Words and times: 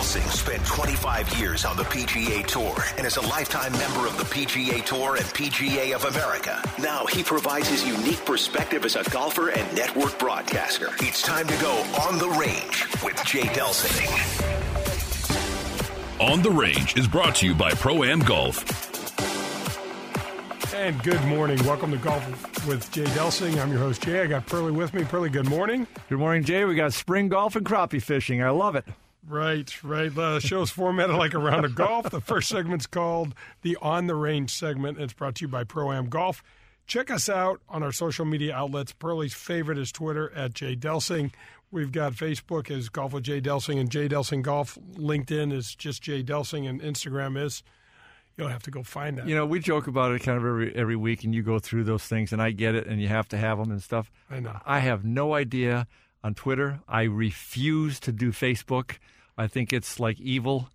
Delsing 0.00 0.32
spent 0.32 0.64
25 0.64 1.38
years 1.38 1.66
on 1.66 1.76
the 1.76 1.82
PGA 1.82 2.46
Tour 2.46 2.74
and 2.96 3.06
is 3.06 3.18
a 3.18 3.20
lifetime 3.20 3.70
member 3.72 4.06
of 4.06 4.16
the 4.16 4.24
PGA 4.24 4.82
Tour 4.82 5.16
and 5.16 5.26
PGA 5.26 5.94
of 5.94 6.06
America. 6.06 6.62
Now 6.78 7.04
he 7.04 7.22
provides 7.22 7.68
his 7.68 7.86
unique 7.86 8.24
perspective 8.24 8.86
as 8.86 8.96
a 8.96 9.04
golfer 9.10 9.50
and 9.50 9.76
network 9.76 10.18
broadcaster. 10.18 10.88
It's 11.00 11.20
time 11.20 11.46
to 11.46 11.54
go 11.60 11.72
on 12.08 12.16
the 12.16 12.30
range 12.30 12.86
with 13.04 13.22
Jay 13.26 13.42
Delsing. 13.42 14.08
On 16.18 16.40
the 16.40 16.50
Range 16.50 16.96
is 16.96 17.06
brought 17.06 17.34
to 17.34 17.46
you 17.46 17.54
by 17.54 17.72
Pro 17.72 18.02
Am 18.02 18.20
Golf. 18.20 18.64
And 20.74 21.02
good 21.02 21.22
morning. 21.26 21.62
Welcome 21.66 21.90
to 21.90 21.98
Golf 21.98 22.66
with 22.66 22.90
Jay 22.90 23.04
Delsing. 23.04 23.60
I'm 23.60 23.70
your 23.70 23.80
host, 23.80 24.02
Jay. 24.02 24.22
I 24.22 24.26
got 24.28 24.46
Pearly 24.46 24.72
with 24.72 24.94
me. 24.94 25.04
Pearly, 25.04 25.28
good 25.28 25.50
morning. 25.50 25.86
Good 26.08 26.18
morning, 26.18 26.42
Jay. 26.42 26.64
We 26.64 26.74
got 26.74 26.94
spring 26.94 27.28
golf 27.28 27.54
and 27.54 27.66
crappie 27.66 28.02
fishing. 28.02 28.42
I 28.42 28.48
love 28.48 28.76
it. 28.76 28.86
Right, 29.26 29.84
right. 29.84 30.14
The 30.14 30.40
show's 30.40 30.70
formatted 30.70 31.16
like 31.16 31.34
a 31.34 31.38
round 31.38 31.64
of 31.64 31.74
golf. 31.74 32.10
The 32.10 32.20
first 32.20 32.48
segment's 32.48 32.86
called 32.86 33.34
the 33.62 33.76
On 33.82 34.06
the 34.06 34.14
Range 34.14 34.50
segment. 34.50 34.98
It's 34.98 35.12
brought 35.12 35.36
to 35.36 35.44
you 35.44 35.48
by 35.48 35.64
Pro 35.64 35.92
Am 35.92 36.08
Golf. 36.08 36.42
Check 36.86 37.10
us 37.10 37.28
out 37.28 37.60
on 37.68 37.82
our 37.82 37.92
social 37.92 38.24
media 38.24 38.54
outlets. 38.54 38.92
Pearly's 38.92 39.34
favorite 39.34 39.78
is 39.78 39.92
Twitter 39.92 40.32
at 40.34 40.54
Jay 40.54 40.74
Delsing. 40.74 41.32
We've 41.70 41.92
got 41.92 42.14
Facebook 42.14 42.70
as 42.70 42.88
Golf 42.88 43.12
with 43.12 43.22
Jay 43.22 43.40
Delsing 43.40 43.78
and 43.78 43.90
Jay 43.90 44.08
Delsing 44.08 44.42
Golf. 44.42 44.76
LinkedIn 44.94 45.52
is 45.52 45.74
just 45.74 46.02
Jay 46.02 46.22
Delsing, 46.22 46.68
and 46.68 46.80
Instagram 46.80 47.40
is. 47.40 47.62
You'll 48.36 48.48
have 48.48 48.62
to 48.64 48.70
go 48.70 48.82
find 48.82 49.18
that. 49.18 49.28
You 49.28 49.36
know, 49.36 49.44
we 49.44 49.60
joke 49.60 49.86
about 49.86 50.12
it 50.12 50.20
kind 50.20 50.38
of 50.38 50.44
every 50.44 50.74
every 50.74 50.96
week, 50.96 51.24
and 51.24 51.34
you 51.34 51.42
go 51.42 51.58
through 51.58 51.84
those 51.84 52.02
things, 52.02 52.32
and 52.32 52.40
I 52.40 52.50
get 52.52 52.74
it, 52.74 52.86
and 52.86 53.00
you 53.00 53.08
have 53.08 53.28
to 53.28 53.36
have 53.36 53.58
them 53.58 53.70
and 53.70 53.82
stuff. 53.82 54.10
I 54.30 54.40
know. 54.40 54.58
I 54.64 54.78
have 54.78 55.04
no 55.04 55.34
idea 55.34 55.86
on 56.22 56.34
Twitter. 56.34 56.80
I 56.88 57.02
refuse 57.04 58.00
to 58.00 58.12
do 58.12 58.30
Facebook. 58.32 58.96
I 59.38 59.46
think 59.46 59.72
it's 59.72 59.98
like 60.00 60.20
evil. 60.20 60.68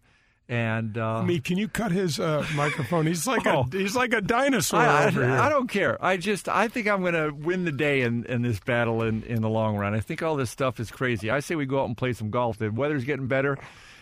And 0.48 0.96
uh, 0.96 1.24
Me, 1.24 1.40
can 1.40 1.58
you 1.58 1.68
cut 1.68 1.92
his 1.92 2.20
uh, 2.20 2.46
microphone? 2.56 3.08
He's 3.08 3.26
like 3.26 3.48
Oh. 3.48 3.66
a 3.72 3.78
he's 3.78 3.96
like 3.96 4.14
a 4.14 4.22
dinosaur 4.22 4.80
I, 4.80 5.06
over 5.08 5.24
here. 5.26 5.32
I, 5.36 5.48
I 5.48 5.50
don't 5.50 5.68
care. 5.68 5.98
I 6.04 6.18
just 6.18 6.48
I 6.48 6.68
think 6.68 6.88
I'm 6.88 7.02
going 7.02 7.16
to 7.16 7.32
win 7.32 7.66
the 7.66 7.72
day 7.72 8.02
in, 8.02 8.26
in 8.26 8.44
this 8.44 8.60
battle 8.60 9.02
in, 9.02 9.24
in 9.24 9.42
the 9.42 9.50
long 9.50 9.76
run. 9.76 9.96
I 9.96 10.02
think 10.02 10.22
all 10.22 10.36
this 10.36 10.52
stuff 10.52 10.80
is 10.80 10.92
crazy. 10.92 11.32
I 11.32 11.40
say 11.40 11.56
we 11.56 11.66
go 11.66 11.82
out 11.82 11.86
and 11.88 11.98
play 11.98 12.14
some 12.14 12.30
golf. 12.30 12.60
The 12.60 12.70
weather's 12.70 13.06
getting 13.06 13.26
better. 13.28 13.58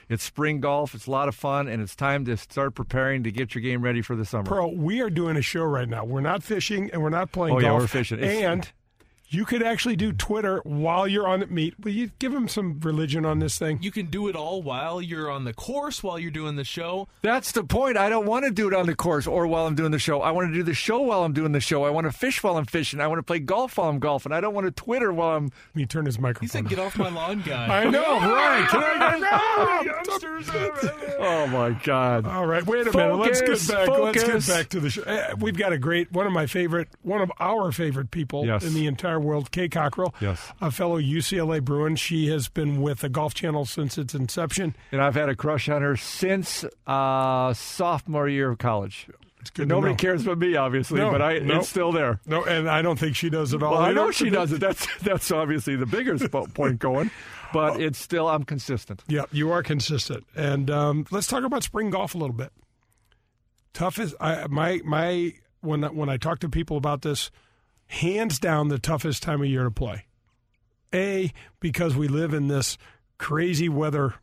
It's 0.09 0.21
spring 0.21 0.59
golf. 0.59 0.93
It's 0.93 1.07
a 1.07 1.11
lot 1.11 1.29
of 1.29 1.35
fun, 1.35 1.69
and 1.69 1.81
it's 1.81 1.95
time 1.95 2.25
to 2.25 2.35
start 2.35 2.75
preparing 2.75 3.23
to 3.23 3.31
get 3.31 3.55
your 3.55 3.61
game 3.61 3.81
ready 3.81 4.01
for 4.01 4.17
the 4.17 4.25
summer. 4.25 4.43
Pearl, 4.43 4.75
we 4.75 4.99
are 4.99 5.09
doing 5.09 5.37
a 5.37 5.41
show 5.41 5.63
right 5.63 5.87
now. 5.87 6.03
We're 6.03 6.19
not 6.19 6.43
fishing 6.43 6.89
and 6.91 7.01
we're 7.01 7.09
not 7.09 7.31
playing 7.31 7.55
Oh, 7.55 7.59
yeah, 7.59 7.69
golf. 7.69 7.81
we're 7.83 7.87
fishing. 7.87 8.19
It's- 8.19 8.41
And 8.43 8.69
you 9.33 9.45
could 9.45 9.63
actually 9.63 9.95
do 9.95 10.11
Twitter 10.13 10.61
while 10.63 11.07
you're 11.07 11.27
on 11.27 11.41
it. 11.41 11.49
Meet. 11.51 11.75
Will 11.83 11.91
you 11.91 12.11
give 12.19 12.33
him 12.33 12.47
some 12.47 12.79
religion 12.81 13.25
on 13.25 13.39
this 13.39 13.57
thing? 13.57 13.79
You 13.81 13.91
can 13.91 14.07
do 14.07 14.27
it 14.27 14.35
all 14.35 14.61
while 14.61 15.01
you're 15.01 15.29
on 15.29 15.43
the 15.43 15.53
course, 15.53 16.01
while 16.03 16.17
you're 16.19 16.31
doing 16.31 16.55
the 16.55 16.63
show. 16.63 17.07
That's 17.21 17.51
the 17.51 17.63
point. 17.63 17.97
I 17.97 18.09
don't 18.09 18.25
want 18.25 18.45
to 18.45 18.51
do 18.51 18.67
it 18.67 18.73
on 18.73 18.85
the 18.85 18.95
course 18.95 19.27
or 19.27 19.47
while 19.47 19.65
I'm 19.65 19.75
doing 19.75 19.91
the 19.91 19.99
show. 19.99 20.21
I 20.21 20.31
want 20.31 20.49
to 20.49 20.53
do 20.53 20.63
the 20.63 20.73
show 20.73 20.99
while 21.01 21.23
I'm 21.23 21.33
doing 21.33 21.51
the 21.51 21.59
show. 21.59 21.83
I 21.83 21.89
want 21.89 22.05
to 22.05 22.11
fish 22.11 22.43
while 22.43 22.57
I'm 22.57 22.65
fishing. 22.65 23.01
I 23.01 23.07
want 23.07 23.19
to 23.19 23.23
play 23.23 23.39
golf 23.39 23.77
while 23.77 23.89
I'm 23.89 23.99
golfing. 23.99 24.31
I 24.31 24.39
don't 24.41 24.53
want 24.53 24.65
to 24.67 24.71
Twitter 24.71 25.11
while 25.11 25.35
I'm. 25.37 25.45
Let 25.45 25.75
me 25.75 25.85
turn 25.85 26.05
his 26.05 26.19
microphone. 26.19 26.43
He 26.43 26.47
said, 26.47 26.69
"Get 26.69 26.79
off 26.79 26.97
my 26.97 27.09
lawn, 27.09 27.41
guy." 27.45 27.83
I 27.83 27.89
know, 27.89 28.01
right? 28.19 28.67
Can 28.69 28.83
I 28.83 29.19
get 29.19 29.85
Youngsters, 29.85 30.49
Oh 31.19 31.47
my 31.47 31.71
God! 31.83 32.25
All 32.25 32.45
right, 32.45 32.65
wait 32.65 32.87
a 32.87 32.95
minute. 32.95 33.15
Let's 33.15 33.41
get 33.41 33.67
back. 33.67 33.87
Let's 33.89 34.23
get 34.23 34.47
back 34.47 34.69
to 34.69 34.79
the 34.79 34.89
show. 34.89 35.03
Uh, 35.03 35.35
We've 35.39 35.57
got 35.57 35.73
a 35.73 35.77
great 35.77 36.11
one 36.11 36.27
of 36.27 36.33
my 36.33 36.45
favorite, 36.45 36.89
one 37.01 37.21
of 37.21 37.31
our 37.39 37.71
favorite 37.71 38.11
people 38.11 38.45
Yes. 38.45 38.63
in 38.63 38.73
the 38.73 38.85
entire 38.87 39.19
world, 39.23 39.51
Kay 39.51 39.69
Cockerill, 39.69 40.13
Yes. 40.21 40.51
a 40.61 40.69
fellow 40.71 40.99
UCLA 40.99 41.63
Bruin. 41.63 41.95
She 41.95 42.27
has 42.27 42.47
been 42.49 42.81
with 42.81 42.99
the 42.99 43.09
Golf 43.09 43.33
Channel 43.33 43.65
since 43.65 43.97
its 43.97 44.13
inception. 44.13 44.75
And 44.91 45.01
I've 45.01 45.15
had 45.15 45.29
a 45.29 45.35
crush 45.35 45.69
on 45.69 45.81
her 45.81 45.95
since 45.97 46.65
uh, 46.85 47.53
sophomore 47.53 48.27
year 48.29 48.51
of 48.51 48.57
college. 48.59 49.07
It's 49.41 49.49
good. 49.49 49.63
to 49.63 49.75
Nobody 49.75 49.95
cares 49.95 50.23
but 50.23 50.37
me, 50.37 50.55
obviously, 50.55 50.99
No, 51.01 51.11
but 51.11 51.21
I 51.21 51.39
no. 51.39 51.57
it's 51.59 51.67
still 51.67 51.91
there. 51.91 52.19
No, 52.25 52.45
and 52.45 52.69
I 52.69 52.81
don't 52.81 52.97
think 52.97 53.15
she 53.17 53.29
does 53.29 53.53
at 53.53 53.61
all. 53.61 53.71
Well, 53.73 53.81
I 53.81 53.91
know 53.91 54.09
she 54.11 54.29
does 54.29 54.53
it. 54.53 54.61
That's 54.61 54.87
that's 55.01 55.31
obviously 55.31 55.75
the 55.75 55.85
bigger 55.85 56.17
sp- 56.17 56.47
point 56.53 56.79
going, 56.79 57.11
but 57.51 57.81
it's 57.81 57.99
still 57.99 58.29
I'm 58.29 58.45
consistent. 58.45 59.03
Yeah, 59.09 59.23
you 59.33 59.51
are 59.51 59.61
consistent. 59.61 60.25
And 60.33 60.71
um, 60.71 61.05
let's 61.11 61.27
talk 61.27 61.43
about 61.43 61.61
spring 61.63 61.89
golf 61.89 62.15
a 62.15 62.17
little 62.17 62.35
bit. 62.35 62.53
Toughest, 63.73 64.15
I, 64.21 64.47
my 64.47 64.79
my 64.85 65.33
when 65.61 65.81
when 65.95 66.07
I 66.07 66.15
talk 66.17 66.39
to 66.39 66.49
people 66.49 66.77
about 66.77 67.01
this, 67.01 67.31
hands 67.93 68.39
down 68.39 68.67
the 68.67 68.79
toughest 68.79 69.23
time 69.23 69.41
of 69.41 69.47
year 69.47 69.63
to 69.63 69.71
play. 69.71 70.05
A 70.93 71.31
because 71.59 71.95
we 71.95 72.07
live 72.07 72.33
in 72.33 72.47
this 72.47 72.77
crazy 73.17 73.69
weather 73.69 74.15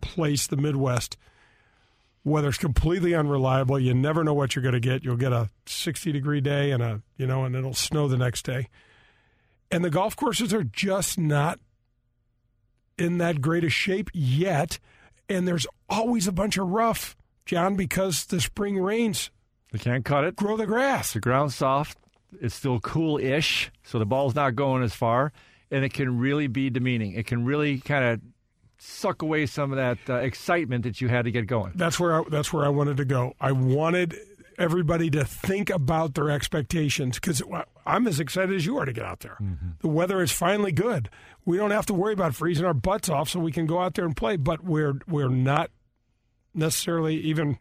place, 0.00 0.46
the 0.46 0.56
Midwest. 0.56 1.16
Weather's 2.24 2.58
completely 2.58 3.14
unreliable. 3.14 3.78
You 3.78 3.94
never 3.94 4.24
know 4.24 4.34
what 4.34 4.54
you're 4.54 4.62
going 4.62 4.74
to 4.74 4.80
get. 4.80 5.04
You'll 5.04 5.16
get 5.16 5.32
a 5.32 5.48
60 5.66 6.12
degree 6.12 6.40
day 6.40 6.72
and 6.72 6.82
a 6.82 7.02
you 7.16 7.26
know, 7.26 7.44
and 7.44 7.54
it'll 7.54 7.74
snow 7.74 8.08
the 8.08 8.18
next 8.18 8.44
day. 8.44 8.68
And 9.70 9.84
the 9.84 9.90
golf 9.90 10.16
courses 10.16 10.52
are 10.52 10.64
just 10.64 11.18
not 11.18 11.60
in 12.96 13.18
that 13.18 13.40
great 13.40 13.64
a 13.64 13.70
shape 13.70 14.10
yet. 14.12 14.78
And 15.28 15.46
there's 15.46 15.66
always 15.88 16.26
a 16.26 16.32
bunch 16.32 16.56
of 16.56 16.68
rough, 16.68 17.16
John, 17.46 17.76
because 17.76 18.24
the 18.26 18.40
spring 18.40 18.78
rains 18.78 19.30
They 19.72 19.78
can't 19.78 20.04
cut 20.04 20.24
it. 20.24 20.36
grow 20.36 20.56
the 20.56 20.66
grass. 20.66 21.12
The 21.12 21.20
ground's 21.20 21.54
soft. 21.54 21.98
It's 22.40 22.54
still 22.54 22.78
cool-ish, 22.80 23.70
so 23.84 23.98
the 23.98 24.06
ball's 24.06 24.34
not 24.34 24.54
going 24.54 24.82
as 24.82 24.94
far, 24.94 25.32
and 25.70 25.84
it 25.84 25.92
can 25.92 26.18
really 26.18 26.46
be 26.46 26.70
demeaning. 26.70 27.12
It 27.12 27.26
can 27.26 27.44
really 27.44 27.78
kind 27.78 28.04
of 28.04 28.20
suck 28.78 29.22
away 29.22 29.46
some 29.46 29.72
of 29.72 29.76
that 29.76 29.98
uh, 30.08 30.18
excitement 30.18 30.84
that 30.84 31.00
you 31.00 31.08
had 31.08 31.24
to 31.24 31.30
get 31.30 31.46
going. 31.46 31.72
That's 31.74 31.98
where 31.98 32.20
I, 32.20 32.24
that's 32.28 32.52
where 32.52 32.64
I 32.64 32.68
wanted 32.68 32.98
to 32.98 33.04
go. 33.04 33.34
I 33.40 33.52
wanted 33.52 34.16
everybody 34.58 35.08
to 35.08 35.24
think 35.24 35.70
about 35.70 36.14
their 36.14 36.30
expectations 36.30 37.18
because 37.18 37.42
I'm 37.86 38.06
as 38.06 38.20
excited 38.20 38.54
as 38.54 38.66
you 38.66 38.76
are 38.78 38.84
to 38.84 38.92
get 38.92 39.04
out 39.04 39.20
there. 39.20 39.38
The 39.80 39.88
weather 39.88 40.20
is 40.20 40.32
finally 40.32 40.72
good. 40.72 41.08
We 41.44 41.56
don't 41.56 41.70
have 41.70 41.86
to 41.86 41.94
worry 41.94 42.12
about 42.12 42.34
freezing 42.34 42.66
our 42.66 42.74
butts 42.74 43.08
off, 43.08 43.28
so 43.30 43.40
we 43.40 43.52
can 43.52 43.66
go 43.66 43.80
out 43.80 43.94
there 43.94 44.04
and 44.04 44.16
play. 44.16 44.36
But 44.36 44.64
we're 44.64 45.00
we're 45.08 45.28
not 45.28 45.70
necessarily 46.54 47.16
even 47.16 47.58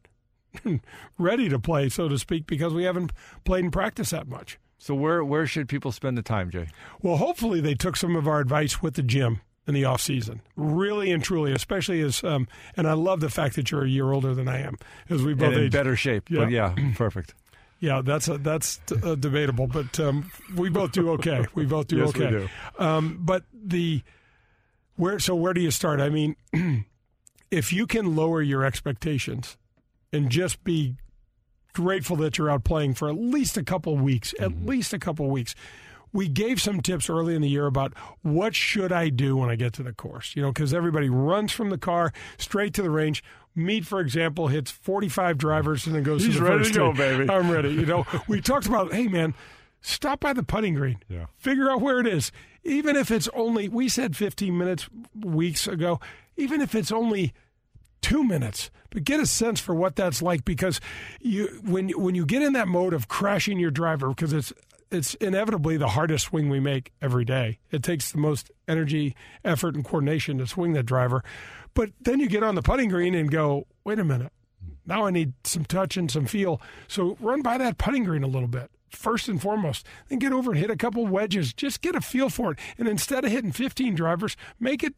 ready 1.18 1.50
to 1.50 1.60
play, 1.60 1.90
so 1.90 2.08
to 2.08 2.18
speak, 2.18 2.48
because 2.48 2.74
we 2.74 2.84
haven't 2.84 3.12
played 3.44 3.64
and 3.64 3.74
practiced 3.74 4.12
that 4.12 4.28
much. 4.28 4.60
So 4.78 4.94
where 4.94 5.24
where 5.24 5.48
should 5.48 5.68
people 5.68 5.92
spend 5.92 6.18
the 6.18 6.22
time, 6.22 6.50
Jay? 6.52 6.68
Well, 7.02 7.18
hopefully 7.18 7.62
they 7.62 7.74
took 7.74 7.98
some 7.98 8.16
of 8.16 8.28
our 8.28 8.40
advice 8.40 8.82
with 8.82 8.94
the 8.94 9.02
gym 9.02 9.42
in 9.66 9.74
the 9.74 9.86
off 9.86 10.02
season. 10.02 10.42
Really 10.56 11.12
and 11.12 11.24
truly, 11.24 11.52
especially 11.52 12.02
as 12.02 12.24
um, 12.24 12.48
and 12.76 12.88
I 12.88 12.94
love 12.94 13.20
the 13.20 13.30
fact 13.30 13.56
that 13.56 13.72
you're 13.72 13.84
a 13.84 13.90
year 13.90 14.12
older 14.12 14.34
than 14.34 14.48
I 14.48 14.62
am, 14.62 14.78
as 15.10 15.24
we 15.24 15.34
both 15.34 15.54
And 15.54 15.64
in 15.64 15.70
better 15.70 15.96
shape. 15.96 16.30
But 16.30 16.52
yeah, 16.52 16.76
perfect. 16.96 17.34
Yeah, 17.80 18.02
that's 18.04 18.28
a, 18.28 18.40
that's 18.40 18.80
uh, 19.04 19.14
debatable, 19.16 19.68
but 19.68 20.00
um, 20.00 20.32
we 20.56 20.70
both 20.70 20.94
do 20.94 21.12
okay. 21.12 21.46
We 21.54 21.66
both 21.66 21.88
do 21.88 21.98
Yes, 22.06 22.16
we 22.16 22.26
okay. 22.26 22.48
do. 22.78 22.84
Um, 22.84 23.20
but 23.22 23.44
the 23.54 24.02
where 24.96 25.20
so 25.20 25.36
where 25.36 25.54
do 25.54 25.62
you 25.62 25.70
start? 25.70 26.00
I 26.00 26.10
mean, 26.10 26.36
if 27.52 27.72
you 27.72 27.86
can 27.86 28.16
lower 28.16 28.42
your 28.42 28.64
expectations 28.64 29.58
and 30.14 30.30
just 30.30 30.64
be 30.64 30.96
grateful 31.74 32.16
that 32.18 32.38
you're 32.38 32.50
out 32.50 32.64
playing 32.64 32.94
for 32.96 33.08
at 33.10 33.16
least 33.16 33.58
a 33.58 33.64
couple 33.64 33.96
weeks, 33.98 34.34
at 34.40 34.50
Mm-hmm. 34.50 34.68
least 34.68 34.94
a 34.94 35.00
couple 35.00 35.30
weeks. 35.30 35.54
We 36.14 36.28
gave 36.30 36.62
some 36.62 36.82
tips 36.82 37.10
early 37.10 37.36
in 37.36 37.42
the 37.42 37.50
year 37.50 37.66
about 37.68 37.94
what 38.24 38.56
should 38.56 38.92
I 38.92 39.10
do 39.10 39.36
when 39.38 39.50
I 39.50 39.56
get 39.56 39.74
to 39.74 39.84
the 39.84 39.92
course. 39.94 40.36
You 40.36 40.42
know, 40.42 40.52
because 40.52 40.74
everybody 40.74 41.10
runs 41.10 41.52
from 41.52 41.70
the 41.70 41.78
car 41.78 42.14
straight 42.38 42.74
to 42.76 42.82
the 42.82 42.90
range. 42.90 43.24
Meet, 43.56 43.86
for 43.86 44.00
example, 44.00 44.48
hits 44.48 44.72
45 44.72 45.38
drivers 45.38 45.86
and 45.86 45.94
then 45.96 46.04
goes 46.04 46.24
He's 46.24 46.36
to 46.36 46.40
the 46.40 46.46
ready 46.46 46.58
first 46.60 46.74
to 46.74 46.80
go, 46.80 46.94
baby. 46.94 47.30
I'm 47.30 47.52
ready. 47.52 47.70
You 47.70 47.86
know, 47.86 48.06
we 48.28 48.40
talked 48.40 48.66
about, 48.68 48.94
hey 48.94 49.08
man, 49.08 49.34
stop 49.82 50.22
by 50.22 50.32
the 50.34 50.44
putting 50.44 50.76
green. 50.76 51.00
Yeah. 51.10 51.26
Figure 51.38 51.70
out 51.70 51.82
where 51.82 52.00
it 52.00 52.08
is. 52.08 52.32
Even 52.64 52.96
if 52.96 53.12
it's 53.12 53.28
only, 53.34 53.68
we 53.70 53.90
said 53.90 54.16
15 54.16 54.58
minutes 54.58 54.88
weeks 55.20 55.68
ago, 55.68 56.00
even 56.38 56.62
if 56.62 56.74
it's 56.74 56.92
only 56.92 57.34
two 58.02 58.24
minutes, 58.24 58.70
but 58.90 59.04
get 59.04 59.20
a 59.20 59.26
sense 59.26 59.60
for 59.60 59.76
what 59.76 59.96
that's 59.96 60.22
like 60.22 60.46
because 60.46 60.80
you 61.22 61.62
when 61.66 61.90
when 61.90 62.16
you 62.16 62.26
get 62.26 62.42
in 62.42 62.54
that 62.54 62.68
mode 62.68 62.94
of 62.94 63.08
crashing 63.08 63.60
your 63.60 63.72
driver 63.72 64.10
because 64.10 64.34
it's 64.34 64.54
it's 64.92 65.16
inevitably 65.16 65.78
the 65.78 65.90
hardest 65.90 66.26
swing 66.26 66.50
we 66.50 66.60
make 66.60 66.92
every 67.02 67.26
day. 67.26 67.60
It 67.72 67.84
takes 67.84 68.12
the 68.12 68.18
most 68.18 68.52
energy, 68.68 69.16
effort, 69.44 69.76
and 69.76 69.84
coordination 69.84 70.38
to 70.38 70.48
swing 70.48 70.74
that 70.74 70.86
driver. 70.86 71.24
But 71.74 71.92
then 72.00 72.20
you 72.20 72.28
get 72.28 72.44
on 72.44 72.56
the 72.56 72.62
putting 72.62 72.90
green 72.90 73.14
and 73.14 73.30
go, 73.30 73.68
wait 73.84 74.00
a 74.00 74.04
minute, 74.04 74.32
now 74.86 75.06
I 75.06 75.12
need 75.12 75.34
some 75.44 75.66
touch 75.66 75.98
and 75.98 76.10
some 76.10 76.26
feel. 76.26 76.62
So 76.88 77.18
run 77.20 77.42
by 77.42 77.58
that 77.58 77.78
putting 77.78 78.06
green 78.06 78.24
a 78.24 78.28
little 78.28 78.48
bit. 78.48 78.72
First 78.90 79.28
and 79.28 79.42
foremost, 79.42 79.86
then 80.08 80.18
get 80.18 80.32
over 80.32 80.52
and 80.52 80.60
hit 80.60 80.70
a 80.70 80.78
couple 80.78 81.06
wedges. 81.06 81.54
Just 81.54 81.82
get 81.82 81.94
a 81.94 82.02
feel 82.02 82.30
for 82.30 82.54
it. 82.54 82.60
And 82.78 82.88
instead 82.88 83.26
of 83.26 83.32
hitting 83.32 83.52
15 83.52 83.96
drivers, 83.96 84.38
make 84.60 84.82
it 84.82 84.96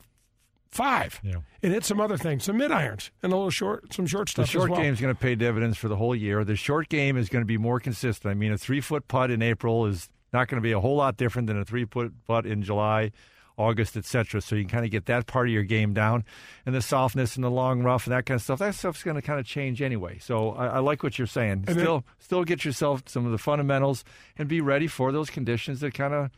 five. 0.71 1.19
Yeah. 1.23 1.37
And 1.61 1.73
hit 1.73 1.85
some 1.85 1.99
other 1.99 2.17
things, 2.17 2.43
some 2.43 2.57
mid 2.57 2.71
irons 2.71 3.11
and 3.21 3.33
a 3.33 3.35
little 3.35 3.49
short, 3.49 3.93
some 3.93 4.05
short 4.05 4.29
stuff. 4.29 4.45
The 4.45 4.51
short 4.51 4.69
well. 4.69 4.81
game 4.81 4.93
is 4.93 5.01
going 5.01 5.13
to 5.13 5.19
pay 5.19 5.35
dividends 5.35 5.77
for 5.77 5.87
the 5.87 5.95
whole 5.95 6.15
year. 6.15 6.43
The 6.43 6.55
short 6.55 6.89
game 6.89 7.17
is 7.17 7.29
going 7.29 7.41
to 7.41 7.47
be 7.47 7.57
more 7.57 7.79
consistent. 7.79 8.31
I 8.31 8.35
mean, 8.35 8.51
a 8.51 8.57
three 8.57 8.81
foot 8.81 9.07
putt 9.07 9.31
in 9.31 9.41
April 9.41 9.85
is 9.85 10.09
not 10.31 10.47
going 10.47 10.61
to 10.61 10.65
be 10.65 10.71
a 10.71 10.79
whole 10.79 10.95
lot 10.95 11.17
different 11.17 11.47
than 11.47 11.59
a 11.59 11.65
three 11.65 11.85
foot 11.85 12.13
putt 12.27 12.45
in 12.45 12.63
July 12.63 13.11
August, 13.57 13.97
etc. 13.97 14.41
So 14.41 14.55
you 14.55 14.63
can 14.63 14.69
kind 14.69 14.85
of 14.85 14.91
get 14.91 15.05
that 15.07 15.27
part 15.27 15.47
of 15.47 15.53
your 15.53 15.63
game 15.63 15.93
down, 15.93 16.23
and 16.65 16.73
the 16.73 16.81
softness 16.81 17.35
and 17.35 17.43
the 17.43 17.51
long 17.51 17.83
rough 17.83 18.07
and 18.07 18.13
that 18.15 18.25
kind 18.25 18.37
of 18.37 18.41
stuff. 18.41 18.59
That 18.59 18.73
stuff's 18.73 19.03
going 19.03 19.15
to 19.15 19.21
kind 19.21 19.39
of 19.39 19.45
change 19.45 19.81
anyway. 19.81 20.17
So 20.19 20.51
I, 20.51 20.67
I 20.67 20.79
like 20.79 21.03
what 21.03 21.17
you're 21.17 21.27
saying. 21.27 21.65
And 21.67 21.77
still, 21.77 21.99
then- 21.99 22.03
still 22.19 22.43
get 22.45 22.63
yourself 22.63 23.03
some 23.07 23.25
of 23.25 23.31
the 23.33 23.37
fundamentals 23.37 24.05
and 24.37 24.47
be 24.47 24.61
ready 24.61 24.87
for 24.87 25.11
those 25.11 25.29
conditions 25.29 25.81
that 25.81 25.93
kind 25.93 26.13
of 26.13 26.31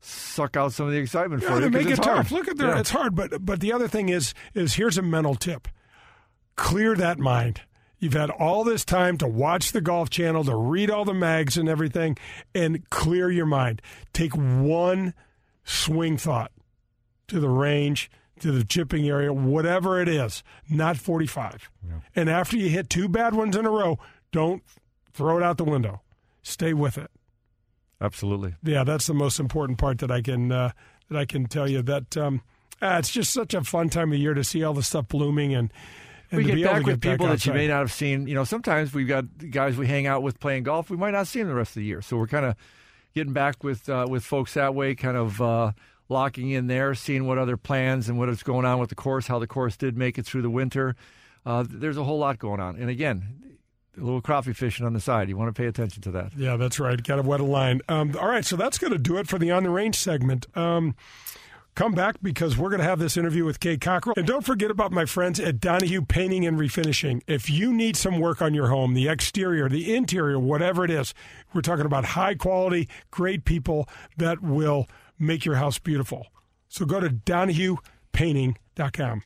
suck 0.00 0.56
out 0.56 0.72
some 0.72 0.86
of 0.86 0.92
the 0.92 0.98
excitement 0.98 1.42
Yeah, 1.42 1.48
for 1.56 1.60
you. 1.62 1.70
make 1.70 1.86
it 1.86 1.90
it's 1.92 2.04
hard. 2.06 2.16
tough. 2.18 2.30
Look 2.32 2.48
at 2.48 2.56
there, 2.56 2.68
Yeah. 2.68 2.80
it's 2.80 2.90
hard. 2.90 3.14
But 3.14 3.44
but 3.44 3.60
the 3.60 3.72
other 3.72 3.88
thing 3.88 4.08
is 4.08 4.34
is 4.54 4.74
here's 4.74 4.98
a 4.98 5.02
mental 5.02 5.34
tip: 5.34 5.68
clear 6.56 6.94
that 6.96 7.18
mind. 7.18 7.62
You've 7.98 8.14
had 8.14 8.30
all 8.30 8.64
this 8.64 8.82
time 8.84 9.18
to 9.18 9.26
watch 9.26 9.72
the 9.72 9.82
Golf 9.82 10.08
Channel, 10.08 10.44
to 10.44 10.56
read 10.56 10.90
all 10.90 11.04
the 11.04 11.12
mags 11.12 11.58
and 11.58 11.68
everything, 11.68 12.16
and 12.54 12.88
clear 12.88 13.30
your 13.30 13.44
mind. 13.44 13.82
Take 14.14 14.34
one 14.34 15.12
swing 15.64 16.16
thought 16.16 16.50
to 17.28 17.38
the 17.40 17.50
range, 17.50 18.10
to 18.40 18.52
the 18.52 18.64
chipping 18.64 19.06
area, 19.06 19.34
whatever 19.34 20.00
it 20.00 20.08
is, 20.08 20.42
not 20.70 20.96
45. 20.96 21.70
And 22.16 22.30
after 22.30 22.56
you 22.56 22.70
hit 22.70 22.88
two 22.88 23.06
bad 23.06 23.34
ones 23.34 23.54
in 23.54 23.66
a 23.66 23.70
row, 23.70 23.98
don't 24.32 24.62
throw 25.12 25.36
it 25.36 25.42
out 25.42 25.58
the 25.58 25.64
window. 25.64 26.00
Stay 26.42 26.72
with 26.72 26.96
it. 26.96 27.10
Absolutely. 28.00 28.54
Yeah, 28.62 28.84
that's 28.84 29.06
the 29.06 29.14
most 29.14 29.38
important 29.38 29.78
part 29.78 29.98
that 29.98 30.10
I 30.10 30.22
can 30.22 30.50
uh, 30.50 30.72
that 31.10 31.18
I 31.18 31.24
can 31.26 31.46
tell 31.46 31.68
you. 31.68 31.82
That 31.82 32.16
um, 32.16 32.42
ah, 32.80 32.98
it's 32.98 33.10
just 33.10 33.32
such 33.32 33.54
a 33.54 33.62
fun 33.62 33.90
time 33.90 34.12
of 34.12 34.18
year 34.18 34.34
to 34.34 34.44
see 34.44 34.64
all 34.64 34.74
the 34.74 34.82
stuff 34.82 35.08
blooming 35.08 35.54
and. 35.54 35.72
and 36.30 36.38
we 36.38 36.44
get 36.44 36.64
back 36.64 36.84
with 36.84 37.00
get 37.00 37.12
people 37.12 37.26
that 37.26 37.44
you 37.44 37.52
may 37.52 37.66
not 37.66 37.80
have 37.80 37.92
seen. 37.92 38.26
You 38.26 38.34
know, 38.34 38.44
sometimes 38.44 38.94
we've 38.94 39.08
got 39.08 39.24
guys 39.50 39.76
we 39.76 39.86
hang 39.86 40.06
out 40.06 40.22
with 40.22 40.38
playing 40.40 40.62
golf. 40.62 40.88
We 40.88 40.96
might 40.96 41.10
not 41.10 41.26
see 41.26 41.40
them 41.40 41.48
the 41.48 41.54
rest 41.54 41.70
of 41.70 41.80
the 41.80 41.84
year. 41.84 42.02
So 42.02 42.16
we're 42.16 42.28
kind 42.28 42.46
of 42.46 42.54
getting 43.14 43.32
back 43.32 43.62
with 43.64 43.88
uh, 43.88 44.06
with 44.08 44.24
folks 44.24 44.54
that 44.54 44.74
way, 44.74 44.94
kind 44.94 45.16
of 45.16 45.40
uh, 45.42 45.72
locking 46.08 46.50
in 46.50 46.68
there, 46.68 46.94
seeing 46.94 47.26
what 47.26 47.38
other 47.38 47.56
plans 47.56 48.08
and 48.08 48.18
what 48.18 48.28
is 48.28 48.42
going 48.42 48.64
on 48.64 48.78
with 48.78 48.88
the 48.88 48.94
course, 48.94 49.26
how 49.26 49.38
the 49.38 49.46
course 49.46 49.76
did 49.76 49.96
make 49.96 50.18
it 50.18 50.24
through 50.24 50.42
the 50.42 50.50
winter. 50.50 50.94
Uh, 51.44 51.64
there's 51.68 51.96
a 51.96 52.04
whole 52.04 52.18
lot 52.18 52.38
going 52.38 52.60
on, 52.60 52.76
and 52.76 52.90
again, 52.90 53.49
a 53.96 54.00
little 54.00 54.22
crappie 54.22 54.54
fishing 54.54 54.86
on 54.86 54.92
the 54.92 55.00
side. 55.00 55.28
You 55.28 55.36
want 55.36 55.52
to 55.54 55.60
pay 55.60 55.66
attention 55.66 56.02
to 56.02 56.10
that. 56.12 56.32
Yeah, 56.36 56.56
that's 56.56 56.78
right. 56.80 57.02
Got 57.02 57.16
to 57.16 57.22
wet 57.22 57.40
a 57.40 57.44
line. 57.44 57.80
Um, 57.88 58.16
all 58.18 58.28
right, 58.28 58.44
so 58.44 58.56
that's 58.56 58.78
going 58.78 58.92
to 58.92 58.98
do 58.98 59.16
it 59.16 59.26
for 59.28 59.38
the 59.38 59.50
on 59.50 59.64
the 59.64 59.70
range 59.70 59.96
segment. 59.96 60.46
Um, 60.56 60.94
come 61.74 61.92
back 61.92 62.16
because 62.22 62.56
we're 62.56 62.70
going 62.70 62.80
to 62.80 62.86
have 62.86 62.98
this 62.98 63.16
interview 63.16 63.44
with 63.44 63.60
Kay 63.60 63.76
Cockerill. 63.76 64.16
And 64.16 64.26
don't 64.26 64.44
forget 64.44 64.68
about 64.70 64.90
my 64.92 65.06
friends 65.06 65.40
at 65.40 65.60
Donahue 65.60 66.02
Painting 66.02 66.46
and 66.46 66.58
Refinishing. 66.58 67.22
If 67.26 67.50
you 67.50 67.72
need 67.72 67.96
some 67.96 68.20
work 68.20 68.42
on 68.42 68.54
your 68.54 68.68
home, 68.68 68.94
the 68.94 69.08
exterior, 69.08 69.68
the 69.68 69.92
interior, 69.94 70.38
whatever 70.38 70.84
it 70.84 70.90
is, 70.90 71.14
we're 71.52 71.62
talking 71.62 71.86
about 71.86 72.04
high 72.04 72.34
quality, 72.34 72.88
great 73.10 73.44
people 73.44 73.88
that 74.16 74.42
will 74.42 74.86
make 75.18 75.44
your 75.44 75.56
house 75.56 75.78
beautiful. 75.78 76.28
So 76.68 76.84
go 76.84 77.00
to 77.00 77.10
DonahuePainting.com. 77.10 79.22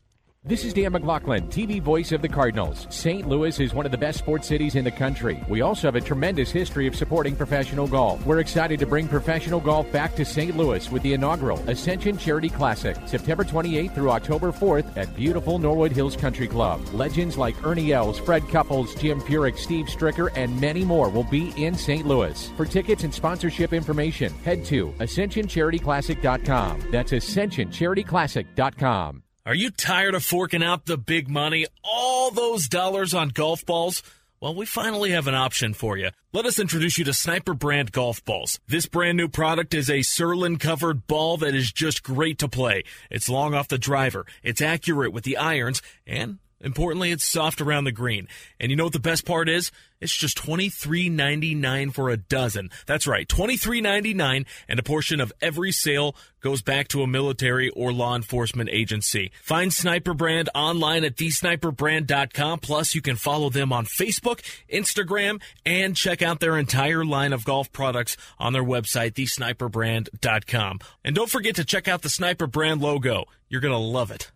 This 0.46 0.66
is 0.66 0.74
Dan 0.74 0.92
McLaughlin, 0.92 1.48
TV 1.48 1.80
voice 1.80 2.12
of 2.12 2.20
the 2.20 2.28
Cardinals. 2.28 2.86
St. 2.90 3.26
Louis 3.26 3.58
is 3.58 3.72
one 3.72 3.86
of 3.86 3.92
the 3.92 3.96
best 3.96 4.18
sports 4.18 4.46
cities 4.46 4.74
in 4.74 4.84
the 4.84 4.90
country. 4.90 5.42
We 5.48 5.62
also 5.62 5.88
have 5.88 5.96
a 5.96 6.02
tremendous 6.02 6.50
history 6.50 6.86
of 6.86 6.94
supporting 6.94 7.34
professional 7.34 7.86
golf. 7.86 8.26
We're 8.26 8.40
excited 8.40 8.78
to 8.80 8.86
bring 8.86 9.08
professional 9.08 9.58
golf 9.58 9.90
back 9.90 10.14
to 10.16 10.24
St. 10.26 10.54
Louis 10.54 10.90
with 10.90 11.02
the 11.02 11.14
inaugural 11.14 11.64
Ascension 11.66 12.18
Charity 12.18 12.50
Classic, 12.50 12.94
September 13.06 13.42
28th 13.42 13.94
through 13.94 14.10
October 14.10 14.52
4th 14.52 14.94
at 14.98 15.16
beautiful 15.16 15.58
Norwood 15.58 15.92
Hills 15.92 16.14
Country 16.14 16.46
Club. 16.46 16.86
Legends 16.92 17.38
like 17.38 17.56
Ernie 17.64 17.94
Els, 17.94 18.18
Fred 18.18 18.46
Couples, 18.50 18.94
Jim 18.96 19.22
Furyk, 19.22 19.56
Steve 19.56 19.86
Stricker, 19.86 20.30
and 20.36 20.60
many 20.60 20.84
more 20.84 21.08
will 21.08 21.24
be 21.24 21.54
in 21.56 21.74
St. 21.74 22.06
Louis. 22.06 22.50
For 22.58 22.66
tickets 22.66 23.02
and 23.02 23.14
sponsorship 23.14 23.72
information, 23.72 24.30
head 24.44 24.62
to 24.66 24.88
ascensioncharityclassic.com. 24.98 26.90
That's 26.90 27.12
ascensioncharityclassic.com. 27.12 29.23
Are 29.46 29.54
you 29.54 29.68
tired 29.68 30.14
of 30.14 30.24
forking 30.24 30.62
out 30.62 30.86
the 30.86 30.96
big 30.96 31.28
money, 31.28 31.66
all 31.82 32.30
those 32.30 32.66
dollars 32.66 33.12
on 33.12 33.28
golf 33.28 33.66
balls? 33.66 34.02
Well, 34.40 34.54
we 34.54 34.64
finally 34.64 35.10
have 35.10 35.26
an 35.26 35.34
option 35.34 35.74
for 35.74 35.98
you. 35.98 36.12
Let 36.32 36.46
us 36.46 36.58
introduce 36.58 36.96
you 36.96 37.04
to 37.04 37.12
Sniper 37.12 37.52
Brand 37.52 37.92
Golf 37.92 38.24
Balls. 38.24 38.58
This 38.66 38.86
brand 38.86 39.18
new 39.18 39.28
product 39.28 39.74
is 39.74 39.90
a 39.90 39.98
Surlyn 39.98 40.58
covered 40.58 41.06
ball 41.06 41.36
that 41.36 41.54
is 41.54 41.70
just 41.70 42.02
great 42.02 42.38
to 42.38 42.48
play. 42.48 42.84
It's 43.10 43.28
long 43.28 43.52
off 43.52 43.68
the 43.68 43.76
driver, 43.76 44.24
it's 44.42 44.62
accurate 44.62 45.12
with 45.12 45.24
the 45.24 45.36
irons, 45.36 45.82
and 46.06 46.38
importantly, 46.64 47.10
it's 47.12 47.24
soft 47.24 47.60
around 47.60 47.84
the 47.84 47.92
green. 47.92 48.28
And 48.58 48.70
you 48.70 48.76
know 48.76 48.84
what 48.84 48.92
the 48.92 48.98
best 48.98 49.24
part 49.24 49.48
is? 49.48 49.70
It's 50.00 50.14
just 50.14 50.36
$23.99 50.38 51.94
for 51.94 52.10
a 52.10 52.16
dozen. 52.16 52.70
That's 52.86 53.06
right, 53.06 53.26
$23.99, 53.26 54.44
and 54.68 54.78
a 54.78 54.82
portion 54.82 55.20
of 55.20 55.32
every 55.40 55.72
sale 55.72 56.14
goes 56.42 56.60
back 56.60 56.88
to 56.88 57.02
a 57.02 57.06
military 57.06 57.70
or 57.70 57.90
law 57.90 58.14
enforcement 58.14 58.68
agency. 58.70 59.32
Find 59.42 59.72
Sniper 59.72 60.12
Brand 60.12 60.50
online 60.54 61.04
at 61.04 61.16
thesniperbrand.com. 61.16 62.58
Plus, 62.58 62.94
you 62.94 63.00
can 63.00 63.16
follow 63.16 63.48
them 63.48 63.72
on 63.72 63.86
Facebook, 63.86 64.42
Instagram, 64.70 65.40
and 65.64 65.96
check 65.96 66.20
out 66.20 66.40
their 66.40 66.58
entire 66.58 67.04
line 67.04 67.32
of 67.32 67.46
golf 67.46 67.72
products 67.72 68.18
on 68.38 68.52
their 68.52 68.64
website, 68.64 69.12
thesniperbrand.com. 69.12 70.80
And 71.02 71.16
don't 71.16 71.30
forget 71.30 71.56
to 71.56 71.64
check 71.64 71.88
out 71.88 72.02
the 72.02 72.10
Sniper 72.10 72.46
Brand 72.46 72.82
logo. 72.82 73.24
You're 73.48 73.62
going 73.62 73.72
to 73.72 73.78
love 73.78 74.10
it. 74.10 74.30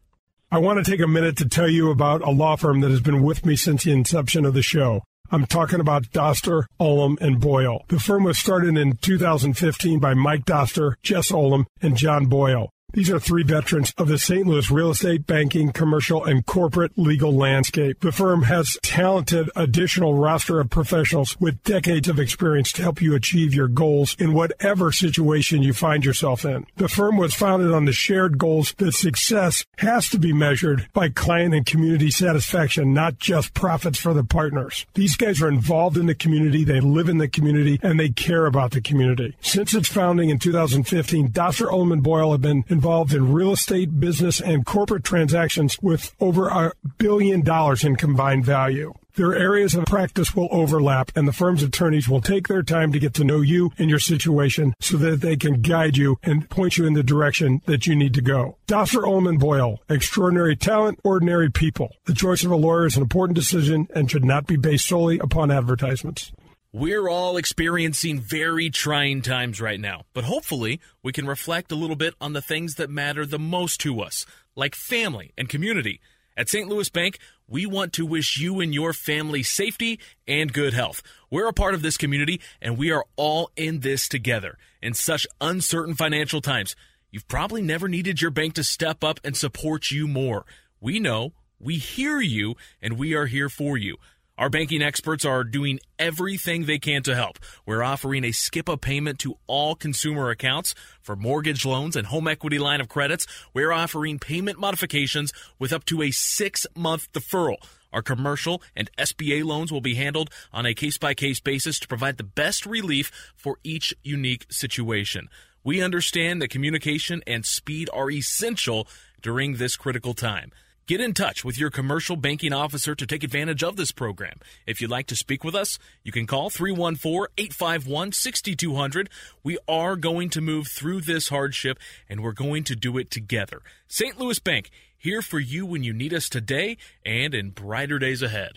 I 0.51 0.57
want 0.57 0.83
to 0.83 0.91
take 0.91 1.01
a 1.01 1.07
minute 1.07 1.37
to 1.39 1.49
tell 1.49 1.69
you 1.69 1.91
about 1.91 2.23
a 2.23 2.31
law 2.31 2.57
firm 2.57 2.81
that 2.81 2.91
has 2.91 3.03
been 3.03 3.23
with 3.23 3.45
me 3.45 3.55
since 3.55 3.85
the 3.85 3.93
inception 3.93 4.47
of 4.47 4.55
the 4.55 4.63
show. 4.63 5.03
I'm 5.31 5.45
talking 5.45 5.79
about 5.79 6.05
Doster, 6.05 6.65
Ullum, 6.81 7.21
and 7.21 7.39
Boyle. 7.39 7.85
The 7.89 8.01
firm 8.01 8.25
was 8.25 8.39
started 8.39 8.79
in 8.79 8.97
2015 8.97 9.99
by 9.99 10.15
Mike 10.15 10.47
Doster, 10.47 10.95
Jess 11.03 11.33
Ullum, 11.33 11.67
and 11.83 11.99
John 11.99 12.27
Boyle. 12.27 12.71
These 12.95 13.11
are 13.11 13.21
three 13.21 13.43
veterans 13.43 13.93
of 13.99 14.09
the 14.09 14.17
St. 14.17 14.47
Louis 14.47 14.71
real 14.71 14.93
estate, 14.93 15.27
banking, 15.27 15.73
commercial, 15.73 16.25
and 16.25 16.45
corporate 16.47 16.93
legal 16.97 17.31
landscape. 17.31 18.01
The 18.01 18.13
firm 18.13 18.45
has 18.45 18.79
talented 18.83 19.51
additional 19.55 20.15
roster 20.15 20.59
of 20.59 20.71
professionals 20.71 21.39
with 21.39 21.63
decades 21.65 22.09
of 22.09 22.19
experience 22.19 22.73
to 22.73 22.83
help 22.83 23.03
you 23.03 23.15
achieve 23.15 23.53
your 23.53 23.69
goals 23.69 24.17
in 24.19 24.33
whatever 24.33 24.91
situation 24.91 25.63
you 25.63 25.75
find 25.75 26.03
yourself 26.03 26.47
in. 26.47 26.65
The 26.77 26.89
firm 26.89 27.19
was 27.19 27.35
founded 27.35 27.73
on 27.73 27.85
the 27.85 27.93
shared 27.93 28.39
goals 28.39 28.73
that 28.79 28.93
success 28.93 29.67
has 29.77 30.09
to 30.09 30.19
be 30.19 30.33
measured 30.33 30.89
by 30.95 31.11
client 31.11 31.55
and 31.55 31.67
community 31.67 32.11
satisfaction, 32.11 32.95
not 32.95 33.19
just 33.19 33.53
profits 33.53 33.99
for 33.99 34.15
the 34.15 34.25
partners. 34.25 34.87
These 34.95 35.17
guys 35.17 35.43
are 35.43 35.49
involved 35.49 35.99
in 35.99 36.07
the 36.07 36.15
community, 36.15 36.65
they 36.65 36.81
live 36.81 37.11
in 37.11 37.19
the 37.19 37.29
community, 37.29 37.79
and 37.83 38.01
they 38.01 38.09
care 38.09 38.47
about 38.47 38.71
the 38.71 38.81
community. 38.81 39.37
Since 39.43 39.75
its 39.75 39.89
founding 39.89 40.31
in 40.31 40.39
2015, 40.39 41.33
Doster 41.33 41.71
Ullum 41.71 41.93
and 41.93 42.03
Boyle 42.03 42.33
have 42.33 42.41
been 42.41 42.65
involved 42.79 43.13
in 43.13 43.33
real 43.33 43.51
estate, 43.51 43.99
business, 43.99 44.41
and 44.41 44.65
corporate 44.65 45.03
transactions 45.03 45.77
with 45.83 46.15
over 46.21 46.47
a 46.47 46.73
billion 46.97 47.41
dollars 47.41 47.83
in 47.83 47.97
combined 47.97 48.45
value. 48.45 48.95
Their 49.17 49.35
areas 49.35 49.75
of 49.75 49.85
practice 49.87 50.37
will 50.37 50.47
overlap, 50.53 51.11
and 51.17 51.27
the 51.27 51.33
firm's 51.33 51.65
attorneys 51.65 52.09
will 52.09 52.21
take 52.21 52.47
their 52.47 52.63
time 52.63 52.93
to 52.93 53.01
get 53.01 53.15
to 53.15 53.25
know 53.25 53.41
you 53.41 53.73
and 53.77 53.91
your 53.91 53.99
situation 53.99 54.75
so 54.79 54.97
that 54.99 55.23
they 55.23 55.37
can 55.37 55.61
guide 55.61 55.97
you 55.97 56.21
and 56.23 56.49
point 56.49 56.79
you 56.79 56.87
in 56.87 56.93
the 56.93 57.03
direction 57.03 57.61
that 57.67 57.85
you 57.89 57.97
need 57.97 58.15
to 58.15 58.23
go. 58.23 58.59
Doster 58.69 59.03
Ullum 59.03 59.29
and 59.29 59.41
Boyle, 59.41 59.81
extraordinary 59.89 60.55
talent, 60.55 61.01
ordinary 61.03 61.51
people. 61.51 61.97
The 62.05 62.15
choice 62.15 62.45
of 62.45 62.53
a 62.53 62.57
lawyer 62.57 62.87
is 62.87 62.95
an 62.95 63.03
important 63.03 63.35
decision 63.35 63.89
and 63.93 64.09
should 64.09 64.25
not 64.25 64.47
be 64.47 64.57
based 64.57 64.87
solely 64.87 65.19
upon 65.19 65.51
advertisements. 65.51 66.31
We're 66.73 67.09
all 67.09 67.39
experiencing 67.39 68.21
very 68.21 68.69
trying 68.69 69.23
times 69.23 69.59
right 69.59 69.81
now, 69.81 70.03
but 70.13 70.25
hopefully 70.25 70.81
we 71.03 71.13
can 71.13 71.27
reflect 71.27 71.73
a 71.73 71.75
little 71.75 71.97
bit 71.97 72.13
on 72.21 72.35
the 72.35 72.43
things 72.43 72.75
that 72.75 72.91
matter 72.91 73.25
the 73.25 73.39
most 73.39 73.81
to 73.81 74.03
us, 74.03 74.27
like 74.55 74.75
family 74.75 75.33
and 75.39 75.49
community. 75.49 76.03
At 76.37 76.51
St. 76.51 76.69
Louis 76.69 76.91
Bank, 76.91 77.21
we 77.47 77.65
want 77.65 77.95
to 77.95 78.05
wish 78.05 78.37
you 78.37 78.61
and 78.61 78.75
your 78.75 78.93
family 78.93 79.43
safety 79.43 79.99
and 80.27 80.53
good 80.53 80.75
health. 80.75 81.03
We're 81.31 81.49
a 81.49 81.55
part 81.55 81.73
of 81.73 81.81
this 81.81 81.97
community 81.97 82.39
and 82.61 82.77
we 82.77 82.91
are 82.91 83.07
all 83.17 83.51
in 83.57 83.81
this 83.81 84.07
together. 84.07 84.59
In 84.83 84.93
such 84.93 85.27
uncertain 85.41 85.95
financial 85.95 86.43
times, 86.43 86.77
you've 87.11 87.29
probably 87.29 87.63
never 87.63 87.89
needed 87.89 88.21
your 88.21 88.31
bank 88.31 88.53
to 88.57 88.63
step 88.63 89.03
up 89.03 89.21
and 89.25 89.35
support 89.35 89.91
you 89.91 90.07
more. 90.07 90.45
We 90.83 91.01
know, 91.01 91.33
we 91.59 91.79
hear 91.79 92.21
you, 92.21 92.57
and 92.83 92.99
we 92.99 93.15
are 93.15 93.27
here 93.27 93.49
for 93.49 93.79
you. 93.79 93.97
Our 94.39 94.49
banking 94.49 94.83
experts 94.83 95.25
are 95.25 95.43
doing 95.43 95.81
everything 95.99 96.65
they 96.65 96.79
can 96.79 97.03
to 97.03 97.15
help. 97.17 97.41
We're 97.67 97.83
offering 97.83 98.23
a 98.23 98.31
skip 98.31 98.69
a 98.69 98.77
payment 98.77 99.19
to 99.21 99.37
all 99.49 99.75
consumer 99.75 100.31
accounts 100.31 100.77
for 101.03 101.17
mortgage 101.17 101.67
loans 101.67 101.97
and 101.97 102.07
home 102.07 102.29
equity 102.29 102.61
line 102.61 102.81
of 102.81 102.89
credits. 102.89 103.27
We're 103.53 103.73
offering 103.73 104.21
payment 104.21 104.61
modifications 104.61 105.33
with 105.59 105.73
up 105.73 105.85
to 105.87 106.03
a 106.03 106.13
six 106.13 106.69
month 106.77 107.11
deferral. 107.13 107.57
Our 107.93 108.01
commercial 108.01 108.63
and 108.77 108.89
SBA 108.97 109.43
loans 109.45 109.73
will 109.73 109.81
be 109.81 109.97
handled 109.97 110.31
on 110.53 110.67
a 110.67 110.75
case 110.75 110.99
by 110.99 111.15
case 111.15 111.41
basis 111.41 111.81
to 111.81 111.89
provide 111.89 112.17
the 112.17 112.23
best 112.23 112.65
relief 112.65 113.11
for 113.35 113.59
each 113.65 113.93
unique 114.05 114.47
situation. 114.51 115.29
We 115.65 115.83
understand 115.83 116.41
that 116.43 116.51
communication 116.51 117.25
and 117.27 117.45
speed 117.45 117.91
are 117.93 118.09
essential 118.09 118.87
during 119.21 119.57
this 119.57 119.77
critical 119.77 120.15
time. 120.15 120.53
Get 120.89 121.01
in 121.03 121.13
touch 121.13 121.45
with 121.45 121.59
your 121.59 121.69
commercial 121.69 122.17
banking 122.17 122.55
officer 122.55 122.95
to 122.95 123.07
take 123.07 123.23
advantage 123.23 123.63
of 123.63 123.77
this 123.77 123.93
program. 123.93 124.39
If 124.67 124.81
you'd 124.81 124.91
like 124.91 125.07
to 125.09 125.17
speak 125.17 125.45
with 125.45 125.55
us, 125.55 125.79
you 126.03 126.13
can 126.13 126.27
call 126.27 126.49
314 126.49 127.27
851 127.37 128.13
6200. 128.13 129.11
We 129.45 129.59
are 129.69 129.97
going 129.97 130.31
to 130.31 130.41
move 130.41 130.67
through 130.67 131.03
this 131.03 131.29
hardship 131.29 131.79
and 132.09 132.23
we're 132.23 132.33
going 132.33 132.65
to 132.65 132.75
do 132.75 132.97
it 132.97 133.11
together. 133.11 133.61
St. 133.87 134.19
Louis 134.19 134.39
Bank, 134.39 134.71
here 134.97 135.21
for 135.21 135.39
you 135.39 135.67
when 135.67 135.83
you 135.83 135.93
need 135.93 136.15
us 136.15 136.31
today 136.31 136.79
and 137.05 137.35
in 137.35 137.51
brighter 137.51 137.99
days 137.99 138.23
ahead. 138.23 138.53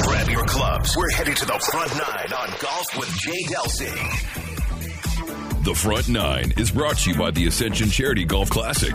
Grab 0.00 0.30
your 0.30 0.46
clubs. 0.46 0.96
We're 0.96 1.10
heading 1.10 1.34
to 1.34 1.44
the 1.44 1.58
front 1.70 1.90
nine 1.90 2.32
on 2.32 2.48
Golf 2.62 2.98
with 2.98 3.14
Jay 3.18 3.42
Delsing. 3.42 5.64
The 5.64 5.74
Front 5.74 6.08
Nine 6.08 6.54
is 6.56 6.70
brought 6.70 6.96
to 7.00 7.10
you 7.10 7.18
by 7.18 7.30
the 7.30 7.46
Ascension 7.46 7.90
Charity 7.90 8.24
Golf 8.24 8.48
Classic. 8.48 8.94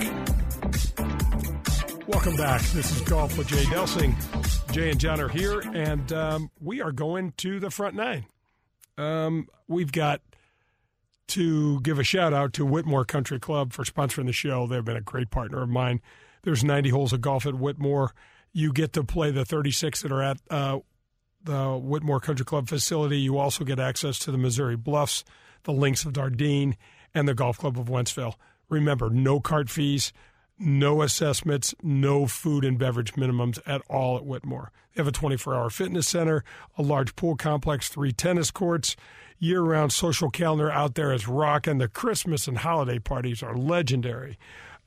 Welcome 2.07 2.35
back. 2.35 2.61
This 2.71 2.95
is 2.95 3.01
Golf 3.01 3.37
with 3.37 3.47
Jay 3.47 3.63
Delsing. 3.65 4.15
Jay 4.71 4.89
and 4.89 4.99
John 4.99 5.19
are 5.19 5.27
here, 5.27 5.59
and 5.59 6.11
um, 6.13 6.51
we 6.61 6.81
are 6.81 6.91
going 6.91 7.33
to 7.37 7.59
the 7.59 7.69
front 7.69 7.95
nine. 7.95 8.25
Um, 8.97 9.47
we've 9.67 9.91
got 9.91 10.21
to 11.29 11.81
give 11.81 11.99
a 11.99 12.03
shout 12.03 12.33
out 12.33 12.53
to 12.53 12.65
Whitmoor 12.65 13.05
Country 13.05 13.39
Club 13.39 13.73
for 13.73 13.83
sponsoring 13.83 14.25
the 14.25 14.33
show. 14.33 14.65
They've 14.67 14.83
been 14.83 14.97
a 14.97 15.01
great 15.01 15.29
partner 15.29 15.61
of 15.61 15.69
mine. 15.69 16.01
There's 16.43 16.63
90 16.63 16.89
holes 16.89 17.13
of 17.13 17.21
golf 17.21 17.45
at 17.45 17.55
Whitmoor. 17.55 18.11
You 18.53 18.71
get 18.71 18.93
to 18.93 19.03
play 19.03 19.31
the 19.31 19.45
36 19.45 20.01
that 20.01 20.11
are 20.11 20.23
at 20.23 20.37
uh, 20.49 20.79
the 21.43 21.77
Whitmoor 21.77 22.21
Country 22.21 22.45
Club 22.45 22.69
facility. 22.69 23.19
You 23.19 23.37
also 23.37 23.63
get 23.65 23.79
access 23.79 24.17
to 24.19 24.31
the 24.31 24.37
Missouri 24.37 24.77
Bluffs 24.77 25.23
the 25.67 25.73
Links 25.73 26.05
of 26.05 26.13
Dardenne, 26.13 26.75
and 27.13 27.27
the 27.27 27.35
Golf 27.35 27.59
Club 27.59 27.77
of 27.77 27.87
Wentzville. 27.87 28.33
Remember, 28.69 29.09
no 29.09 29.39
cart 29.39 29.69
fees, 29.69 30.11
no 30.59 31.01
assessments, 31.01 31.73
no 31.81 32.27
food 32.27 32.63
and 32.65 32.77
beverage 32.77 33.13
minimums 33.13 33.59
at 33.65 33.81
all 33.89 34.17
at 34.17 34.23
Whitmoor. 34.23 34.69
They 34.93 35.01
have 35.01 35.07
a 35.07 35.11
24 35.11 35.55
hour 35.55 35.69
fitness 35.69 36.07
center, 36.07 36.43
a 36.77 36.81
large 36.81 37.15
pool 37.15 37.35
complex, 37.35 37.89
three 37.89 38.11
tennis 38.11 38.51
courts, 38.51 38.95
year 39.39 39.61
round 39.61 39.93
social 39.93 40.29
calendar 40.29 40.71
out 40.71 40.95
there 40.95 41.13
is 41.13 41.27
rocking. 41.27 41.77
The 41.77 41.87
Christmas 41.87 42.47
and 42.47 42.57
holiday 42.59 42.99
parties 42.99 43.43
are 43.43 43.55
legendary. 43.55 44.37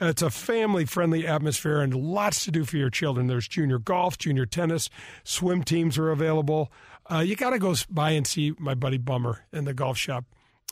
It's 0.00 0.22
a 0.22 0.30
family 0.30 0.86
friendly 0.86 1.26
atmosphere 1.26 1.80
and 1.80 1.94
lots 1.94 2.44
to 2.46 2.50
do 2.50 2.64
for 2.64 2.78
your 2.78 2.88
children. 2.88 3.26
There's 3.26 3.46
junior 3.46 3.78
golf, 3.78 4.16
junior 4.16 4.46
tennis, 4.46 4.88
swim 5.24 5.62
teams 5.62 5.98
are 5.98 6.10
available. 6.10 6.72
Uh, 7.10 7.18
you 7.18 7.36
got 7.36 7.50
to 7.50 7.58
go 7.58 7.74
by 7.90 8.12
and 8.12 8.26
see 8.26 8.54
my 8.58 8.74
buddy 8.74 8.96
Bummer 8.96 9.44
in 9.52 9.66
the 9.66 9.74
golf 9.74 9.98
shop. 9.98 10.24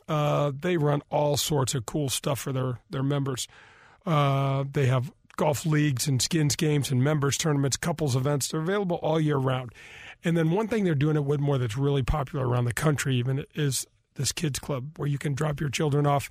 Uh, 0.09 0.51
they 0.59 0.79
run 0.79 1.03
all 1.11 1.37
sorts 1.37 1.75
of 1.75 1.85
cool 1.85 2.09
stuff 2.09 2.39
for 2.39 2.53
their 2.53 2.81
their 2.89 3.03
members. 3.03 3.47
Uh, 4.09 4.65
they 4.73 4.87
have 4.87 5.13
golf 5.37 5.67
leagues 5.67 6.09
and 6.09 6.23
skins 6.23 6.57
games 6.57 6.91
and 6.91 7.05
members 7.05 7.37
tournaments, 7.37 7.77
couples 7.77 8.17
events. 8.17 8.49
They're 8.49 8.63
available 8.63 8.97
all 9.03 9.21
year 9.21 9.37
round. 9.37 9.75
And 10.25 10.35
then 10.35 10.51
one 10.51 10.67
thing 10.67 10.85
they're 10.85 10.95
doing 10.95 11.17
at 11.17 11.25
Whitmoor 11.25 11.59
that's 11.59 11.77
really 11.77 12.03
popular 12.03 12.49
around 12.49 12.65
the 12.65 12.73
country, 12.73 13.17
even, 13.17 13.45
is 13.55 13.87
this 14.15 14.33
kids 14.33 14.59
club 14.59 14.97
where 14.97 15.07
you 15.07 15.19
can 15.19 15.35
drop 15.35 15.61
your 15.61 15.69
children 15.69 16.07
off. 16.07 16.31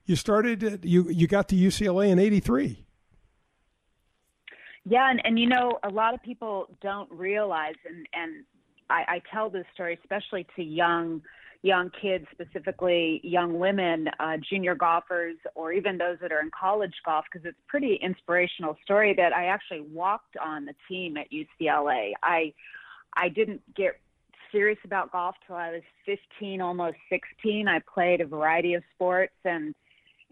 you 0.06 0.16
started 0.16 0.64
at, 0.64 0.84
you 0.84 1.08
you 1.10 1.26
got 1.26 1.48
to 1.48 1.56
UCLA 1.56 2.08
in 2.08 2.18
'83. 2.18 2.84
Yeah, 4.84 5.08
and, 5.08 5.20
and 5.24 5.38
you 5.38 5.48
know 5.48 5.78
a 5.84 5.90
lot 5.90 6.14
of 6.14 6.22
people 6.22 6.68
don't 6.80 7.10
realize, 7.12 7.74
and 7.86 8.06
and 8.12 8.44
I, 8.90 9.04
I 9.08 9.22
tell 9.32 9.50
this 9.50 9.66
story 9.74 9.98
especially 10.02 10.46
to 10.56 10.62
young 10.62 11.22
young 11.62 11.90
kids, 12.00 12.26
specifically 12.32 13.20
young 13.22 13.58
women, 13.58 14.08
uh, 14.18 14.36
junior 14.50 14.74
golfers, 14.74 15.36
or 15.54 15.72
even 15.72 15.96
those 15.96 16.18
that 16.20 16.32
are 16.32 16.40
in 16.40 16.50
college 16.58 16.94
golf, 17.04 17.24
because 17.32 17.46
it's 17.46 17.56
a 17.56 17.70
pretty 17.70 17.98
inspirational 18.02 18.76
story 18.84 19.14
that 19.14 19.32
I 19.32 19.46
actually 19.46 19.82
walked 19.92 20.36
on 20.36 20.64
the 20.64 20.74
team 20.88 21.16
at 21.16 21.26
UCLA. 21.30 22.12
I 22.22 22.52
I 23.14 23.28
didn't 23.28 23.62
get 23.74 24.00
serious 24.50 24.78
about 24.84 25.12
golf 25.12 25.36
till 25.46 25.56
I 25.56 25.70
was 25.70 25.82
15, 26.06 26.60
almost 26.60 26.96
16. 27.08 27.68
I 27.68 27.80
played 27.92 28.20
a 28.20 28.26
variety 28.26 28.74
of 28.74 28.82
sports 28.94 29.34
and 29.44 29.74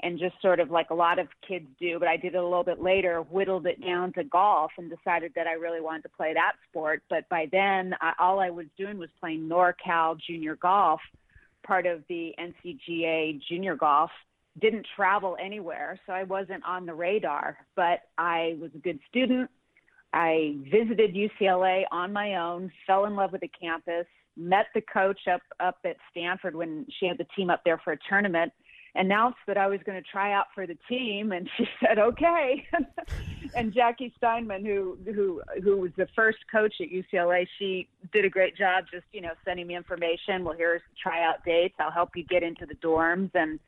and 0.03 0.19
just 0.19 0.35
sort 0.41 0.61
of 0.61 0.71
like 0.71 0.89
a 0.89 0.95
lot 0.95 1.19
of 1.19 1.29
kids 1.47 1.67
do, 1.79 1.99
but 1.99 2.09
I 2.09 2.17
did 2.17 2.35
it 2.35 2.39
a 2.39 2.43
little 2.43 2.65
bit 2.65 2.81
later, 2.81 3.21
whittled 3.31 3.67
it 3.67 3.85
down 3.85 4.15
to 4.15 4.25
golf 4.25 4.73
and 4.79 4.91
decided 4.91 5.33
that 5.37 5.47
I 5.47 5.53
really 5.53 5.83
wanted 5.83 6.05
to 6.05 6.09
play 6.09 6.33
that 6.33 6.53
sport. 6.71 7.03
But 7.11 7.29
by 7.29 7.49
then, 7.53 7.95
I, 8.01 8.15
all 8.19 8.41
I 8.41 8.49
was 8.49 8.65
doing 8.79 8.97
was 8.97 9.11
playing 9.21 9.47
NorCal 9.47 10.19
junior 10.19 10.57
golf 10.57 11.01
part 11.63 11.87
of 11.87 12.03
the 12.09 12.35
NCGA 12.39 13.41
junior 13.49 13.77
golf. 13.77 14.11
Didn't 14.61 14.87
travel 14.97 15.37
anywhere, 15.43 15.99
so 16.07 16.13
I 16.13 16.25
wasn't 16.25 16.65
on 16.65 16.85
the 16.85 16.95
radar, 16.95 17.57
but 17.77 18.01
I 18.19 18.57
was 18.61 18.71
a 18.75 18.79
good 18.79 18.99
student. 19.09 19.49
I 20.13 20.57
visited 20.71 21.15
UCLA 21.15 21.85
on 21.93 22.13
my 22.13 22.35
own, 22.35 22.71
fell 22.87 23.05
in 23.05 23.15
love 23.15 23.31
with 23.31 23.43
the 23.43 23.51
campus, 23.61 24.07
met 24.37 24.67
the 24.75 24.81
coach 24.81 25.21
up 25.33 25.43
up 25.61 25.77
at 25.85 25.97
Stanford 26.11 26.57
when 26.57 26.87
she 26.99 27.07
had 27.07 27.19
the 27.19 27.27
team 27.37 27.51
up 27.51 27.63
there 27.65 27.81
for 27.85 27.93
a 27.93 27.99
tournament 28.09 28.53
announced 28.95 29.39
that 29.47 29.57
I 29.57 29.67
was 29.67 29.81
going 29.85 30.03
to 30.03 30.09
try 30.09 30.33
out 30.33 30.47
for 30.55 30.67
the 30.67 30.77
team, 30.89 31.33
and 31.33 31.49
she 31.57 31.67
said, 31.81 31.99
"Okay." 31.99 32.67
and 33.55 33.73
Jackie 33.73 34.13
Steinman, 34.17 34.65
who 34.65 34.99
who 35.05 35.43
who 35.63 35.79
was 35.79 35.91
the 35.97 36.09
first 36.15 36.39
coach 36.51 36.75
at 36.81 36.89
UCLA, 36.89 37.47
she 37.59 37.89
did 38.13 38.25
a 38.25 38.31
great 38.31 38.57
job, 38.57 38.85
just 38.91 39.07
you 39.13 39.21
know, 39.21 39.33
sending 39.45 39.67
me 39.67 39.77
information. 39.77 40.45
Well, 40.45 40.57
here's 40.57 40.83
tryout 41.01 41.45
dates. 41.45 41.75
I'll 41.79 41.91
help 41.91 42.17
you 42.17 42.25
get 42.25 42.43
into 42.43 42.67
the 42.67 42.75
dorms, 42.75 43.31
and 43.35 43.59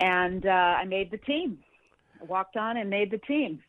and 0.00 0.46
uh, 0.46 0.50
I 0.50 0.84
made 0.84 1.10
the 1.10 1.18
team. 1.18 1.58
I 2.20 2.24
walked 2.24 2.56
on 2.56 2.76
and 2.76 2.88
made 2.90 3.10
the 3.10 3.18
team. 3.18 3.62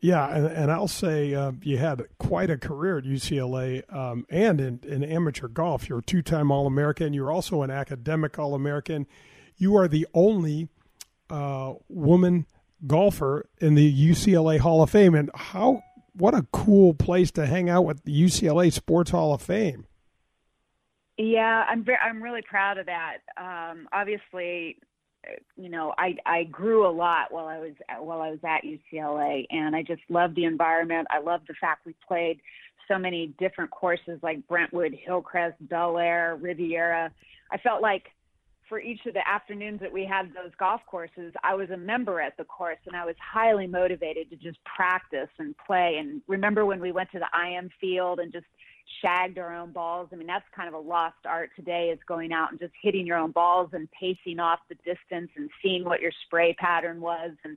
Yeah, 0.00 0.28
and, 0.28 0.46
and 0.46 0.70
I'll 0.70 0.88
say 0.88 1.34
uh, 1.34 1.52
you 1.62 1.78
had 1.78 2.02
quite 2.18 2.50
a 2.50 2.58
career 2.58 2.98
at 2.98 3.04
UCLA 3.04 3.82
um, 3.92 4.26
and 4.28 4.60
in, 4.60 4.80
in 4.86 5.02
amateur 5.02 5.48
golf. 5.48 5.88
You're 5.88 6.00
a 6.00 6.02
two 6.02 6.20
time 6.20 6.50
All 6.50 6.66
American. 6.66 7.14
You're 7.14 7.30
also 7.30 7.62
an 7.62 7.70
academic 7.70 8.38
All 8.38 8.54
American 8.54 9.06
you 9.56 9.76
are 9.76 9.88
the 9.88 10.06
only 10.14 10.68
uh, 11.30 11.74
woman 11.88 12.46
golfer 12.86 13.48
in 13.58 13.74
the 13.74 14.10
UCLA 14.10 14.58
Hall 14.58 14.82
of 14.82 14.90
Fame, 14.90 15.14
and 15.14 15.30
how 15.34 15.82
what 16.12 16.34
a 16.34 16.46
cool 16.52 16.94
place 16.94 17.30
to 17.32 17.46
hang 17.46 17.68
out 17.68 17.84
with 17.84 18.04
the 18.04 18.12
UCLA 18.12 18.72
Sports 18.72 19.10
Hall 19.10 19.34
of 19.34 19.42
Fame. 19.42 19.86
Yeah, 21.18 21.64
I'm 21.68 21.84
very, 21.84 21.98
I'm 21.98 22.22
really 22.22 22.42
proud 22.42 22.78
of 22.78 22.86
that. 22.86 23.18
Um, 23.38 23.88
obviously, 23.92 24.78
you 25.56 25.68
know, 25.68 25.94
I 25.96 26.16
I 26.26 26.44
grew 26.44 26.86
a 26.86 26.92
lot 26.92 27.32
while 27.32 27.46
I 27.46 27.58
was 27.58 27.72
while 27.98 28.20
I 28.20 28.30
was 28.30 28.40
at 28.44 28.62
UCLA, 28.64 29.46
and 29.50 29.74
I 29.74 29.82
just 29.82 30.02
love 30.08 30.34
the 30.34 30.44
environment. 30.44 31.08
I 31.10 31.20
love 31.20 31.40
the 31.48 31.54
fact 31.54 31.86
we 31.86 31.94
played 32.06 32.40
so 32.86 32.98
many 32.98 33.34
different 33.38 33.70
courses 33.70 34.20
like 34.22 34.46
Brentwood, 34.46 34.94
Hillcrest, 34.94 35.56
Bel 35.60 35.98
Air, 35.98 36.38
Riviera. 36.40 37.10
I 37.50 37.58
felt 37.58 37.82
like 37.82 38.04
for 38.68 38.80
each 38.80 39.00
of 39.06 39.14
the 39.14 39.26
afternoons 39.28 39.80
that 39.80 39.92
we 39.92 40.04
had 40.04 40.28
those 40.34 40.52
golf 40.58 40.80
courses, 40.86 41.32
I 41.42 41.54
was 41.54 41.70
a 41.70 41.76
member 41.76 42.20
at 42.20 42.36
the 42.36 42.44
course 42.44 42.78
and 42.86 42.96
I 42.96 43.04
was 43.04 43.14
highly 43.20 43.66
motivated 43.66 44.30
to 44.30 44.36
just 44.36 44.58
practice 44.64 45.28
and 45.38 45.54
play. 45.66 45.96
And 45.98 46.20
remember 46.26 46.66
when 46.66 46.80
we 46.80 46.92
went 46.92 47.10
to 47.12 47.18
the 47.18 47.28
IM 47.38 47.70
field 47.80 48.18
and 48.18 48.32
just 48.32 48.46
shagged 49.00 49.38
our 49.38 49.54
own 49.54 49.72
balls? 49.72 50.08
I 50.12 50.16
mean, 50.16 50.26
that's 50.26 50.44
kind 50.54 50.68
of 50.68 50.74
a 50.74 50.78
lost 50.78 51.26
art 51.26 51.50
today 51.56 51.90
is 51.92 51.98
going 52.08 52.32
out 52.32 52.50
and 52.50 52.58
just 52.58 52.72
hitting 52.82 53.06
your 53.06 53.18
own 53.18 53.30
balls 53.30 53.70
and 53.72 53.88
pacing 53.92 54.40
off 54.40 54.60
the 54.68 54.76
distance 54.76 55.30
and 55.36 55.50
seeing 55.62 55.84
what 55.84 56.00
your 56.00 56.12
spray 56.26 56.54
pattern 56.54 57.00
was. 57.00 57.32
And 57.44 57.56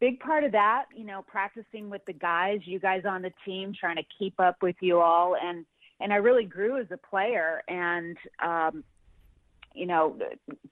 big 0.00 0.20
part 0.20 0.44
of 0.44 0.52
that, 0.52 0.86
you 0.96 1.04
know, 1.04 1.22
practicing 1.26 1.90
with 1.90 2.04
the 2.06 2.12
guys, 2.12 2.60
you 2.64 2.78
guys 2.78 3.02
on 3.06 3.22
the 3.22 3.32
team, 3.44 3.72
trying 3.78 3.96
to 3.96 4.04
keep 4.18 4.38
up 4.40 4.56
with 4.62 4.76
you 4.80 5.00
all. 5.00 5.36
And 5.42 5.66
and 6.02 6.14
I 6.14 6.16
really 6.16 6.44
grew 6.44 6.80
as 6.80 6.86
a 6.90 6.96
player. 6.96 7.62
And 7.68 8.16
um, 8.42 8.84
you 9.74 9.86
know, 9.86 10.16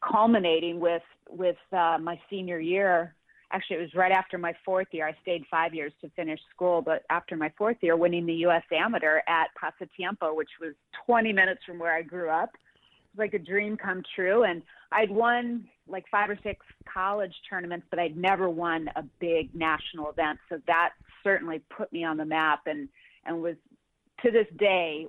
culminating 0.03 0.81
with 0.81 1.03
with 1.29 1.57
uh, 1.73 1.99
my 2.01 2.21
senior 2.31 2.59
year. 2.59 3.15
Actually, 3.51 3.77
it 3.77 3.81
was 3.81 3.95
right 3.95 4.13
after 4.13 4.37
my 4.37 4.53
fourth 4.63 4.89
year. 4.91 5.09
I 5.09 5.17
stayed 5.23 5.45
five 5.51 5.75
years 5.75 5.93
to 6.03 6.11
finish 6.11 6.39
school, 6.55 6.83
but 6.83 7.05
after 7.09 7.35
my 7.35 7.51
fourth 7.57 7.79
year, 7.81 7.97
winning 7.97 8.27
the 8.27 8.35
U.S. 8.35 8.63
Amateur 8.71 9.21
at 9.27 9.47
Pasatiempo, 9.57 10.37
which 10.37 10.51
was 10.61 10.75
20 11.07 11.33
minutes 11.33 11.63
from 11.65 11.79
where 11.79 11.95
I 11.95 12.03
grew 12.03 12.29
up, 12.29 12.51
it 12.53 13.17
was 13.17 13.19
like 13.19 13.33
a 13.33 13.39
dream 13.39 13.79
come 13.79 14.03
true. 14.15 14.45
And 14.45 14.63
I'd 14.93 15.11
won 15.11 15.67
like 15.87 16.05
five 16.11 16.29
or 16.29 16.39
six 16.43 16.65
college 16.93 17.33
tournaments, 17.49 17.87
but 17.89 17.99
I'd 17.99 18.19
never 18.19 18.51
won 18.51 18.91
a 18.97 19.03
big 19.19 19.55
national 19.55 20.11
event. 20.11 20.39
So 20.51 20.61
that 20.67 20.91
certainly 21.25 21.63
put 21.75 21.91
me 21.93 22.05
on 22.05 22.17
the 22.17 22.25
map 22.25 22.61
and 22.67 22.89
and 23.25 23.43
was 23.43 23.57
to 24.25 24.31
this 24.31 24.47
day 24.59 25.07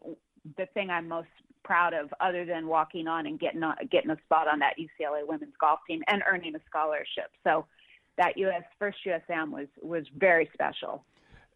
the 0.58 0.66
thing 0.74 0.90
I'm 0.90 1.08
most 1.08 1.28
proud 1.70 1.94
of, 1.94 2.12
other 2.20 2.46
than 2.46 2.68
walking 2.68 3.08
on 3.08 3.28
and 3.28 3.40
getting 3.40 3.62
on, 3.62 3.76
getting 3.92 4.10
a 4.10 4.18
spot 4.26 4.48
on 4.48 4.58
that 4.58 4.74
UCLA 4.80 5.22
women's 5.28 5.54
golf 5.62 5.80
team 5.88 6.02
and 6.08 6.24
earning 6.28 6.56
a 6.56 6.60
scholarship. 6.68 7.30
So 7.44 7.68
that 8.18 8.36
US 8.38 8.64
first 8.80 8.98
USM 9.06 9.52
was 9.52 9.68
was 9.80 10.04
very 10.18 10.50
special. 10.52 11.06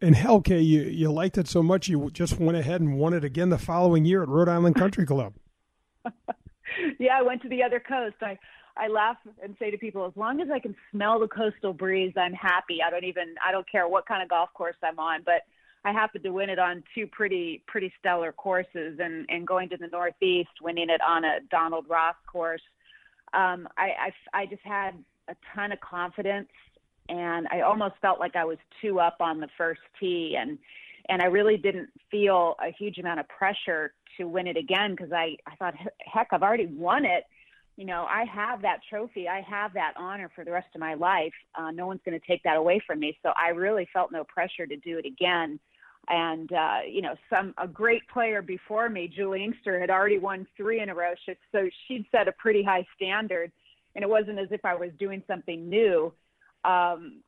And 0.03 0.13
Helke, 0.15 0.63
you 0.63 0.83
you 0.83 1.11
liked 1.11 1.39
it 1.39 1.47
so 1.47 1.63
much 1.63 1.87
you 1.87 2.11
just 2.11 2.39
went 2.39 2.55
ahead 2.55 2.79
and 2.79 2.99
won 2.99 3.13
it 3.15 3.23
again 3.23 3.49
the 3.49 3.57
following 3.57 4.05
year 4.05 4.21
at 4.21 4.29
Rhode 4.29 4.49
Island 4.49 4.75
Country 4.75 5.07
Club. 5.07 5.33
yeah, 6.99 7.17
I 7.17 7.23
went 7.23 7.41
to 7.41 7.49
the 7.49 7.63
other 7.63 7.79
coast. 7.79 8.17
I 8.21 8.37
I 8.77 8.89
laugh 8.89 9.17
and 9.43 9.55
say 9.57 9.71
to 9.71 9.79
people, 9.79 10.05
as 10.05 10.15
long 10.15 10.41
as 10.41 10.49
I 10.53 10.59
can 10.59 10.75
smell 10.91 11.19
the 11.19 11.27
coastal 11.27 11.73
breeze, 11.73 12.13
I'm 12.15 12.33
happy. 12.33 12.83
I 12.85 12.91
don't 12.91 13.05
even 13.05 13.33
I 13.43 13.51
don't 13.51 13.69
care 13.69 13.87
what 13.87 14.05
kind 14.05 14.21
of 14.21 14.29
golf 14.29 14.49
course 14.53 14.75
I'm 14.83 14.99
on, 14.99 15.23
but 15.25 15.41
I 15.85 15.91
happened 15.91 16.23
to 16.23 16.31
win 16.31 16.49
it 16.49 16.59
on 16.59 16.83
two 16.95 17.07
pretty 17.07 17.63
pretty 17.67 17.91
stellar 17.99 18.31
courses, 18.31 18.99
and 18.99 19.25
and 19.29 19.45
going 19.45 19.69
to 19.69 19.77
the 19.77 19.87
Northeast, 19.87 20.51
winning 20.61 20.89
it 20.89 21.01
on 21.01 21.25
a 21.25 21.39
Donald 21.51 21.85
Ross 21.89 22.15
course. 22.25 22.61
Um, 23.33 23.67
I, 23.77 24.11
I 24.33 24.41
I 24.41 24.45
just 24.45 24.63
had 24.63 24.91
a 25.27 25.35
ton 25.53 25.71
of 25.71 25.79
confidence, 25.81 26.49
and 27.09 27.47
I 27.51 27.61
almost 27.61 27.95
felt 28.01 28.19
like 28.19 28.35
I 28.35 28.45
was 28.45 28.57
two 28.81 28.99
up 28.99 29.17
on 29.19 29.39
the 29.39 29.49
first 29.57 29.81
tee, 29.99 30.37
and 30.39 30.57
and 31.09 31.21
I 31.21 31.25
really 31.25 31.57
didn't 31.57 31.89
feel 32.09 32.55
a 32.61 32.71
huge 32.71 32.97
amount 32.97 33.19
of 33.19 33.27
pressure 33.27 33.93
to 34.17 34.27
win 34.27 34.47
it 34.47 34.55
again 34.55 34.91
because 34.91 35.11
I 35.11 35.35
I 35.45 35.55
thought 35.57 35.73
heck 35.99 36.27
I've 36.31 36.43
already 36.43 36.67
won 36.67 37.05
it 37.05 37.25
you 37.75 37.85
know, 37.85 38.05
I 38.07 38.25
have 38.25 38.61
that 38.61 38.81
trophy. 38.87 39.27
I 39.27 39.41
have 39.41 39.73
that 39.73 39.93
honor 39.97 40.29
for 40.35 40.45
the 40.45 40.51
rest 40.51 40.67
of 40.75 40.79
my 40.79 40.93
life. 40.93 41.33
Uh, 41.55 41.71
no 41.71 41.87
one's 41.87 42.01
going 42.05 42.19
to 42.19 42.27
take 42.27 42.43
that 42.43 42.55
away 42.55 42.79
from 42.85 42.99
me. 42.99 43.17
So 43.23 43.33
I 43.35 43.49
really 43.49 43.87
felt 43.91 44.11
no 44.11 44.23
pressure 44.23 44.67
to 44.67 44.77
do 44.77 44.99
it 44.99 45.05
again 45.05 45.59
and 46.09 46.51
uh, 46.51 46.79
you 46.89 47.01
know 47.01 47.15
some 47.29 47.53
a 47.57 47.67
great 47.67 48.07
player 48.09 48.41
before 48.41 48.89
me, 48.89 49.07
Juli 49.07 49.43
Inkster, 49.43 49.79
had 49.79 49.89
already 49.89 50.19
won 50.19 50.45
three 50.57 50.81
in 50.81 50.89
a 50.89 50.95
row, 50.95 51.13
so 51.51 51.69
she'd 51.87 52.05
set 52.11 52.27
a 52.27 52.33
pretty 52.33 52.63
high 52.63 52.85
standard, 52.95 53.51
and 53.95 54.03
it 54.03 54.09
wasn't 54.09 54.39
as 54.39 54.47
if 54.51 54.65
I 54.65 54.75
was 54.75 54.89
doing 54.99 55.23
something 55.27 55.69
new. 55.69 56.13
Um, 56.65 57.21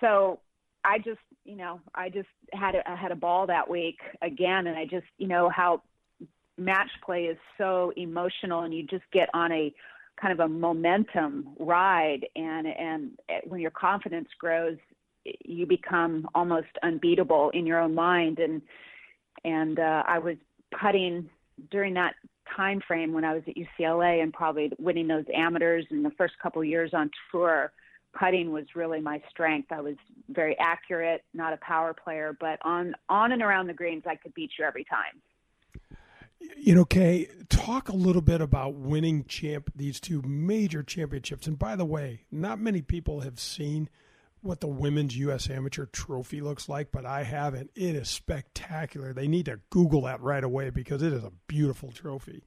so 0.00 0.40
I 0.84 0.98
just 0.98 1.20
you 1.44 1.56
know 1.56 1.80
I 1.94 2.10
just 2.10 2.28
had 2.52 2.74
a, 2.74 2.90
I 2.90 2.96
had 2.96 3.12
a 3.12 3.16
ball 3.16 3.46
that 3.46 3.68
week 3.68 3.98
again, 4.20 4.66
and 4.66 4.76
I 4.76 4.84
just 4.84 5.06
you 5.16 5.28
know 5.28 5.48
how 5.48 5.82
match 6.58 6.90
play 7.04 7.24
is 7.24 7.38
so 7.56 7.92
emotional, 7.96 8.62
and 8.62 8.74
you 8.74 8.82
just 8.82 9.04
get 9.12 9.28
on 9.32 9.52
a 9.52 9.72
kind 10.20 10.32
of 10.32 10.40
a 10.40 10.48
momentum 10.48 11.54
ride, 11.58 12.26
and 12.36 12.66
and 12.66 13.10
when 13.46 13.60
your 13.60 13.70
confidence 13.70 14.28
grows, 14.38 14.76
you 15.44 15.66
become 15.66 16.28
almost 16.34 16.68
unbeatable 16.82 17.50
in 17.50 17.66
your 17.66 17.80
own 17.80 17.94
mind 17.94 18.38
and 18.38 18.62
and 19.44 19.78
uh, 19.78 20.02
I 20.06 20.18
was 20.18 20.36
putting 20.80 21.30
during 21.70 21.94
that 21.94 22.14
time 22.56 22.80
frame 22.86 23.12
when 23.12 23.24
I 23.24 23.34
was 23.34 23.42
at 23.46 23.54
UCLA 23.54 24.22
and 24.22 24.32
probably 24.32 24.72
winning 24.78 25.06
those 25.06 25.24
amateurs 25.32 25.86
in 25.90 26.02
the 26.02 26.10
first 26.10 26.34
couple 26.42 26.64
years 26.64 26.90
on 26.92 27.10
tour 27.30 27.72
putting 28.18 28.52
was 28.52 28.64
really 28.74 29.00
my 29.00 29.22
strength. 29.30 29.70
I 29.70 29.80
was 29.80 29.96
very 30.28 30.56
accurate, 30.58 31.24
not 31.34 31.52
a 31.52 31.58
power 31.58 31.94
player, 31.94 32.36
but 32.38 32.58
on 32.62 32.94
on 33.08 33.32
and 33.32 33.42
around 33.42 33.66
the 33.66 33.74
greens 33.74 34.04
I 34.06 34.16
could 34.16 34.34
beat 34.34 34.50
you 34.58 34.64
every 34.64 34.84
time. 34.84 35.20
You 36.56 36.74
know, 36.74 36.84
Kay, 36.84 37.28
talk 37.48 37.88
a 37.88 37.96
little 37.96 38.22
bit 38.22 38.40
about 38.40 38.74
winning 38.74 39.24
champ 39.24 39.72
these 39.74 40.00
two 40.00 40.22
major 40.22 40.82
championships. 40.82 41.46
And 41.46 41.58
by 41.58 41.74
the 41.74 41.84
way, 41.84 42.22
not 42.30 42.60
many 42.60 42.80
people 42.80 43.20
have 43.20 43.40
seen 43.40 43.88
what 44.42 44.60
the 44.60 44.68
women's 44.68 45.16
U.S. 45.16 45.50
Amateur 45.50 45.86
Trophy 45.86 46.40
looks 46.40 46.68
like, 46.68 46.90
but 46.92 47.04
I 47.04 47.24
haven't. 47.24 47.70
It 47.74 47.94
is 47.94 48.08
spectacular. 48.08 49.12
They 49.12 49.28
need 49.28 49.46
to 49.46 49.60
Google 49.70 50.02
that 50.02 50.20
right 50.20 50.44
away 50.44 50.70
because 50.70 51.02
it 51.02 51.12
is 51.12 51.24
a 51.24 51.32
beautiful 51.46 51.90
trophy. 51.90 52.44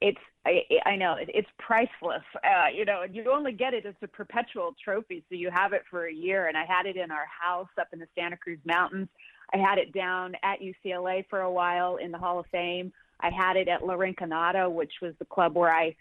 It's 0.00 0.18
I, 0.46 0.62
I 0.84 0.96
know 0.96 1.16
it's 1.18 1.48
priceless. 1.58 2.22
Uh, 2.36 2.68
you 2.72 2.84
know, 2.84 3.02
you 3.10 3.32
only 3.32 3.52
get 3.52 3.74
it 3.74 3.84
as 3.84 3.94
a 4.02 4.06
perpetual 4.06 4.76
trophy, 4.82 5.24
so 5.28 5.34
you 5.34 5.50
have 5.50 5.72
it 5.72 5.82
for 5.90 6.06
a 6.06 6.12
year. 6.12 6.46
And 6.46 6.56
I 6.56 6.64
had 6.64 6.86
it 6.86 6.96
in 6.96 7.10
our 7.10 7.26
house 7.26 7.68
up 7.80 7.88
in 7.92 7.98
the 7.98 8.06
Santa 8.14 8.36
Cruz 8.36 8.60
Mountains. 8.64 9.08
I 9.52 9.58
had 9.58 9.78
it 9.78 9.92
down 9.92 10.34
at 10.42 10.60
UCLA 10.60 11.24
for 11.28 11.40
a 11.40 11.50
while 11.50 11.96
in 11.96 12.12
the 12.12 12.18
Hall 12.18 12.38
of 12.38 12.46
Fame. 12.46 12.92
I 13.20 13.30
had 13.30 13.56
it 13.56 13.66
at 13.68 13.84
La 13.84 13.94
Rinconada, 13.94 14.70
which 14.70 14.92
was 15.02 15.14
the 15.18 15.24
club 15.24 15.56
where 15.56 15.72
I 15.72 15.96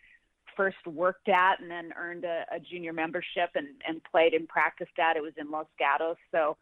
first 0.55 0.77
worked 0.85 1.29
at 1.29 1.59
and 1.59 1.69
then 1.69 1.91
earned 1.97 2.25
a, 2.25 2.45
a 2.51 2.59
junior 2.59 2.93
membership 2.93 3.49
and, 3.55 3.67
and 3.87 4.01
played 4.03 4.33
and 4.33 4.47
practiced 4.47 4.97
at. 4.99 5.17
It 5.17 5.23
was 5.23 5.33
in 5.37 5.51
Los 5.51 5.67
Gatos. 5.77 6.17
So 6.31 6.57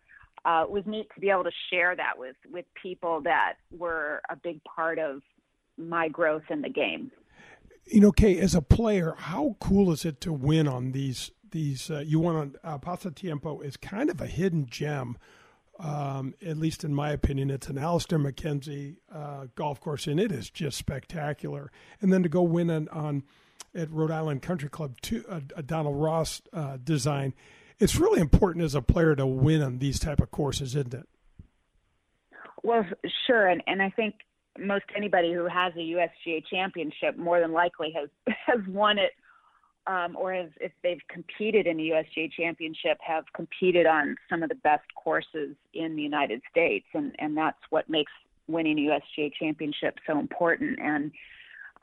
uh, 0.45 0.63
it 0.63 0.71
was 0.71 0.83
neat 0.85 1.07
to 1.15 1.19
be 1.21 1.29
able 1.29 1.43
to 1.43 1.51
share 1.71 1.95
that 1.95 2.17
with, 2.17 2.35
with 2.51 2.65
people 2.81 3.21
that 3.21 3.53
were 3.71 4.21
a 4.29 4.35
big 4.35 4.63
part 4.63 4.99
of 4.99 5.21
my 5.77 6.07
growth 6.07 6.43
in 6.49 6.61
the 6.61 6.69
game. 6.69 7.11
You 7.85 8.01
know, 8.01 8.11
Kay, 8.11 8.39
as 8.39 8.55
a 8.55 8.61
player, 8.61 9.15
how 9.17 9.57
cool 9.59 9.91
is 9.91 10.05
it 10.05 10.21
to 10.21 10.33
win 10.33 10.67
on 10.67 10.91
these? 10.91 11.31
These 11.51 11.91
uh, 11.91 11.99
you 11.99 12.19
won 12.19 12.35
on 12.35 12.55
uh, 12.63 12.77
Pasatiempo 12.79 13.63
is 13.63 13.77
kind 13.77 14.09
of 14.09 14.21
a 14.21 14.25
hidden 14.25 14.65
gem. 14.65 15.17
Um, 15.79 16.33
at 16.45 16.57
least 16.57 16.83
in 16.83 16.93
my 16.93 17.11
opinion, 17.11 17.49
it's 17.49 17.67
an 17.67 17.77
Alister 17.77 18.17
MacKenzie 18.17 18.97
uh, 19.13 19.47
golf 19.55 19.81
course, 19.81 20.07
and 20.07 20.19
it 20.19 20.31
is 20.31 20.49
just 20.49 20.77
spectacular. 20.77 21.71
And 21.99 22.13
then 22.13 22.23
to 22.23 22.29
go 22.29 22.41
win 22.41 22.69
on, 22.69 22.87
on 22.89 23.23
at 23.75 23.91
Rhode 23.91 24.11
Island 24.11 24.41
Country 24.41 24.69
Club, 24.69 24.95
a, 25.29 25.41
a 25.55 25.63
Donald 25.63 26.01
Ross 26.01 26.41
uh, 26.51 26.77
design. 26.83 27.33
It's 27.79 27.95
really 27.95 28.21
important 28.21 28.63
as 28.63 28.75
a 28.75 28.81
player 28.81 29.15
to 29.15 29.25
win 29.25 29.61
on 29.61 29.79
these 29.79 29.99
type 29.99 30.21
of 30.21 30.31
courses, 30.31 30.75
isn't 30.75 30.93
it? 30.93 31.07
Well, 32.63 32.85
sure, 33.27 33.47
and 33.47 33.61
and 33.67 33.81
I 33.81 33.89
think 33.89 34.15
most 34.57 34.85
anybody 34.95 35.33
who 35.33 35.47
has 35.47 35.73
a 35.75 35.79
USGA 35.79 36.43
championship 36.49 37.17
more 37.17 37.39
than 37.39 37.51
likely 37.51 37.93
has 37.95 38.09
has 38.45 38.59
won 38.67 38.97
it, 38.97 39.11
um, 39.85 40.15
or 40.15 40.33
has 40.33 40.49
if 40.61 40.71
they've 40.81 41.01
competed 41.09 41.67
in 41.67 41.79
a 41.79 41.83
USGA 41.83 42.31
championship 42.31 42.97
have 43.01 43.25
competed 43.35 43.85
on 43.85 44.15
some 44.29 44.43
of 44.43 44.49
the 44.49 44.55
best 44.55 44.85
courses 44.95 45.55
in 45.73 45.95
the 45.95 46.01
United 46.01 46.41
States, 46.49 46.85
and 46.93 47.13
and 47.19 47.35
that's 47.35 47.59
what 47.69 47.89
makes 47.89 48.11
winning 48.47 48.77
a 48.79 48.91
USGA 48.91 49.33
championship 49.33 49.97
so 50.07 50.19
important. 50.19 50.79
And 50.79 51.11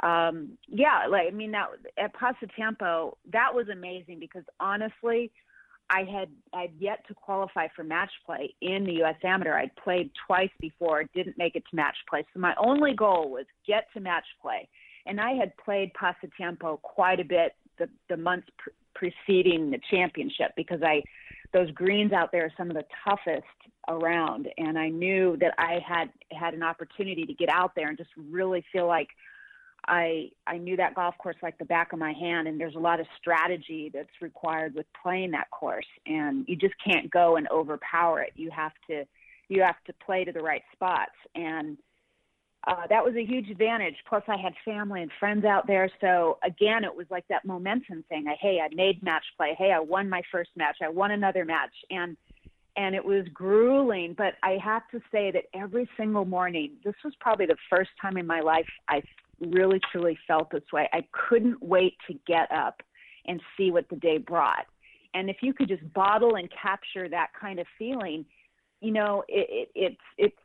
um, 0.02 0.56
yeah, 0.68 1.06
like 1.08 1.28
I 1.28 1.30
mean, 1.30 1.52
that 1.52 1.68
at 1.98 2.14
Pasatiempo, 2.14 3.16
that 3.32 3.54
was 3.54 3.68
amazing 3.68 4.18
because 4.18 4.44
honestly, 4.58 5.30
I 5.90 6.04
had 6.04 6.28
I'd 6.54 6.72
yet 6.78 7.06
to 7.08 7.14
qualify 7.14 7.68
for 7.74 7.84
match 7.84 8.10
play 8.24 8.54
in 8.62 8.84
the 8.84 8.94
U.S. 8.94 9.16
Amateur. 9.22 9.54
I'd 9.54 9.74
played 9.76 10.10
twice 10.26 10.50
before, 10.60 11.04
didn't 11.14 11.36
make 11.36 11.56
it 11.56 11.64
to 11.70 11.76
match 11.76 11.96
play. 12.08 12.24
So 12.32 12.40
my 12.40 12.54
only 12.58 12.94
goal 12.94 13.30
was 13.30 13.44
get 13.66 13.88
to 13.94 14.00
match 14.00 14.26
play, 14.40 14.68
and 15.06 15.20
I 15.20 15.32
had 15.32 15.56
played 15.58 15.92
Pasatiempo 15.94 16.80
quite 16.80 17.20
a 17.20 17.24
bit 17.24 17.54
the 17.78 17.88
the 18.08 18.16
months 18.16 18.48
pr- 18.56 18.70
preceding 18.94 19.70
the 19.70 19.80
championship 19.90 20.52
because 20.56 20.80
I 20.82 21.02
those 21.52 21.70
greens 21.72 22.12
out 22.12 22.30
there 22.32 22.44
are 22.44 22.52
some 22.56 22.70
of 22.70 22.76
the 22.76 22.84
toughest 23.04 23.44
around, 23.88 24.48
and 24.56 24.78
I 24.78 24.88
knew 24.88 25.36
that 25.40 25.54
I 25.58 25.80
had 25.86 26.10
had 26.32 26.54
an 26.54 26.62
opportunity 26.62 27.26
to 27.26 27.34
get 27.34 27.48
out 27.50 27.72
there 27.74 27.88
and 27.88 27.98
just 27.98 28.10
really 28.16 28.64
feel 28.72 28.86
like 28.86 29.08
I 29.90 30.30
I 30.46 30.56
knew 30.56 30.76
that 30.76 30.94
golf 30.94 31.18
course 31.18 31.36
like 31.42 31.58
the 31.58 31.64
back 31.64 31.92
of 31.92 31.98
my 31.98 32.12
hand, 32.12 32.46
and 32.46 32.58
there's 32.60 32.76
a 32.76 32.80
lot 32.80 33.00
of 33.00 33.06
strategy 33.18 33.90
that's 33.92 34.22
required 34.22 34.74
with 34.74 34.86
playing 35.02 35.32
that 35.32 35.50
course, 35.50 35.86
and 36.06 36.44
you 36.48 36.54
just 36.54 36.74
can't 36.82 37.10
go 37.10 37.36
and 37.36 37.48
overpower 37.50 38.22
it. 38.22 38.32
You 38.36 38.50
have 38.52 38.72
to 38.88 39.04
you 39.48 39.62
have 39.62 39.82
to 39.86 39.92
play 40.06 40.24
to 40.24 40.30
the 40.30 40.40
right 40.40 40.62
spots, 40.72 41.16
and 41.34 41.76
uh, 42.68 42.86
that 42.88 43.04
was 43.04 43.16
a 43.16 43.24
huge 43.24 43.50
advantage. 43.50 43.96
Plus, 44.08 44.22
I 44.28 44.36
had 44.36 44.52
family 44.64 45.02
and 45.02 45.10
friends 45.18 45.44
out 45.44 45.66
there, 45.66 45.90
so 46.00 46.38
again, 46.44 46.84
it 46.84 46.94
was 46.94 47.06
like 47.10 47.26
that 47.26 47.44
momentum 47.44 48.04
thing. 48.08 48.26
I 48.28 48.36
hey, 48.40 48.60
I 48.62 48.72
made 48.72 49.02
match 49.02 49.24
play. 49.36 49.56
Hey, 49.58 49.72
I 49.72 49.80
won 49.80 50.08
my 50.08 50.22
first 50.30 50.50
match. 50.56 50.76
I 50.80 50.88
won 50.88 51.10
another 51.10 51.44
match, 51.44 51.74
and 51.90 52.16
and 52.76 52.94
it 52.94 53.04
was 53.04 53.26
grueling. 53.34 54.14
But 54.16 54.34
I 54.44 54.56
have 54.62 54.82
to 54.92 55.00
say 55.10 55.32
that 55.32 55.46
every 55.52 55.90
single 55.96 56.24
morning, 56.24 56.74
this 56.84 56.94
was 57.02 57.12
probably 57.18 57.46
the 57.46 57.56
first 57.68 57.90
time 58.00 58.16
in 58.16 58.26
my 58.26 58.40
life 58.40 58.68
I 58.88 59.02
really 59.40 59.80
truly 59.90 60.18
felt 60.26 60.50
this 60.50 60.62
way. 60.72 60.88
I 60.92 61.04
couldn't 61.12 61.62
wait 61.62 61.94
to 62.08 62.14
get 62.26 62.50
up 62.52 62.82
and 63.26 63.40
see 63.56 63.70
what 63.70 63.88
the 63.88 63.96
day 63.96 64.18
brought. 64.18 64.66
And 65.14 65.28
if 65.28 65.38
you 65.42 65.52
could 65.52 65.68
just 65.68 65.92
bottle 65.92 66.36
and 66.36 66.48
capture 66.50 67.08
that 67.08 67.30
kind 67.38 67.58
of 67.58 67.66
feeling, 67.78 68.24
you 68.80 68.92
know, 68.92 69.24
it, 69.28 69.46
it, 69.50 69.70
it's 69.74 70.00
it's 70.18 70.36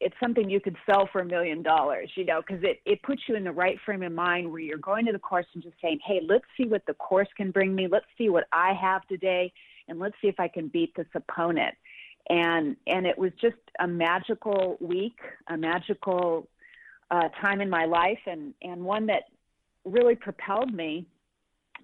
it's 0.00 0.14
something 0.20 0.50
you 0.50 0.60
could 0.60 0.76
sell 0.84 1.08
for 1.12 1.20
a 1.20 1.24
million 1.24 1.62
dollars, 1.62 2.10
you 2.16 2.24
know, 2.24 2.40
because 2.40 2.62
it, 2.64 2.80
it 2.84 3.00
puts 3.04 3.22
you 3.28 3.36
in 3.36 3.44
the 3.44 3.52
right 3.52 3.78
frame 3.84 4.02
of 4.02 4.10
mind 4.10 4.50
where 4.50 4.60
you're 4.60 4.76
going 4.78 5.06
to 5.06 5.12
the 5.12 5.18
course 5.18 5.46
and 5.54 5.62
just 5.62 5.76
saying, 5.80 6.00
hey, 6.04 6.20
let's 6.28 6.44
see 6.56 6.66
what 6.66 6.84
the 6.86 6.94
course 6.94 7.28
can 7.36 7.52
bring 7.52 7.72
me. 7.72 7.86
Let's 7.86 8.06
see 8.18 8.28
what 8.28 8.48
I 8.52 8.72
have 8.74 9.06
today, 9.06 9.52
and 9.88 10.00
let's 10.00 10.16
see 10.20 10.26
if 10.26 10.40
I 10.40 10.48
can 10.48 10.66
beat 10.68 10.94
this 10.96 11.06
opponent. 11.14 11.74
And 12.28 12.76
and 12.86 13.06
it 13.06 13.16
was 13.16 13.32
just 13.40 13.56
a 13.78 13.86
magical 13.86 14.76
week, 14.80 15.18
a 15.48 15.56
magical 15.56 16.48
uh, 17.12 17.28
time 17.40 17.60
in 17.60 17.70
my 17.70 17.84
life, 17.84 18.18
and 18.26 18.54
and 18.62 18.82
one 18.82 19.06
that 19.06 19.24
really 19.84 20.16
propelled 20.16 20.72
me 20.72 21.06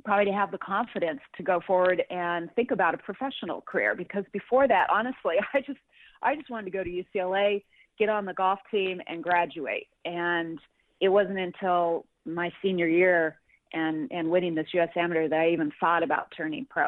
probably 0.04 0.24
to 0.26 0.32
have 0.32 0.50
the 0.50 0.58
confidence 0.58 1.20
to 1.36 1.42
go 1.42 1.60
forward 1.66 2.02
and 2.10 2.48
think 2.54 2.70
about 2.70 2.94
a 2.94 2.98
professional 2.98 3.60
career. 3.62 3.94
Because 3.94 4.24
before 4.32 4.66
that 4.68 4.86
honestly 4.90 5.34
i 5.54 5.60
just 5.60 5.78
i 6.22 6.34
just 6.34 6.48
wanted 6.50 6.64
to 6.64 6.70
go 6.70 6.84
to 6.84 6.90
ucla 6.90 7.62
get 7.98 8.08
on 8.08 8.24
the 8.24 8.34
golf 8.34 8.60
team 8.70 9.00
and 9.06 9.22
graduate. 9.22 9.88
And 10.04 10.58
it 11.00 11.08
wasn't 11.08 11.38
until 11.38 12.06
my 12.24 12.50
senior 12.62 12.86
year 12.86 13.38
and 13.72 14.10
and 14.10 14.30
winning 14.30 14.54
this 14.54 14.66
us 14.74 14.88
amateur 14.96 15.28
that 15.28 15.38
i 15.38 15.50
even 15.50 15.72
thought 15.78 16.02
about 16.02 16.32
turning 16.36 16.66
pro. 16.70 16.86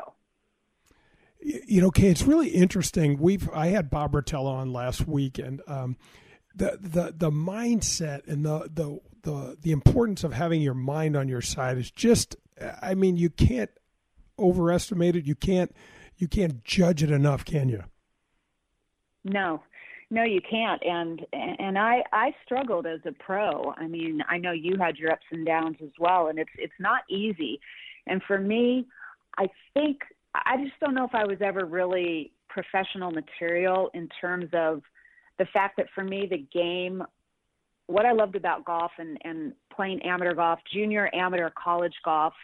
You 1.42 1.80
know 1.82 1.90
kay 1.90 2.08
it's 2.08 2.22
really 2.22 2.48
interesting. 2.48 3.18
We've 3.18 3.50
i 3.50 3.66
had 3.68 3.90
bob 3.90 4.12
rotella 4.12 4.52
on 4.52 4.72
last 4.72 5.06
week 5.06 5.38
and 5.38 5.60
um, 5.66 5.96
the 6.54 6.78
the 6.80 7.14
the 7.16 7.30
mindset 7.30 8.26
and 8.26 8.44
the 8.44 8.70
the 8.72 9.00
the 9.22 9.56
the 9.60 9.72
importance 9.72 10.24
of 10.24 10.32
having 10.32 10.60
your 10.62 10.74
mind 10.74 11.16
on 11.16 11.28
your 11.28 11.42
side 11.42 11.78
is 11.78 11.90
just 11.90 12.36
I 12.82 12.94
mean, 12.94 13.16
you 13.16 13.30
can't 13.30 13.70
overestimate 14.38 15.16
it. 15.16 15.26
You 15.26 15.34
can't 15.34 15.74
you 16.16 16.28
can't 16.28 16.62
judge 16.64 17.02
it 17.02 17.10
enough, 17.10 17.44
can 17.44 17.68
you? 17.68 17.84
No, 19.24 19.62
no, 20.10 20.22
you 20.22 20.40
can't. 20.48 20.82
And 20.84 21.24
and 21.32 21.78
I 21.78 22.02
I 22.12 22.34
struggled 22.44 22.86
as 22.86 23.00
a 23.06 23.12
pro. 23.12 23.74
I 23.76 23.86
mean, 23.86 24.22
I 24.28 24.38
know 24.38 24.52
you 24.52 24.76
had 24.78 24.96
your 24.96 25.12
ups 25.12 25.26
and 25.30 25.46
downs 25.46 25.76
as 25.82 25.92
well, 25.98 26.28
and 26.28 26.38
it's 26.38 26.50
it's 26.58 26.72
not 26.78 27.02
easy. 27.08 27.60
And 28.06 28.22
for 28.22 28.38
me, 28.38 28.86
I 29.38 29.48
think 29.74 30.00
I 30.34 30.56
just 30.62 30.78
don't 30.80 30.94
know 30.94 31.04
if 31.04 31.14
I 31.14 31.24
was 31.24 31.38
ever 31.40 31.64
really 31.64 32.32
professional 32.48 33.10
material 33.10 33.90
in 33.94 34.08
terms 34.20 34.50
of 34.52 34.82
the 35.40 35.46
fact 35.46 35.78
that 35.78 35.86
for 35.94 36.04
me 36.04 36.28
the 36.30 36.46
game 36.52 37.02
what 37.86 38.06
I 38.06 38.12
loved 38.12 38.36
about 38.36 38.64
golf 38.64 38.92
and, 38.98 39.18
and 39.24 39.52
playing 39.74 40.00
amateur 40.02 40.32
golf, 40.32 40.60
junior 40.72 41.10
amateur 41.12 41.50
college 41.60 41.94
golf, 42.04 42.34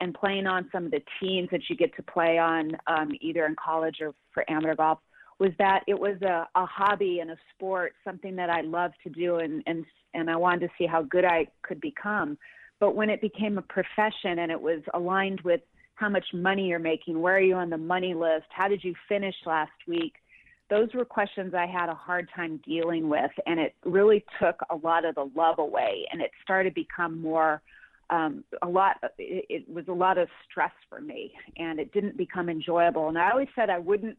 and 0.00 0.14
playing 0.14 0.46
on 0.46 0.68
some 0.70 0.84
of 0.84 0.92
the 0.92 1.02
teams 1.20 1.48
that 1.50 1.62
you 1.68 1.76
get 1.76 1.96
to 1.96 2.02
play 2.02 2.38
on 2.38 2.70
um, 2.86 3.10
either 3.20 3.44
in 3.46 3.56
college 3.56 3.96
or 4.00 4.14
for 4.32 4.48
amateur 4.48 4.76
golf 4.76 4.98
was 5.40 5.50
that 5.58 5.80
it 5.88 5.98
was 5.98 6.20
a, 6.22 6.46
a 6.54 6.66
hobby 6.66 7.18
and 7.20 7.30
a 7.32 7.36
sport, 7.52 7.94
something 8.04 8.36
that 8.36 8.50
I 8.50 8.60
loved 8.60 8.94
to 9.02 9.10
do, 9.10 9.36
and, 9.36 9.64
and 9.66 9.84
and 10.12 10.30
I 10.30 10.36
wanted 10.36 10.60
to 10.60 10.68
see 10.78 10.86
how 10.86 11.02
good 11.02 11.24
I 11.24 11.48
could 11.62 11.80
become. 11.80 12.38
But 12.78 12.94
when 12.94 13.10
it 13.10 13.20
became 13.20 13.58
a 13.58 13.62
profession 13.62 14.38
and 14.38 14.52
it 14.52 14.60
was 14.60 14.80
aligned 14.92 15.40
with 15.40 15.60
how 15.96 16.08
much 16.08 16.26
money 16.32 16.68
you're 16.68 16.78
making, 16.78 17.20
where 17.20 17.36
are 17.36 17.40
you 17.40 17.56
on 17.56 17.68
the 17.68 17.78
money 17.78 18.14
list, 18.14 18.46
how 18.50 18.68
did 18.68 18.84
you 18.84 18.94
finish 19.08 19.34
last 19.44 19.72
week, 19.88 20.14
those 20.70 20.88
were 20.94 21.04
questions 21.04 21.54
I 21.54 21.66
had 21.66 21.88
a 21.88 21.94
hard 21.94 22.28
time 22.34 22.60
dealing 22.64 23.08
with, 23.08 23.30
and 23.46 23.60
it 23.60 23.74
really 23.84 24.24
took 24.40 24.60
a 24.70 24.76
lot 24.76 25.04
of 25.04 25.14
the 25.14 25.30
love 25.34 25.58
away, 25.58 26.06
and 26.10 26.20
it 26.22 26.30
started 26.42 26.70
to 26.70 26.74
become 26.74 27.20
more 27.20 27.60
um, 28.10 28.44
a 28.62 28.68
lot. 28.68 28.96
It, 29.18 29.44
it 29.48 29.68
was 29.68 29.88
a 29.88 29.92
lot 29.92 30.18
of 30.18 30.28
stress 30.50 30.72
for 30.88 31.00
me, 31.00 31.32
and 31.56 31.78
it 31.78 31.92
didn't 31.92 32.16
become 32.16 32.48
enjoyable. 32.48 33.08
And 33.08 33.18
I 33.18 33.30
always 33.30 33.48
said 33.54 33.70
I 33.70 33.78
wouldn't 33.78 34.16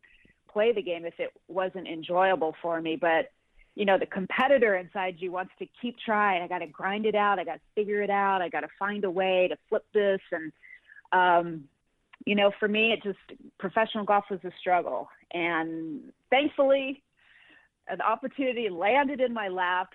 play 0.51 0.71
the 0.71 0.81
game 0.81 1.05
if 1.05 1.19
it 1.19 1.31
wasn't 1.47 1.88
enjoyable 1.88 2.55
for 2.62 2.79
me, 2.79 2.95
but 2.95 3.31
you 3.75 3.86
know 3.86 3.97
the 3.97 4.05
competitor 4.05 4.75
inside 4.75 5.15
you 5.19 5.31
wants 5.31 5.51
to 5.60 5.67
keep 5.81 5.97
trying. 6.05 6.41
I 6.41 6.47
got 6.47 6.60
to 6.60 6.67
grind 6.67 7.05
it 7.05 7.15
out. 7.15 7.39
I 7.39 7.43
got 7.43 7.55
to 7.55 7.62
figure 7.73 8.01
it 8.01 8.10
out. 8.10 8.41
I 8.41 8.49
got 8.49 8.62
to 8.62 8.69
find 8.77 9.03
a 9.03 9.12
way 9.12 9.47
to 9.49 9.58
flip 9.69 9.86
this 9.93 10.21
and. 10.31 10.51
Um, 11.12 11.65
you 12.25 12.34
know, 12.34 12.51
for 12.60 12.67
me, 12.67 12.91
it 12.91 13.03
just 13.03 13.39
professional 13.60 14.03
golf 14.03 14.25
was 14.31 14.39
a 14.43 14.51
struggle, 14.60 15.10
and 15.32 16.12
thankfully, 16.30 17.04
an 17.88 18.02
opportunity 18.02 18.70
landed 18.70 19.22
in 19.22 19.34
my 19.34 19.48
lap 19.48 19.90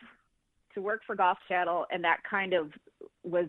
to 0.74 0.82
work 0.82 1.00
for 1.06 1.16
Golf 1.16 1.38
Channel, 1.48 1.86
and 1.90 2.04
that 2.04 2.18
kind 2.28 2.52
of 2.52 2.70
was 3.24 3.48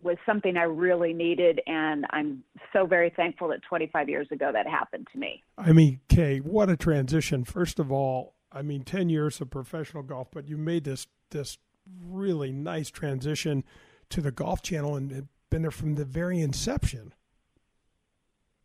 was 0.00 0.16
something 0.24 0.56
I 0.56 0.62
really 0.62 1.12
needed, 1.12 1.60
and 1.66 2.06
I'm 2.10 2.44
so 2.72 2.86
very 2.86 3.10
thankful 3.10 3.48
that 3.48 3.62
25 3.68 4.08
years 4.08 4.28
ago 4.30 4.50
that 4.52 4.64
happened 4.64 5.08
to 5.12 5.18
me. 5.18 5.42
I 5.56 5.72
mean, 5.72 5.98
Kay, 6.08 6.38
what 6.38 6.70
a 6.70 6.76
transition! 6.76 7.44
First 7.44 7.78
of 7.80 7.90
all, 7.90 8.34
I 8.52 8.62
mean, 8.62 8.82
10 8.84 9.08
years 9.08 9.40
of 9.40 9.50
professional 9.50 10.02
golf, 10.02 10.28
but 10.32 10.48
you 10.48 10.56
made 10.56 10.84
this 10.84 11.06
this 11.30 11.58
really 12.06 12.52
nice 12.52 12.90
transition 12.90 13.64
to 14.10 14.20
the 14.20 14.30
Golf 14.30 14.62
Channel 14.62 14.96
and 14.96 15.28
been 15.50 15.62
there 15.62 15.70
from 15.70 15.94
the 15.94 16.04
very 16.04 16.40
inception. 16.40 17.14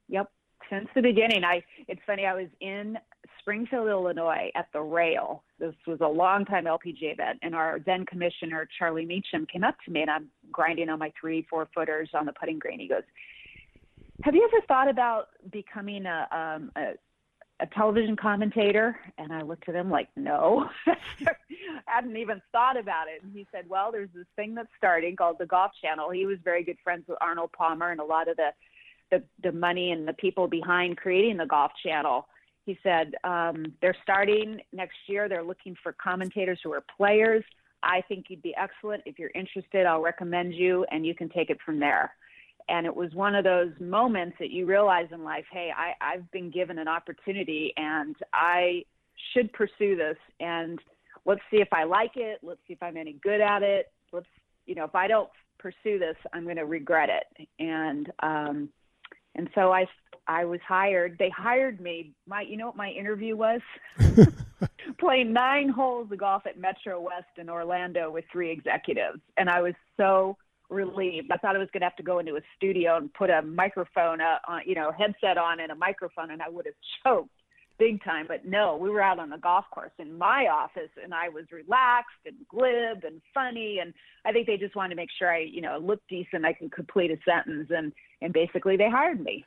Yep, 0.10 0.30
since 0.70 0.88
the 0.96 1.02
beginning. 1.02 1.44
I 1.44 1.64
it's 1.88 2.02
funny. 2.06 2.26
I 2.26 2.34
was 2.34 2.48
in 2.62 2.98
Springfield, 3.40 3.88
Illinois, 3.88 4.52
at 4.56 4.68
the 4.74 4.82
Rail. 4.82 5.44
This 5.60 5.76
was 5.86 6.00
a 6.02 6.08
long 6.08 6.46
time 6.46 6.66
LPGA 6.66 7.14
event, 7.14 7.40
and 7.42 7.54
our 7.54 7.80
then 7.80 8.06
commissioner 8.06 8.68
Charlie 8.78 9.06
Mechem 9.06 9.48
came 9.50 9.64
up 9.64 9.76
to 9.86 9.92
me, 9.92 10.02
and 10.02 10.10
I'm 10.10 10.30
grinding 10.52 10.90
on 10.90 11.00
my 11.00 11.12
three, 11.20 11.46
four 11.50 11.68
footers 11.74 12.10
on 12.14 12.26
the 12.26 12.34
putting 12.34 12.60
green. 12.60 12.80
He 12.80 12.88
goes, 12.88 13.04
"Have 14.24 14.36
you 14.36 14.50
ever 14.52 14.66
thought 14.68 14.90
about 14.90 15.30
becoming 15.52 16.06
a 16.06 16.28
um, 16.32 16.72
a, 16.78 16.94
a 17.60 17.68
television 17.68 18.16
commentator?" 18.16 18.98
And 19.18 19.34
I 19.34 19.42
looked 19.42 19.68
at 19.68 19.76
him 19.76 19.90
like, 19.90 20.08
"No, 20.16 20.70
hadn't 21.86 22.18
even 22.18 22.42
thought 22.52 22.78
about 22.78 23.08
it." 23.08 23.24
And 23.24 23.34
he 23.34 23.46
said, 23.52 23.68
"Well, 23.68 23.92
there's 23.92 24.10
this 24.16 24.28
thing 24.38 24.56
that's 24.56 24.70
starting 24.78 25.16
called 25.16 25.38
the 25.40 25.46
Golf 25.46 25.72
Channel." 25.82 26.12
He 26.12 26.26
was 26.26 26.38
very 26.44 26.64
good 26.64 26.78
friends 26.84 27.04
with 27.08 27.18
Arnold 27.20 27.52
Palmer 27.52 27.92
and 27.92 28.00
a 28.00 28.06
lot 28.06 28.30
of 28.30 28.38
the 28.38 28.52
the, 29.14 29.24
the 29.48 29.52
money 29.52 29.92
and 29.92 30.08
the 30.08 30.14
people 30.14 30.48
behind 30.48 30.98
creating 30.98 31.38
the 31.38 31.46
Golf 31.46 31.72
Channel. 31.84 32.28
He 32.66 32.78
said 32.82 33.14
um, 33.24 33.74
they're 33.82 33.96
starting 34.04 34.62
next 34.72 34.96
year. 35.08 35.28
They're 35.28 35.44
looking 35.44 35.76
for 35.84 35.94
commentators 35.94 36.60
who 36.64 36.72
are 36.74 36.84
players. 36.98 37.44
I 37.84 38.02
think 38.08 38.26
you'd 38.30 38.42
be 38.42 38.56
excellent. 38.56 39.04
If 39.06 39.20
you're 39.20 39.32
interested, 39.36 39.86
I'll 39.86 40.02
recommend 40.02 40.54
you, 40.54 40.86
and 40.92 41.06
you 41.06 41.14
can 41.14 41.30
take 41.30 41.50
it 41.50 41.58
from 41.66 41.80
there. 41.80 42.14
And 42.70 42.86
it 42.86 42.96
was 42.96 43.14
one 43.14 43.36
of 43.36 43.44
those 43.44 43.74
moments 43.82 44.38
that 44.40 44.50
you 44.50 44.66
realize 44.66 45.08
in 45.12 45.24
life, 45.26 45.44
hey, 45.52 45.70
I, 45.76 45.92
I've 46.00 46.32
been 46.32 46.50
given 46.50 46.80
an 46.80 46.88
opportunity, 46.88 47.74
and 47.76 48.16
I 48.34 48.86
should 49.34 49.52
pursue 49.52 49.98
this. 49.98 50.18
And 50.40 50.80
let's 51.26 51.42
see 51.52 51.58
if 51.58 51.68
I 51.74 51.84
like 51.84 52.14
it. 52.16 52.40
Let's 52.42 52.62
see 52.66 52.74
if 52.74 52.82
I'm 52.82 52.96
any 52.96 53.18
good 53.22 53.42
at 53.42 53.64
it. 53.64 53.92
Let's, 54.14 54.28
you 54.66 54.76
know, 54.76 54.86
if 54.86 54.96
I 54.96 55.08
don't 55.08 55.30
pursue 55.60 56.00
this, 56.00 56.16
I'm 56.32 56.46
going 56.46 56.56
to 56.56 56.66
regret 56.66 57.10
it. 57.10 57.48
And 57.60 58.10
um, 58.22 58.70
and 59.36 59.50
so 59.56 59.72
I 59.72 59.88
I 60.28 60.46
was 60.46 60.60
hired. 60.66 61.18
They 61.20 61.30
hired 61.30 61.82
me. 61.82 62.14
My 62.28 62.42
you 62.42 62.58
know 62.58 62.68
what 62.68 62.76
my 62.76 62.90
interview 62.90 63.36
was? 63.36 63.62
Playing 65.00 65.34
nine 65.34 65.70
holes 65.70 66.12
of 66.12 66.20
golf 66.20 66.44
at 66.46 66.58
Metro 66.58 67.02
West 67.02 67.38
in 67.38 67.50
Orlando 67.50 68.12
with 68.12 68.26
three 68.32 68.52
executives, 68.52 69.20
and 69.38 69.50
I 69.50 69.62
was 69.62 69.74
so 69.98 70.38
relieved. 70.70 71.32
I 71.32 71.38
thought 71.38 71.56
I 71.56 71.60
was 71.60 71.70
going 71.72 71.82
to 71.82 71.86
have 71.86 71.96
to 71.98 72.04
go 72.04 72.20
into 72.20 72.36
a 72.36 72.42
studio 72.58 72.98
and 72.98 73.14
put 73.14 73.30
a 73.30 73.42
microphone, 73.42 74.22
uh, 74.22 74.40
on, 74.48 74.62
you 74.66 74.76
know, 74.76 74.92
headset 74.92 75.38
on 75.38 75.60
and 75.60 75.72
a 75.72 75.76
microphone, 75.76 76.32
and 76.32 76.42
I 76.42 76.50
would 76.50 76.66
have 76.66 76.76
choked 77.04 77.30
big 77.78 78.04
time. 78.04 78.26
But 78.28 78.46
no, 78.46 78.78
we 78.78 78.90
were 78.90 79.02
out 79.02 79.20
on 79.20 79.30
the 79.30 79.38
golf 79.38 79.66
course 79.72 79.92
in 80.00 80.18
my 80.18 80.48
office, 80.48 80.90
and 81.02 81.14
I 81.14 81.30
was 81.30 81.46
relaxed 81.52 82.26
and 82.26 82.36
glib 82.48 83.04
and 83.04 83.22
funny. 83.34 83.80
And 83.82 83.94
I 84.26 84.32
think 84.32 84.48
they 84.48 84.58
just 84.58 84.76
wanted 84.76 84.90
to 84.90 84.96
make 84.96 85.10
sure 85.18 85.32
I, 85.34 85.40
you 85.40 85.62
know, 85.62 85.78
looked 85.78 86.08
decent. 86.10 86.46
I 86.46 86.54
could 86.54 86.72
complete 86.72 87.12
a 87.12 87.18
sentence, 87.26 87.70
and 87.70 87.94
and 88.22 88.34
basically 88.34 88.78
they 88.78 88.90
hired 88.90 89.22
me. 89.22 89.46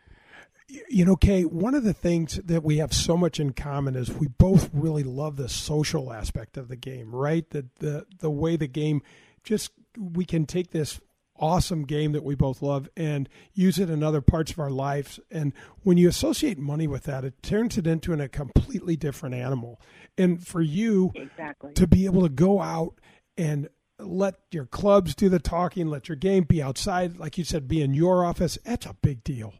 You 0.88 1.04
know, 1.04 1.14
Kay, 1.14 1.44
one 1.44 1.76
of 1.76 1.84
the 1.84 1.94
things 1.94 2.40
that 2.44 2.64
we 2.64 2.78
have 2.78 2.92
so 2.92 3.16
much 3.16 3.38
in 3.38 3.52
common 3.52 3.94
is 3.94 4.12
we 4.12 4.26
both 4.26 4.68
really 4.72 5.04
love 5.04 5.36
the 5.36 5.48
social 5.48 6.12
aspect 6.12 6.56
of 6.56 6.66
the 6.66 6.76
game, 6.76 7.14
right? 7.14 7.48
The 7.48 7.66
the 7.78 8.06
the 8.18 8.30
way 8.30 8.56
the 8.56 8.66
game 8.66 9.02
just 9.44 9.70
we 9.96 10.24
can 10.24 10.44
take 10.44 10.72
this 10.72 11.00
awesome 11.38 11.84
game 11.84 12.12
that 12.12 12.24
we 12.24 12.34
both 12.34 12.62
love 12.62 12.88
and 12.96 13.28
use 13.52 13.78
it 13.78 13.90
in 13.90 14.02
other 14.02 14.20
parts 14.20 14.52
of 14.52 14.58
our 14.58 14.70
lives. 14.70 15.20
And 15.30 15.52
when 15.82 15.98
you 15.98 16.08
associate 16.08 16.58
money 16.58 16.86
with 16.86 17.04
that, 17.04 17.24
it 17.24 17.42
turns 17.42 17.78
it 17.78 17.86
into 17.86 18.12
an, 18.12 18.20
a 18.20 18.28
completely 18.28 18.96
different 18.96 19.34
animal. 19.34 19.80
And 20.18 20.46
for 20.46 20.60
you 20.60 21.12
exactly. 21.14 21.72
to 21.74 21.86
be 21.86 22.04
able 22.04 22.22
to 22.22 22.28
go 22.28 22.60
out 22.60 22.94
and 23.36 23.68
let 23.98 24.34
your 24.50 24.66
clubs 24.66 25.14
do 25.14 25.28
the 25.28 25.38
talking, 25.38 25.88
let 25.88 26.08
your 26.08 26.16
game 26.16 26.44
be 26.44 26.62
outside, 26.62 27.18
like 27.18 27.38
you 27.38 27.44
said, 27.44 27.68
be 27.68 27.80
in 27.80 27.94
your 27.94 28.24
office, 28.24 28.58
that's 28.64 28.86
a 28.86 28.96
big 29.02 29.24
deal. 29.24 29.54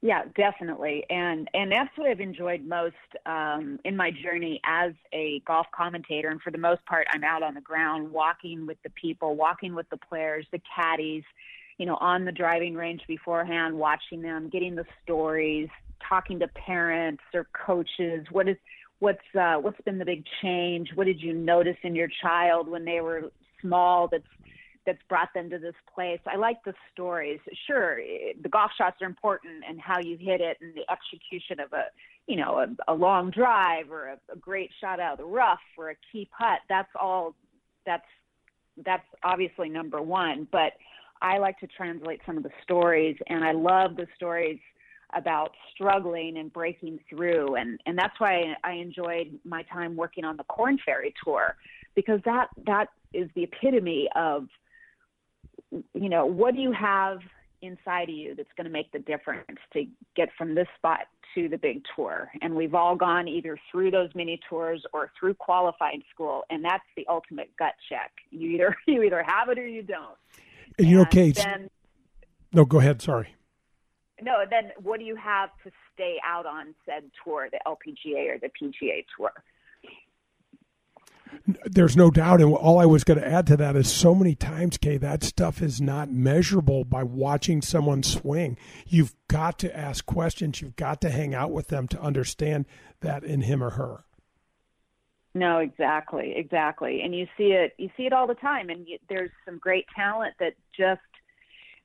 Yeah, 0.00 0.22
definitely, 0.36 1.04
and 1.10 1.48
and 1.54 1.72
that's 1.72 1.90
what 1.96 2.08
I've 2.08 2.20
enjoyed 2.20 2.64
most 2.64 2.94
um, 3.26 3.80
in 3.84 3.96
my 3.96 4.12
journey 4.12 4.60
as 4.64 4.92
a 5.12 5.42
golf 5.44 5.66
commentator. 5.74 6.28
And 6.28 6.40
for 6.40 6.52
the 6.52 6.58
most 6.58 6.84
part, 6.86 7.08
I'm 7.12 7.24
out 7.24 7.42
on 7.42 7.54
the 7.54 7.60
ground, 7.60 8.12
walking 8.12 8.64
with 8.64 8.78
the 8.84 8.90
people, 8.90 9.34
walking 9.34 9.74
with 9.74 9.88
the 9.90 9.96
players, 9.96 10.46
the 10.52 10.60
caddies, 10.76 11.24
you 11.78 11.86
know, 11.86 11.96
on 11.96 12.24
the 12.24 12.30
driving 12.30 12.74
range 12.74 13.02
beforehand, 13.08 13.74
watching 13.76 14.22
them, 14.22 14.48
getting 14.48 14.76
the 14.76 14.84
stories, 15.02 15.68
talking 16.08 16.38
to 16.38 16.48
parents 16.48 17.22
or 17.34 17.48
coaches. 17.52 18.24
What 18.30 18.48
is 18.48 18.56
what's 19.00 19.18
uh, 19.36 19.56
what's 19.56 19.80
been 19.80 19.98
the 19.98 20.04
big 20.04 20.22
change? 20.42 20.90
What 20.94 21.06
did 21.08 21.20
you 21.20 21.32
notice 21.32 21.76
in 21.82 21.96
your 21.96 22.08
child 22.22 22.68
when 22.68 22.84
they 22.84 23.00
were 23.00 23.32
small 23.60 24.06
that's 24.06 24.22
that's 24.88 25.02
brought 25.06 25.28
them 25.34 25.50
to 25.50 25.58
this 25.58 25.74
place? 25.94 26.20
I 26.26 26.36
like 26.36 26.64
the 26.64 26.72
stories. 26.92 27.40
Sure, 27.66 28.00
the 28.42 28.48
golf 28.48 28.70
shots 28.78 28.96
are 29.02 29.06
important 29.06 29.62
and 29.68 29.78
how 29.78 29.98
you 30.00 30.16
hit 30.16 30.40
it 30.40 30.56
and 30.62 30.74
the 30.74 30.90
execution 30.90 31.60
of 31.60 31.72
a 31.74 31.84
you 32.26 32.36
know 32.36 32.58
a, 32.58 32.92
a 32.92 32.94
long 32.94 33.30
drive 33.30 33.90
or 33.90 34.08
a, 34.08 34.18
a 34.32 34.36
great 34.36 34.70
shot 34.80 34.98
out 34.98 35.12
of 35.12 35.18
the 35.18 35.24
rough 35.26 35.60
or 35.76 35.90
a 35.90 35.94
key 36.10 36.28
putt. 36.36 36.60
That's 36.70 36.88
all. 36.98 37.34
That's 37.84 38.06
that's 38.84 39.04
obviously 39.22 39.68
number 39.68 40.00
one, 40.00 40.48
but 40.50 40.72
I 41.20 41.36
like 41.38 41.58
to 41.60 41.66
translate 41.66 42.20
some 42.24 42.38
of 42.38 42.42
the 42.42 42.52
stories, 42.62 43.16
and 43.26 43.44
I 43.44 43.52
love 43.52 43.96
the 43.96 44.06
stories 44.16 44.58
about 45.14 45.52
struggling 45.74 46.38
and 46.38 46.52
breaking 46.52 47.00
through 47.08 47.54
and 47.54 47.80
and 47.86 47.96
that's 47.96 48.18
why 48.20 48.54
I 48.62 48.72
enjoyed 48.72 49.38
my 49.42 49.62
time 49.62 49.96
working 49.96 50.24
on 50.24 50.36
the 50.36 50.44
Corn 50.44 50.78
Ferry 50.84 51.14
tour 51.24 51.56
because 51.94 52.20
that 52.26 52.48
that 52.66 52.88
is 53.12 53.30
the 53.34 53.44
epitome 53.44 54.08
of 54.14 54.48
you 55.70 56.08
know 56.08 56.26
what 56.26 56.54
do 56.54 56.60
you 56.60 56.72
have 56.72 57.18
inside 57.60 58.08
of 58.08 58.14
you 58.14 58.34
that's 58.34 58.48
going 58.56 58.66
to 58.66 58.70
make 58.70 58.90
the 58.92 59.00
difference 59.00 59.58
to 59.72 59.84
get 60.14 60.28
from 60.38 60.54
this 60.54 60.68
spot 60.76 61.00
to 61.34 61.48
the 61.48 61.58
big 61.58 61.82
tour? 61.94 62.30
And 62.40 62.54
we've 62.54 62.74
all 62.74 62.96
gone 62.96 63.26
either 63.28 63.58
through 63.70 63.90
those 63.90 64.10
mini 64.14 64.40
tours 64.48 64.84
or 64.92 65.10
through 65.18 65.34
qualifying 65.34 66.02
school 66.12 66.44
and 66.50 66.64
that's 66.64 66.84
the 66.96 67.06
ultimate 67.08 67.50
gut 67.58 67.74
check. 67.88 68.12
You 68.30 68.50
either 68.50 68.76
you 68.86 69.02
either 69.02 69.22
have 69.22 69.48
it 69.48 69.58
or 69.58 69.66
you 69.66 69.82
don't. 69.82 70.16
And 70.78 70.88
you 70.88 70.98
know 70.98 71.04
kate 71.04 71.36
then, 71.36 71.68
no 72.52 72.64
go 72.64 72.78
ahead 72.78 73.02
sorry. 73.02 73.34
No, 74.20 74.44
then 74.50 74.72
what 74.82 74.98
do 74.98 75.04
you 75.04 75.14
have 75.16 75.50
to 75.64 75.70
stay 75.94 76.16
out 76.24 76.44
on 76.44 76.74
said 76.84 77.04
tour, 77.22 77.48
the 77.50 77.60
LPGA 77.66 78.34
or 78.34 78.38
the 78.38 78.48
PGA 78.48 79.04
tour? 79.16 79.32
There's 81.64 81.96
no 81.96 82.10
doubt, 82.10 82.40
and 82.40 82.52
all 82.54 82.78
I 82.78 82.86
was 82.86 83.04
going 83.04 83.20
to 83.20 83.26
add 83.26 83.46
to 83.48 83.56
that 83.56 83.76
is 83.76 83.90
so 83.90 84.14
many 84.14 84.34
times, 84.34 84.76
Kay, 84.76 84.98
that 84.98 85.22
stuff 85.22 85.62
is 85.62 85.80
not 85.80 86.10
measurable 86.10 86.84
by 86.84 87.02
watching 87.02 87.62
someone 87.62 88.02
swing. 88.02 88.58
You've 88.86 89.14
got 89.28 89.58
to 89.60 89.76
ask 89.76 90.04
questions. 90.04 90.60
You've 90.60 90.76
got 90.76 91.00
to 91.02 91.10
hang 91.10 91.34
out 91.34 91.50
with 91.50 91.68
them 91.68 91.88
to 91.88 92.00
understand 92.00 92.66
that 93.00 93.24
in 93.24 93.42
him 93.42 93.62
or 93.62 93.70
her. 93.70 94.04
No, 95.34 95.58
exactly, 95.58 96.34
exactly, 96.36 97.02
and 97.02 97.14
you 97.14 97.26
see 97.36 97.52
it. 97.52 97.74
You 97.78 97.90
see 97.96 98.06
it 98.06 98.12
all 98.12 98.26
the 98.26 98.34
time, 98.34 98.70
and 98.70 98.86
you, 98.86 98.98
there's 99.08 99.30
some 99.44 99.58
great 99.58 99.86
talent 99.94 100.34
that 100.40 100.54
just 100.76 101.00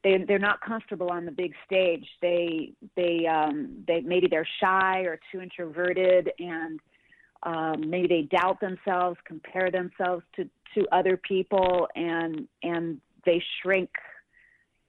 they 0.03 0.23
they're 0.27 0.39
not 0.39 0.62
comfortable 0.62 1.10
on 1.12 1.25
the 1.25 1.32
big 1.32 1.53
stage. 1.65 2.06
They 2.21 2.73
they 2.95 3.25
um, 3.27 3.84
they 3.88 4.01
maybe 4.01 4.27
they're 4.29 4.47
shy 4.60 5.01
or 5.01 5.19
too 5.32 5.41
introverted, 5.41 6.32
and 6.39 6.79
um, 7.43 7.89
maybe 7.89 8.08
they 8.08 8.21
doubt 8.38 8.60
themselves, 8.60 9.17
compare 9.25 9.69
themselves 9.71 10.23
to 10.36 10.49
to 10.75 10.88
other 10.91 11.17
people, 11.17 11.88
and 11.95 12.47
and 12.63 12.99
they 13.25 13.43
shrink 13.62 13.89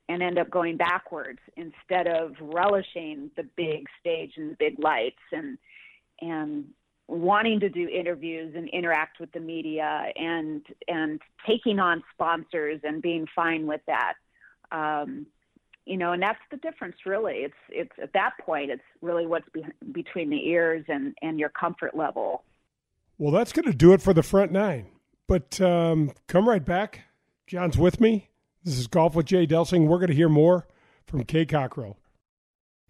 and 0.09 0.23
end 0.23 0.39
up 0.39 0.51
going 0.51 0.77
backwards 0.77 1.39
instead 1.57 2.07
of 2.07 2.33
relishing 2.41 3.31
the 3.37 3.45
big 3.57 3.87
stage 4.01 4.33
and 4.37 4.53
the 4.53 4.57
big 4.59 4.79
lights 4.79 5.17
and 5.33 5.59
and 6.21 6.67
wanting 7.07 7.61
to 7.61 7.69
do 7.69 7.89
interviews 7.89 8.55
and 8.57 8.69
interact 8.69 9.21
with 9.21 9.31
the 9.33 9.41
media 9.41 10.07
and 10.17 10.65
and 10.89 11.21
taking 11.47 11.79
on 11.79 12.03
sponsors 12.13 12.81
and 12.85 13.03
being 13.03 13.27
fine 13.35 13.67
with 13.67 13.81
that. 13.87 14.15
Um, 14.71 15.27
you 15.87 15.97
know, 15.97 16.13
and 16.13 16.23
that's 16.23 16.41
the 16.51 16.57
difference. 16.57 16.97
Really, 17.05 17.35
it's 17.37 17.55
it's 17.69 17.93
at 18.03 18.13
that 18.15 18.33
point, 18.41 18.71
it's 18.71 18.83
really 19.03 19.27
what's 19.27 19.49
be- 19.51 19.65
between 19.93 20.31
the 20.31 20.49
ears 20.49 20.85
and 20.89 21.15
and 21.23 21.39
your 21.39 21.51
comfort 21.51 21.97
level. 21.97 22.43
Well, 23.19 23.33
that's 23.33 23.53
going 23.53 23.67
to 23.67 23.77
do 23.77 23.93
it 23.93 24.03
for 24.03 24.13
the 24.13 24.23
front 24.23 24.51
nine. 24.51 24.87
But 25.27 25.61
um, 25.61 26.13
come 26.27 26.49
right 26.49 26.65
back. 26.65 27.03
John's 27.47 27.79
with 27.79 28.01
me. 28.01 28.31
This 28.65 28.79
is 28.79 28.87
Golf 28.87 29.15
with 29.15 29.27
Jay 29.27 29.47
Delsing. 29.47 29.87
We're 29.87 29.99
going 29.99 30.09
to 30.09 30.15
hear 30.15 30.29
more 30.29 30.67
from 31.07 31.25
Kay 31.25 31.47
Cockerill. 31.47 31.97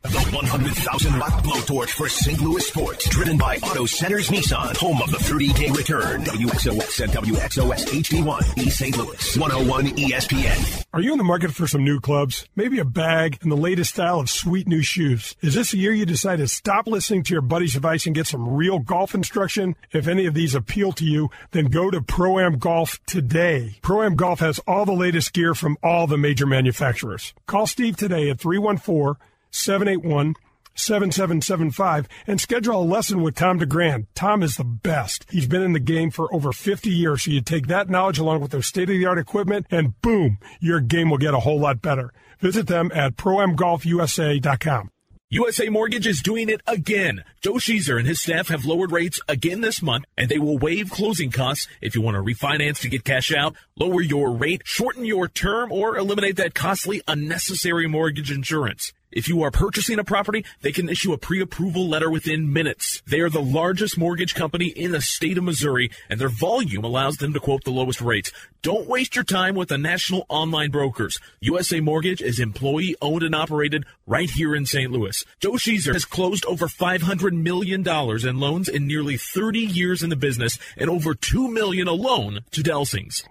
The 0.04 0.20
100,000 0.36 1.18
watt 1.18 1.32
blowtorch 1.42 1.88
for 1.88 2.10
St. 2.10 2.38
Louis 2.38 2.66
sports, 2.66 3.08
driven 3.08 3.38
by 3.38 3.56
Auto 3.56 3.86
Centers 3.86 4.28
Nissan, 4.28 4.76
home 4.76 5.00
of 5.00 5.10
the 5.10 5.16
30-day 5.16 5.70
return. 5.70 6.22
WXOX 6.24 7.02
and 7.02 7.10
WXOS 7.10 7.86
HD1, 7.86 8.58
East 8.58 8.78
St. 8.78 8.98
Louis, 8.98 9.36
101 9.38 9.86
ESPN. 9.96 10.84
Are 10.92 11.00
you 11.00 11.12
in 11.12 11.16
the 11.16 11.24
market 11.24 11.52
for 11.52 11.66
some 11.66 11.84
new 11.84 12.00
clubs? 12.00 12.46
Maybe 12.54 12.80
a 12.80 12.84
bag 12.84 13.38
and 13.40 13.50
the 13.50 13.56
latest 13.56 13.94
style 13.94 14.20
of 14.20 14.28
sweet 14.28 14.68
new 14.68 14.82
shoes. 14.82 15.36
Is 15.40 15.54
this 15.54 15.70
the 15.70 15.78
year 15.78 15.92
you 15.94 16.04
decide 16.04 16.36
to 16.36 16.48
stop 16.48 16.86
listening 16.86 17.22
to 17.22 17.32
your 17.32 17.40
buddy's 17.40 17.74
advice 17.74 18.04
and 18.04 18.14
get 18.14 18.26
some 18.26 18.46
real 18.46 18.80
golf 18.80 19.14
instruction? 19.14 19.74
If 19.90 20.06
any 20.06 20.26
of 20.26 20.34
these 20.34 20.54
appeal 20.54 20.92
to 20.92 21.04
you, 21.06 21.30
then 21.52 21.66
go 21.66 21.90
to 21.90 22.02
Pro-Am 22.02 22.58
Golf 22.58 23.00
today. 23.06 23.78
Pro-Am 23.80 24.16
Golf 24.16 24.40
has 24.40 24.58
all 24.66 24.84
the 24.84 24.92
latest 24.92 25.32
gear 25.32 25.54
from 25.54 25.78
all 25.82 26.06
the 26.06 26.18
major 26.18 26.44
manufacturers. 26.44 27.32
Call 27.46 27.66
Steve 27.66 27.96
today 27.96 28.28
at 28.28 28.36
314- 28.36 29.16
781 29.54 30.34
7775 30.76 32.08
and 32.26 32.40
schedule 32.40 32.82
a 32.82 32.84
lesson 32.84 33.22
with 33.22 33.36
Tom 33.36 33.58
DeGrand. 33.58 34.06
Tom 34.14 34.42
is 34.42 34.56
the 34.56 34.64
best. 34.64 35.24
He's 35.30 35.46
been 35.46 35.62
in 35.62 35.72
the 35.72 35.80
game 35.80 36.10
for 36.10 36.32
over 36.34 36.52
50 36.52 36.90
years, 36.90 37.22
so 37.22 37.30
you 37.30 37.40
take 37.40 37.68
that 37.68 37.88
knowledge 37.88 38.18
along 38.18 38.40
with 38.40 38.50
their 38.50 38.62
state 38.62 38.90
of 38.90 38.96
the 38.96 39.06
art 39.06 39.18
equipment, 39.18 39.66
and 39.70 40.00
boom, 40.02 40.38
your 40.60 40.80
game 40.80 41.10
will 41.10 41.18
get 41.18 41.34
a 41.34 41.40
whole 41.40 41.60
lot 41.60 41.80
better. 41.80 42.12
Visit 42.40 42.66
them 42.66 42.90
at 42.92 43.16
proamgolfusa.com. 43.16 44.90
USA 45.30 45.68
Mortgage 45.68 46.06
is 46.06 46.22
doing 46.22 46.48
it 46.48 46.60
again. 46.66 47.24
Joe 47.40 47.54
Sheezer 47.54 47.98
and 47.98 48.06
his 48.06 48.20
staff 48.20 48.48
have 48.48 48.64
lowered 48.64 48.92
rates 48.92 49.20
again 49.26 49.62
this 49.62 49.82
month, 49.82 50.04
and 50.16 50.28
they 50.28 50.38
will 50.38 50.58
waive 50.58 50.90
closing 50.90 51.30
costs 51.30 51.66
if 51.80 51.94
you 51.94 52.02
want 52.02 52.14
to 52.16 52.22
refinance 52.22 52.80
to 52.80 52.88
get 52.88 53.04
cash 53.04 53.32
out, 53.32 53.56
lower 53.76 54.00
your 54.00 54.30
rate, 54.30 54.62
shorten 54.64 55.04
your 55.04 55.26
term, 55.26 55.72
or 55.72 55.96
eliminate 55.96 56.36
that 56.36 56.54
costly, 56.54 57.02
unnecessary 57.08 57.88
mortgage 57.88 58.30
insurance. 58.30 58.92
If 59.14 59.28
you 59.28 59.42
are 59.42 59.52
purchasing 59.52 60.00
a 60.00 60.04
property, 60.04 60.44
they 60.60 60.72
can 60.72 60.88
issue 60.88 61.12
a 61.12 61.18
pre-approval 61.18 61.88
letter 61.88 62.10
within 62.10 62.52
minutes. 62.52 63.00
They 63.06 63.20
are 63.20 63.30
the 63.30 63.40
largest 63.40 63.96
mortgage 63.96 64.34
company 64.34 64.66
in 64.66 64.90
the 64.90 65.00
state 65.00 65.38
of 65.38 65.44
Missouri, 65.44 65.92
and 66.10 66.20
their 66.20 66.28
volume 66.28 66.82
allows 66.82 67.18
them 67.18 67.32
to 67.32 67.38
quote 67.38 67.62
the 67.62 67.70
lowest 67.70 68.00
rates. 68.00 68.32
Don't 68.62 68.88
waste 68.88 69.14
your 69.14 69.22
time 69.22 69.54
with 69.54 69.68
the 69.68 69.78
national 69.78 70.26
online 70.28 70.72
brokers. 70.72 71.20
USA 71.38 71.78
Mortgage 71.78 72.20
is 72.20 72.40
employee 72.40 72.96
owned 73.00 73.22
and 73.22 73.36
operated 73.36 73.86
right 74.04 74.28
here 74.28 74.52
in 74.52 74.66
St. 74.66 74.90
Louis. 74.90 75.24
Joe 75.38 75.52
Sheezer 75.52 75.92
has 75.92 76.04
closed 76.04 76.44
over 76.46 76.66
$500 76.66 77.32
million 77.40 77.88
in 77.88 78.40
loans 78.40 78.68
in 78.68 78.88
nearly 78.88 79.16
30 79.16 79.60
years 79.60 80.02
in 80.02 80.10
the 80.10 80.16
business 80.16 80.58
and 80.76 80.90
over 80.90 81.14
2 81.14 81.46
million 81.46 81.86
alone 81.86 82.40
to 82.50 82.62
Delsings. 82.64 83.22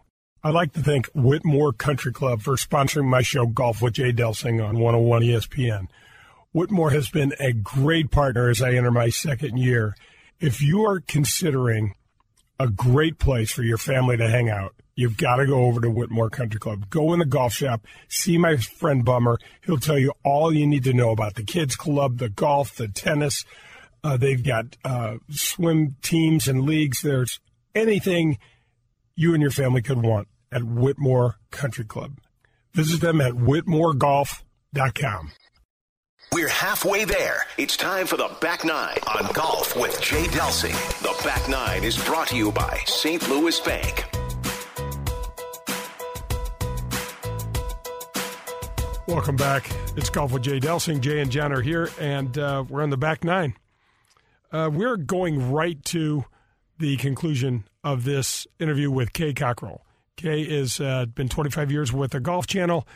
I'd 0.45 0.53
like 0.53 0.73
to 0.73 0.81
thank 0.81 1.07
Whitmoor 1.13 1.71
Country 1.71 2.11
Club 2.11 2.41
for 2.41 2.57
sponsoring 2.57 3.05
my 3.05 3.21
show, 3.21 3.45
Golf 3.45 3.81
with 3.81 3.93
Jay 3.93 4.11
Delsing 4.11 4.61
on 4.61 4.77
101 4.77 5.21
ESPN. 5.21 5.87
Whitmoor 6.53 6.91
has 6.91 7.07
been 7.07 7.33
a 7.39 7.53
great 7.53 8.11
partner 8.11 8.49
as 8.49 8.61
I 8.61 8.73
enter 8.73 8.91
my 8.91 9.07
second 9.07 9.57
year. 9.57 9.95
If 10.41 10.61
you 10.61 10.81
are 10.81 10.99
considering 10.99 11.95
a 12.59 12.67
great 12.67 13.19
place 13.19 13.53
for 13.53 13.63
your 13.63 13.77
family 13.77 14.17
to 14.17 14.29
hang 14.29 14.49
out, 14.49 14.75
you've 14.95 15.15
got 15.15 15.37
to 15.37 15.45
go 15.45 15.63
over 15.63 15.79
to 15.79 15.89
Whitmoor 15.89 16.29
Country 16.29 16.59
Club. 16.59 16.89
Go 16.89 17.13
in 17.13 17.19
the 17.19 17.25
golf 17.25 17.53
shop, 17.53 17.87
see 18.09 18.37
my 18.37 18.57
friend 18.57 19.05
Bummer. 19.05 19.39
He'll 19.65 19.77
tell 19.77 19.97
you 19.97 20.11
all 20.25 20.51
you 20.51 20.67
need 20.67 20.83
to 20.83 20.93
know 20.93 21.11
about 21.11 21.35
the 21.35 21.43
kids 21.43 21.77
club, 21.77 22.17
the 22.17 22.27
golf, 22.27 22.75
the 22.75 22.89
tennis. 22.89 23.45
Uh, 24.03 24.17
they've 24.17 24.43
got 24.43 24.75
uh, 24.83 25.19
swim 25.29 25.95
teams 26.01 26.49
and 26.49 26.63
leagues. 26.63 27.01
There's 27.01 27.39
anything 27.73 28.39
you 29.15 29.33
and 29.33 29.41
your 29.41 29.51
family 29.51 29.81
could 29.81 30.03
want 30.03 30.27
at 30.53 30.61
Whitmoor 30.61 31.35
Country 31.51 31.85
Club. 31.85 32.19
Visit 32.73 33.01
them 33.01 33.21
at 33.21 33.33
whitmoorgolf.com. 33.33 35.31
We're 36.31 36.47
halfway 36.49 37.05
there. 37.05 37.45
It's 37.57 37.77
time 37.77 38.07
for 38.07 38.17
the 38.17 38.31
Back 38.41 38.65
Nine 38.65 38.97
on 39.07 39.31
Golf 39.33 39.75
with 39.77 40.01
Jay 40.01 40.23
Delsing. 40.23 40.73
The 41.01 41.23
Back 41.23 41.47
Nine 41.47 41.83
is 41.83 42.03
brought 42.03 42.29
to 42.29 42.35
you 42.35 42.51
by 42.51 42.79
St. 42.87 43.29
Louis 43.29 43.59
Bank. 43.59 44.05
Welcome 49.07 49.35
back. 49.35 49.69
It's 49.95 50.09
Golf 50.09 50.31
with 50.31 50.41
Jay 50.41 50.59
Delsing. 50.59 51.01
Jay 51.01 51.19
and 51.19 51.29
John 51.29 51.51
are 51.53 51.61
here, 51.61 51.89
and 51.99 52.35
uh, 52.37 52.63
we're 52.67 52.81
on 52.81 52.89
the 52.89 52.97
Back 52.97 53.23
Nine. 53.23 53.53
Uh, 54.51 54.71
we're 54.73 54.97
going 54.97 55.51
right 55.51 55.83
to 55.85 56.25
the 56.79 56.97
conclusion 56.97 57.65
of 57.83 58.05
this 58.05 58.47
interview 58.59 58.89
with 58.89 59.13
Kay 59.13 59.33
Cockerill. 59.33 59.81
Kay 60.17 60.45
has 60.59 60.79
uh, 60.79 61.05
been 61.05 61.29
25 61.29 61.71
years 61.71 61.91
with 61.91 62.11
the 62.11 62.19
Golf 62.19 62.47
Channel, 62.47 62.87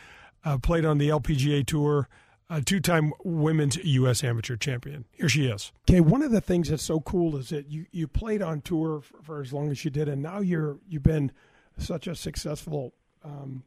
uh, 0.46 0.58
played 0.58 0.86
on 0.86 0.98
the 0.98 1.10
LPGA 1.10 1.66
Tour, 1.66 2.08
a 2.50 2.62
two-time 2.62 3.14
women's 3.24 3.76
U.S. 3.78 4.24
amateur 4.24 4.56
champion. 4.56 5.06
Here 5.12 5.28
she 5.28 5.48
is. 5.48 5.72
Kay, 5.86 6.00
one 6.00 6.22
of 6.22 6.32
the 6.32 6.42
things 6.42 6.70
that's 6.70 6.84
so 6.84 7.02
cool 7.02 7.36
is 7.36 7.50
that 7.50 7.70
you, 7.70 7.86
you 7.92 8.08
played 8.08 8.42
on 8.42 8.62
tour 8.62 9.02
for, 9.02 9.22
for 9.22 9.42
as 9.42 9.52
long 9.52 9.70
as 9.70 9.84
you 9.84 9.92
did, 9.92 10.08
and 10.08 10.22
now 10.22 10.40
you're 10.40 10.78
you've 10.88 11.04
been 11.04 11.32
such 11.78 12.08
a 12.08 12.16
successful 12.16 12.94
um, 13.24 13.64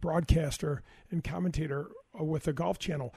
broadcaster 0.00 0.82
and 1.10 1.24
commentator 1.24 1.90
with 2.14 2.44
the 2.44 2.52
Golf 2.52 2.78
Channel. 2.78 3.14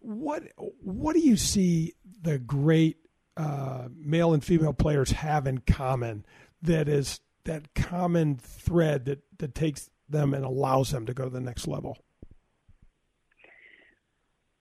What 0.00 0.44
what 0.56 1.14
do 1.14 1.20
you 1.20 1.36
see 1.36 1.94
the 2.22 2.38
great 2.38 2.98
uh, 3.36 3.88
male 3.94 4.32
and 4.32 4.44
female 4.44 4.72
players 4.72 5.10
have 5.12 5.46
in 5.46 5.58
common 5.58 6.24
that 6.62 6.88
is 6.88 7.20
that 7.44 7.74
common 7.74 8.36
thread 8.36 9.04
that, 9.06 9.20
that 9.38 9.54
takes 9.54 9.90
them 10.08 10.34
and 10.34 10.44
allows 10.44 10.90
them 10.90 11.06
to 11.06 11.14
go 11.14 11.24
to 11.24 11.30
the 11.30 11.40
next 11.40 11.66
level? 11.66 11.98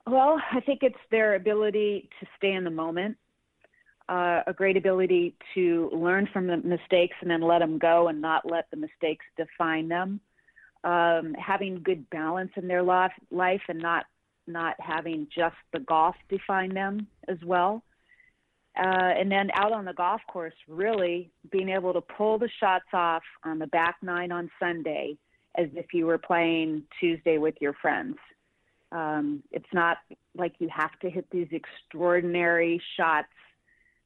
Well, 0.06 0.42
I 0.52 0.60
think 0.60 0.80
it's 0.82 0.96
their 1.12 1.36
ability 1.36 2.10
to 2.20 2.28
stay 2.38 2.52
in 2.52 2.66
the 2.66 2.70
moment, 2.70 3.18
uh, 4.10 4.42
a 4.46 4.54
great 4.54 4.76
ability 4.76 5.36
to 5.56 5.90
learn 5.94 6.28
from 6.34 6.48
the 6.48 6.58
mistakes 6.58 7.16
and 7.22 7.32
then 7.32 7.42
let 7.42 7.60
them 7.60 7.78
go 7.78 8.10
and 8.10 8.22
not 8.22 8.50
let 8.50 8.70
the 8.70 8.78
mistakes 8.78 9.26
define 9.38 9.88
them. 9.88 10.20
Um, 10.84 11.34
having 11.40 11.82
good 11.82 12.10
balance 12.10 12.52
in 12.58 12.68
their 12.68 12.84
life, 12.84 13.14
life 13.32 13.62
and 13.70 13.80
not 13.80 14.06
not 14.46 14.76
having 14.80 15.26
just 15.34 15.56
the 15.72 15.80
golf 15.80 16.16
define 16.28 16.74
them 16.74 17.08
as 17.30 17.38
well. 17.46 17.82
Uh, 18.78 19.14
and 19.20 19.32
then 19.32 19.52
out 19.54 19.72
on 19.72 19.86
the 19.86 19.94
golf 19.94 20.22
course, 20.28 20.54
really 20.68 21.30
being 21.52 21.70
able 21.70 21.94
to 21.94 22.02
pull 22.02 22.40
the 22.40 22.50
shots 22.60 22.88
off 22.92 23.24
on 23.44 23.60
the 23.60 23.68
back 23.68 23.98
nine 24.02 24.32
on 24.32 24.50
Sunday 24.60 25.16
as 25.56 25.68
if 25.76 25.94
you 25.94 26.08
were 26.08 26.18
playing 26.18 26.84
Tuesday 27.00 27.38
with 27.38 27.56
your 27.62 27.74
friends. 27.74 28.18
Um, 28.92 29.44
it's 29.52 29.72
not 29.74 29.98
like 30.36 30.54
you 30.60 30.70
have 30.76 30.98
to 31.02 31.10
hit 31.10 31.28
these 31.32 31.48
extraordinary 31.52 32.82
shots 32.98 33.28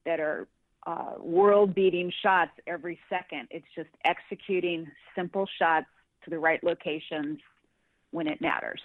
that 0.06 0.19
are 0.19 0.47
uh, 0.86 1.13
world 1.19 1.75
beating 1.75 2.12
shots 2.21 2.51
every 2.65 2.99
second. 3.10 3.47
It's 3.51 3.67
just 3.75 3.89
executing 4.06 4.88
simple 5.15 5.47
shots 5.60 5.88
to 6.23 6.30
the 6.30 6.39
right 6.39 6.63
locations 6.63 7.39
when 8.12 8.27
it 8.27 8.41
matters. 8.41 8.82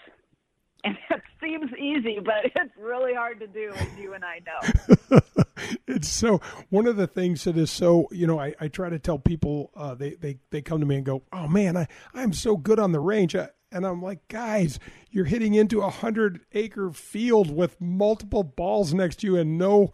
And 0.85 0.97
it 1.11 1.23
seems 1.41 1.73
easy, 1.79 2.19
but 2.25 2.45
it's 2.45 2.77
really 2.79 3.15
hard 3.15 3.41
to 3.41 3.47
do, 3.47 3.73
as 3.75 3.89
you 3.99 4.15
and 4.15 4.25
I 4.25 4.41
know. 4.41 5.19
it's 5.87 6.09
so 6.09 6.41
one 6.71 6.87
of 6.87 6.97
the 6.97 7.07
things 7.07 7.45
that 7.45 7.57
is 7.57 7.71
so 7.71 8.09
you 8.11 8.27
know 8.27 8.41
I, 8.41 8.55
I 8.61 8.69
try 8.69 8.89
to 8.89 8.99
tell 8.99 9.19
people 9.19 9.71
uh, 9.77 9.95
they, 9.95 10.15
they 10.15 10.39
they 10.51 10.61
come 10.61 10.81
to 10.81 10.87
me 10.87 10.97
and 10.97 11.05
go 11.05 11.23
oh 11.33 11.47
man 11.47 11.77
I 11.77 11.87
I'm 12.15 12.33
so 12.33 12.57
good 12.57 12.81
on 12.81 12.91
the 12.91 12.99
range 12.99 13.37
I, 13.37 13.51
and 13.73 13.87
I'm 13.87 14.03
like, 14.03 14.29
guys, 14.29 14.79
you're 15.11 15.25
hitting 15.25 15.55
into 15.55 15.81
a 15.81 15.91
hundred 15.91 16.41
acre 16.53 16.91
field 16.91 17.51
with 17.55 17.81
multiple 17.81 18.43
balls 18.43 18.93
next 18.93 19.21
to 19.21 19.27
you 19.27 19.37
and 19.37 19.57
no 19.57 19.93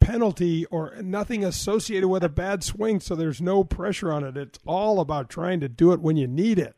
penalty 0.00 0.64
or 0.66 0.94
nothing 1.02 1.44
associated 1.44 2.08
with 2.08 2.22
a 2.22 2.28
bad 2.28 2.62
swing. 2.62 3.00
So 3.00 3.16
there's 3.16 3.40
no 3.40 3.64
pressure 3.64 4.12
on 4.12 4.24
it. 4.24 4.36
It's 4.36 4.58
all 4.66 5.00
about 5.00 5.28
trying 5.28 5.60
to 5.60 5.68
do 5.68 5.92
it 5.92 6.00
when 6.00 6.16
you 6.16 6.28
need 6.28 6.58
it. 6.58 6.76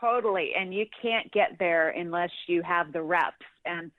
Totally. 0.00 0.52
And 0.58 0.72
you 0.72 0.86
can't 1.02 1.30
get 1.32 1.56
there 1.58 1.90
unless 1.90 2.30
you 2.46 2.62
have 2.62 2.92
the 2.92 3.02
reps. 3.02 3.34
And, 3.64 3.90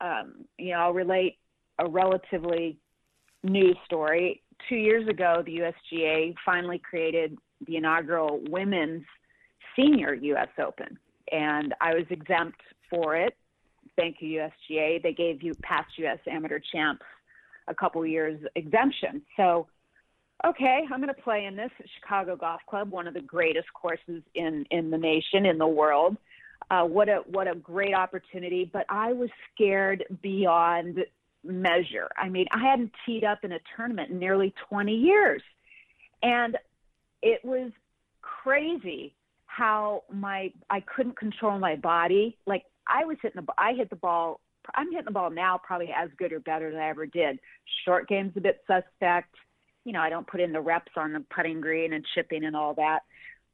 um, 0.00 0.44
you 0.58 0.72
know, 0.72 0.78
I'll 0.78 0.92
relate 0.92 1.38
a 1.78 1.88
relatively 1.88 2.78
new 3.42 3.74
story. 3.84 4.42
Two 4.68 4.76
years 4.76 5.08
ago, 5.08 5.42
the 5.44 5.60
USGA 5.92 6.34
finally 6.44 6.78
created 6.78 7.36
the 7.66 7.76
inaugural 7.76 8.40
women's 8.48 9.04
senior 9.76 10.14
U.S. 10.14 10.48
Open, 10.64 10.98
and 11.30 11.74
I 11.80 11.94
was 11.94 12.04
exempt 12.10 12.60
for 12.90 13.16
it. 13.16 13.36
Thank 13.96 14.16
you, 14.20 14.40
USGA. 14.40 15.02
They 15.02 15.12
gave 15.12 15.42
you 15.42 15.54
past 15.62 15.90
U.S. 15.98 16.18
amateur 16.30 16.60
champs 16.72 17.04
a 17.68 17.74
couple 17.74 18.04
years 18.06 18.40
exemption. 18.54 19.22
So, 19.36 19.66
okay, 20.46 20.80
I'm 20.92 21.00
going 21.00 21.14
to 21.14 21.22
play 21.22 21.44
in 21.44 21.56
this 21.56 21.70
Chicago 21.98 22.36
Golf 22.36 22.60
Club, 22.68 22.90
one 22.90 23.06
of 23.06 23.14
the 23.14 23.20
greatest 23.20 23.66
courses 23.74 24.22
in 24.34 24.64
in 24.70 24.90
the 24.90 24.98
nation, 24.98 25.46
in 25.46 25.58
the 25.58 25.66
world. 25.66 26.16
Uh, 26.70 26.84
what 26.84 27.08
a 27.08 27.22
what 27.30 27.48
a 27.48 27.54
great 27.54 27.94
opportunity! 27.94 28.68
But 28.70 28.86
I 28.88 29.12
was 29.12 29.30
scared 29.54 30.04
beyond 30.22 30.98
measure. 31.44 32.08
I 32.16 32.28
mean, 32.28 32.46
I 32.52 32.62
hadn't 32.62 32.92
teed 33.06 33.24
up 33.24 33.44
in 33.44 33.52
a 33.52 33.58
tournament 33.76 34.10
in 34.10 34.18
nearly 34.18 34.52
20 34.68 34.92
years, 34.92 35.42
and 36.22 36.56
it 37.22 37.44
was 37.44 37.70
crazy 38.22 39.14
how 39.46 40.04
my 40.12 40.52
I 40.70 40.80
couldn't 40.80 41.18
control 41.18 41.58
my 41.58 41.76
body. 41.76 42.36
Like 42.46 42.64
I 42.86 43.04
was 43.04 43.16
hitting 43.22 43.42
the 43.44 43.52
I 43.56 43.72
hit 43.74 43.90
the 43.90 43.96
ball. 43.96 44.40
I'm 44.74 44.90
hitting 44.90 45.06
the 45.06 45.10
ball 45.12 45.30
now 45.30 45.58
probably 45.62 45.90
as 45.96 46.10
good 46.18 46.32
or 46.32 46.40
better 46.40 46.70
than 46.70 46.80
I 46.80 46.90
ever 46.90 47.06
did. 47.06 47.38
Short 47.84 48.06
game's 48.06 48.36
a 48.36 48.40
bit 48.40 48.60
suspect. 48.66 49.34
You 49.84 49.92
know, 49.92 50.00
I 50.00 50.10
don't 50.10 50.26
put 50.26 50.40
in 50.40 50.52
the 50.52 50.60
reps 50.60 50.92
on 50.96 51.12
the 51.12 51.24
putting 51.34 51.60
green 51.60 51.92
and 51.92 52.04
chipping 52.14 52.44
and 52.44 52.56
all 52.56 52.74
that. 52.74 53.00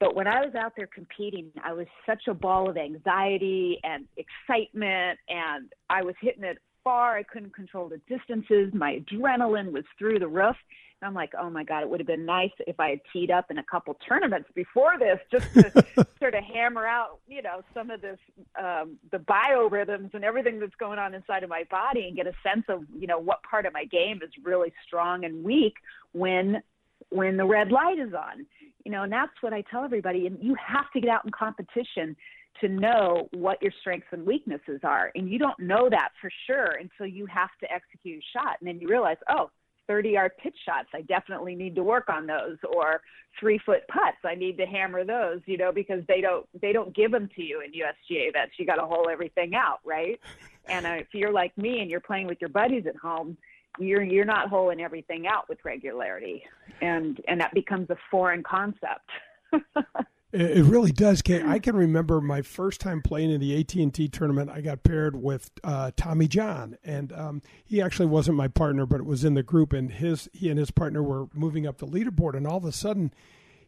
But 0.01 0.17
when 0.17 0.27
I 0.27 0.45
was 0.45 0.55
out 0.55 0.73
there 0.77 0.89
competing, 0.89 1.51
I 1.63 1.73
was 1.73 1.87
such 2.05 2.23
a 2.29 2.35
ball 2.35 2.69
of 2.69 2.77
anxiety 2.77 3.79
and 3.85 4.07
excitement, 4.17 5.19
and 5.29 5.73
I 5.89 6.03
was 6.03 6.15
hitting 6.21 6.45
it 6.45 6.59
far. 6.83 7.17
I 7.17 7.23
couldn't 7.23 7.55
control 7.55 7.89
the 7.89 8.01
distances. 8.09 8.73
My 8.75 8.99
adrenaline 8.99 9.73
was 9.73 9.85
through 9.99 10.19
the 10.19 10.29
roof. 10.29 10.57
I'm 11.05 11.15
like, 11.15 11.33
oh 11.39 11.51
my 11.51 11.65
God, 11.65 11.83
it 11.83 11.89
would 11.89 12.01
have 12.01 12.07
been 12.07 12.25
nice 12.25 12.53
if 12.67 12.79
I 12.81 12.91
had 12.91 13.01
teed 13.13 13.31
up 13.31 13.51
in 13.51 13.59
a 13.59 13.63
couple 13.65 13.95
tournaments 14.07 14.49
before 14.55 14.99
this 14.99 15.19
just 15.31 15.53
to 15.55 16.07
sort 16.19 16.35
of 16.35 16.45
hammer 16.45 16.87
out, 16.87 17.19
you 17.29 17.43
know, 17.43 17.63
some 17.73 17.91
of 17.91 18.01
this, 18.01 18.19
um, 18.59 18.97
the 19.11 19.19
biorhythms 19.19 20.15
and 20.15 20.25
everything 20.25 20.61
that's 20.61 20.75
going 20.77 20.99
on 20.99 21.15
inside 21.15 21.43
of 21.43 21.51
my 21.51 21.65
body 21.71 22.07
and 22.07 22.17
get 22.17 22.27
a 22.27 22.35
sense 22.43 22.65
of, 22.69 22.85
you 22.97 23.07
know, 23.07 23.19
what 23.19 23.43
part 23.43 23.67
of 23.67 23.73
my 23.73 23.85
game 23.85 24.21
is 24.23 24.31
really 24.43 24.73
strong 24.87 25.25
and 25.25 25.45
weak 25.45 25.75
when 26.13 26.63
when 27.11 27.37
the 27.37 27.45
red 27.45 27.71
light 27.71 27.99
is 27.99 28.15
on. 28.15 28.47
You 28.85 28.93
know, 28.93 29.03
and 29.03 29.13
that's 29.13 29.33
what 29.41 29.53
I 29.53 29.63
tell 29.71 29.85
everybody. 29.85 30.27
And 30.27 30.39
you 30.43 30.55
have 30.55 30.91
to 30.93 31.01
get 31.01 31.09
out 31.09 31.25
in 31.25 31.31
competition 31.31 32.17
to 32.61 32.69
know 32.69 33.29
what 33.33 33.61
your 33.63 33.73
strengths 33.81 34.09
and 34.13 34.25
weaknesses 34.27 34.81
are. 34.85 35.11
And 35.15 35.29
you 35.29 35.39
don't 35.39 35.59
know 35.59 35.89
that 35.91 36.11
for 36.21 36.31
sure 36.47 36.79
until 36.81 37.07
you 37.07 37.27
have 37.27 37.51
to 37.61 37.73
execute 37.73 38.23
a 38.23 38.39
shot. 38.39 38.57
And 38.61 38.69
then 38.69 38.81
you 38.81 38.89
realize, 38.89 39.17
oh, 39.29 39.51
30 39.87 40.11
yard 40.11 40.33
pitch 40.43 40.57
shots, 40.65 40.89
I 40.95 41.03
definitely 41.03 41.55
need 41.55 41.75
to 41.77 41.83
work 41.83 42.09
on 42.09 42.27
those. 42.27 42.57
Or 42.75 43.01
three 43.39 43.59
foot 43.59 43.87
putts, 43.89 44.19
I 44.25 44.35
need 44.35 44.57
to 44.59 44.67
hammer 44.67 45.05
those, 45.05 45.41
you 45.47 45.57
know, 45.57 45.73
because 45.73 46.03
they 46.09 46.21
don't 46.21 46.47
they 46.61 46.73
don't 46.73 46.95
give 46.95 47.11
them 47.11 47.29
to 47.37 47.43
you 47.43 47.63
in 47.63 47.73
USGA 47.73 48.29
events. 48.29 48.55
You 48.59 48.67
got 48.67 48.77
to 48.77 48.87
hole 48.87 49.09
everything 49.11 49.55
out, 49.55 49.81
right? 49.85 50.21
And 50.67 50.87
uh, 50.87 50.93
if 50.93 51.09
you're 51.13 51.31
like 51.31 51.55
me 51.59 51.81
and 51.81 51.91
you're 51.91 52.01
playing 52.01 52.27
with 52.27 52.39
your 52.41 52.49
buddies 52.49 52.87
at 52.87 52.97
home, 52.97 53.37
you're 53.79 54.03
you're 54.03 54.25
not 54.25 54.49
holing 54.49 54.81
everything 54.81 55.27
out 55.27 55.47
with 55.47 55.59
regularity, 55.63 56.43
and 56.81 57.21
and 57.29 57.39
that 57.39 57.53
becomes 57.53 57.91
a 57.91 57.97
foreign 58.11 58.43
concept. 58.43 59.11
It 60.37 60.65
really 60.65 60.91
does. 60.91 61.23
I 61.29 61.61
can 61.61 61.77
remember 61.77 62.21
my 62.21 62.43
first 62.43 62.81
time 62.81 63.03
playing 63.03 63.31
in 63.31 63.41
the 63.41 63.57
AT 63.57 63.73
and 63.77 63.95
T 63.95 64.09
tournament. 64.09 64.51
I 64.51 64.63
got 64.63 64.83
paired 64.83 65.15
with 65.15 65.53
uh, 65.63 65.93
Tommy 65.97 66.27
John, 66.27 66.77
and 66.83 67.13
um, 67.13 67.43
he 67.65 67.81
actually 67.81 68.07
wasn't 68.07 68.37
my 68.37 68.49
partner, 68.49 68.85
but 68.85 68.99
it 68.99 69.07
was 69.07 69.25
in 69.25 69.35
the 69.35 69.45
group. 69.45 69.73
And 69.73 69.93
his 69.93 70.29
he 70.33 70.51
and 70.51 70.59
his 70.59 70.73
partner 70.73 71.05
were 71.05 71.29
moving 71.35 71.69
up 71.69 71.79
the 71.79 71.87
leaderboard, 71.87 72.37
and 72.37 72.49
all 72.49 72.57
of 72.57 72.65
a 72.65 72.73
sudden, 72.73 73.15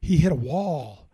he 0.01 0.17
hit 0.17 0.33
a 0.33 0.37
wall. 0.37 1.09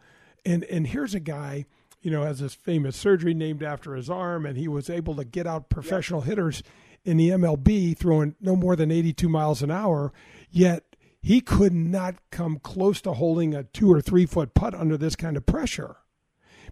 And 0.47 0.65
and 0.65 0.87
here's 0.87 1.15
a 1.15 1.21
guy, 1.21 1.67
you 2.01 2.11
know, 2.11 2.23
has 2.23 2.39
this 2.41 2.55
famous 2.55 2.97
surgery 2.97 3.35
named 3.35 3.63
after 3.63 3.95
his 3.95 4.09
arm, 4.09 4.47
and 4.47 4.57
he 4.57 4.69
was 4.69 4.89
able 4.89 5.15
to 5.17 5.25
get 5.25 5.47
out 5.47 5.69
professional 5.69 6.21
yep. 6.21 6.31
hitters 6.31 6.63
in 7.05 7.19
the 7.19 7.29
MLB 7.29 7.95
throwing 7.99 8.37
no 8.41 8.57
more 8.57 8.75
than 8.75 8.91
82 8.91 9.29
miles 9.29 9.61
an 9.61 9.71
hour. 9.71 10.15
Yet 10.51 10.92
he 11.23 11.41
could 11.41 11.73
not 11.73 12.17
come 12.31 12.59
close 12.59 13.01
to 13.01 13.13
holding 13.13 13.55
a 13.55 13.63
two 13.63 13.91
or 13.91 14.01
three 14.01 14.27
foot 14.27 14.55
putt 14.55 14.75
under 14.75 14.97
this 14.97 15.15
kind 15.15 15.37
of 15.37 15.47
pressure 15.47 15.97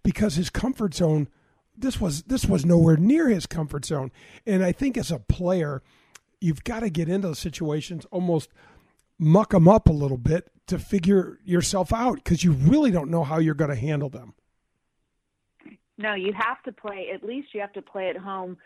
because 0.03 0.35
his 0.35 0.51
comfort 0.51 0.93
zone 0.95 1.29
this 1.79 2.01
was 2.01 2.25
this 2.25 2.45
was 2.45 2.67
nowhere 2.67 2.97
near 2.97 3.29
his 3.29 3.47
comfort 3.47 3.85
zone. 3.85 4.11
And 4.45 4.65
i 4.65 4.73
think 4.73 4.99
as 4.99 5.11
a 5.11 5.19
player 5.19 5.83
you've 6.41 6.65
got 6.65 6.81
to 6.81 6.91
get 6.91 7.09
into 7.09 7.29
those 7.29 7.39
situations 7.39 8.05
almost 8.11 8.51
muck 9.19 9.51
them 9.51 9.69
up 9.69 9.89
a 9.89 9.93
little 9.93 10.19
bit 10.19 10.51
to 10.67 10.79
figure 10.79 11.39
yourself 11.45 11.93
out 11.93 12.17
because 12.17 12.43
you 12.43 12.53
really 12.53 12.91
don't 12.91 13.11
know 13.11 13.23
how 13.23 13.39
you're 13.39 13.55
going 13.55 13.71
to 13.71 13.77
handle 13.77 14.09
them. 14.09 14.35
No 15.97 16.15
you 16.15 16.33
have 16.33 16.63
to 16.65 16.73
play 16.73 17.11
at 17.15 17.23
least 17.23 17.55
you 17.55 17.61
have 17.61 17.73
to 17.75 17.83
play 17.83 18.09
at 18.09 18.17
home 18.17 18.57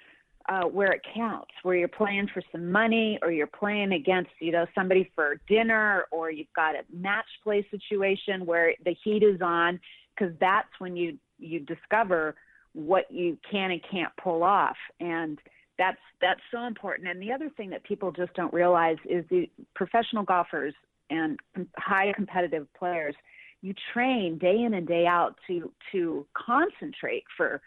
uh, 0.48 0.64
where 0.64 0.92
it 0.92 1.02
counts, 1.14 1.52
where 1.62 1.76
you're 1.76 1.88
playing 1.88 2.28
for 2.33 2.42
some 2.52 2.70
money 2.70 3.18
or 3.22 3.33
you're 3.33 3.46
playing 3.46 3.92
against, 3.92 4.30
you 4.40 4.52
know, 4.52 4.66
somebody 4.74 5.11
for 5.14 5.40
dinner 5.48 6.04
or 6.11 6.30
you've 6.30 6.52
got 6.54 6.74
a 6.74 6.83
match 6.92 7.24
play 7.42 7.66
situation 7.70 8.44
where 8.44 8.74
the 8.85 8.94
heat 9.02 9.22
is 9.22 9.40
on, 9.40 9.80
because 10.14 10.35
that's 10.40 10.68
when 10.78 10.96
you 10.96 11.18
you 11.38 11.61
discover 11.61 12.35
what 12.74 13.11
you 13.11 13.38
can 13.50 13.70
and 13.70 13.80
can't 13.90 14.12
pull 14.22 14.42
off, 14.42 14.76
and 15.00 15.38
that's 15.78 15.99
that's 16.20 16.40
so 16.53 16.64
important. 16.64 17.09
And 17.09 17.22
the 17.22 17.32
other 17.32 17.51
thing 17.57 17.70
that 17.70 17.82
people 17.84 18.12
just 18.12 18.34
don't 18.34 18.53
realize 18.53 18.97
is 19.09 19.24
the 19.30 19.49
professional 19.74 20.24
golfers 20.24 20.74
and 21.11 21.38
high 21.76 22.12
competitive 22.14 22.66
players, 22.74 23.14
you 23.62 23.74
train 23.92 24.38
day 24.38 24.62
in 24.62 24.74
and 24.74 24.86
day 24.86 25.07
out 25.07 25.36
to 25.47 25.72
to 25.92 26.26
concentrate 26.34 27.24
for 27.36 27.62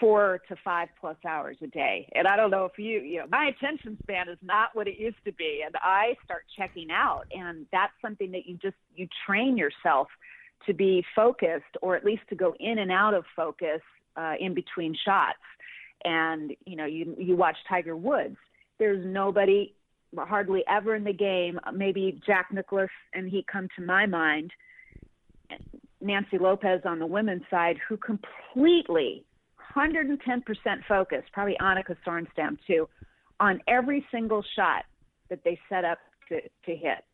four 0.00 0.40
to 0.48 0.56
five 0.64 0.88
plus 1.00 1.16
hours 1.26 1.56
a 1.62 1.66
day. 1.66 2.08
And 2.14 2.26
I 2.26 2.36
don't 2.36 2.50
know 2.50 2.64
if 2.64 2.78
you, 2.78 3.00
you 3.00 3.18
know, 3.18 3.26
my 3.30 3.46
attention 3.46 3.96
span 4.02 4.28
is 4.28 4.38
not 4.42 4.70
what 4.74 4.86
it 4.88 4.98
used 4.98 5.22
to 5.24 5.32
be. 5.32 5.62
And 5.64 5.74
I 5.82 6.16
start 6.24 6.44
checking 6.56 6.90
out. 6.90 7.24
And 7.32 7.66
that's 7.72 7.92
something 8.02 8.30
that 8.32 8.46
you 8.46 8.56
just, 8.56 8.76
you 8.94 9.08
train 9.26 9.56
yourself 9.56 10.08
to 10.66 10.74
be 10.74 11.04
focused 11.14 11.76
or 11.82 11.96
at 11.96 12.04
least 12.04 12.22
to 12.28 12.34
go 12.34 12.54
in 12.60 12.78
and 12.78 12.90
out 12.90 13.14
of 13.14 13.24
focus 13.34 13.80
uh, 14.16 14.34
in 14.38 14.54
between 14.54 14.96
shots. 15.04 15.38
And, 16.04 16.52
you 16.64 16.76
know, 16.76 16.86
you, 16.86 17.14
you 17.18 17.36
watch 17.36 17.56
Tiger 17.68 17.96
Woods. 17.96 18.36
There's 18.78 19.04
nobody 19.04 19.74
hardly 20.16 20.64
ever 20.68 20.94
in 20.94 21.04
the 21.04 21.12
game. 21.12 21.58
Maybe 21.74 22.20
Jack 22.26 22.48
Nicklaus 22.52 22.88
and 23.14 23.28
he 23.28 23.44
come 23.50 23.68
to 23.76 23.84
my 23.84 24.06
mind. 24.06 24.52
Nancy 26.00 26.38
Lopez 26.38 26.82
on 26.84 26.98
the 26.98 27.06
women's 27.06 27.42
side, 27.50 27.76
who 27.88 27.96
completely 27.96 29.24
110% 29.74 30.18
focus, 30.88 31.22
probably 31.32 31.56
Annika 31.60 31.96
Sorenstam 32.06 32.58
too, 32.66 32.88
on 33.40 33.60
every 33.68 34.04
single 34.10 34.44
shot 34.56 34.84
that 35.30 35.40
they 35.44 35.58
set 35.68 35.84
up 35.84 35.98
to, 36.28 36.40
to 36.40 36.76
hit. 36.76 37.04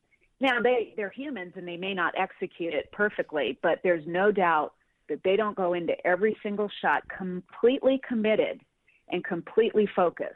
Now 0.41 0.61
they 0.61 0.95
they're 0.97 1.11
humans 1.11 1.53
and 1.57 1.67
they 1.67 1.77
may 1.77 1.95
not 1.95 2.15
execute 2.19 2.75
it 2.75 2.91
perfectly, 2.93 3.59
but 3.63 3.81
there's 3.83 4.05
no 4.07 4.33
doubt 4.33 4.73
that 5.09 5.21
they 5.23 5.37
don't 5.37 5.57
go 5.57 5.75
into 5.75 5.95
every 6.07 6.37
single 6.43 6.71
shot 6.83 7.03
completely 7.09 8.01
committed 8.07 8.61
and 9.11 9.25
completely 9.25 9.89
focused. 9.95 10.35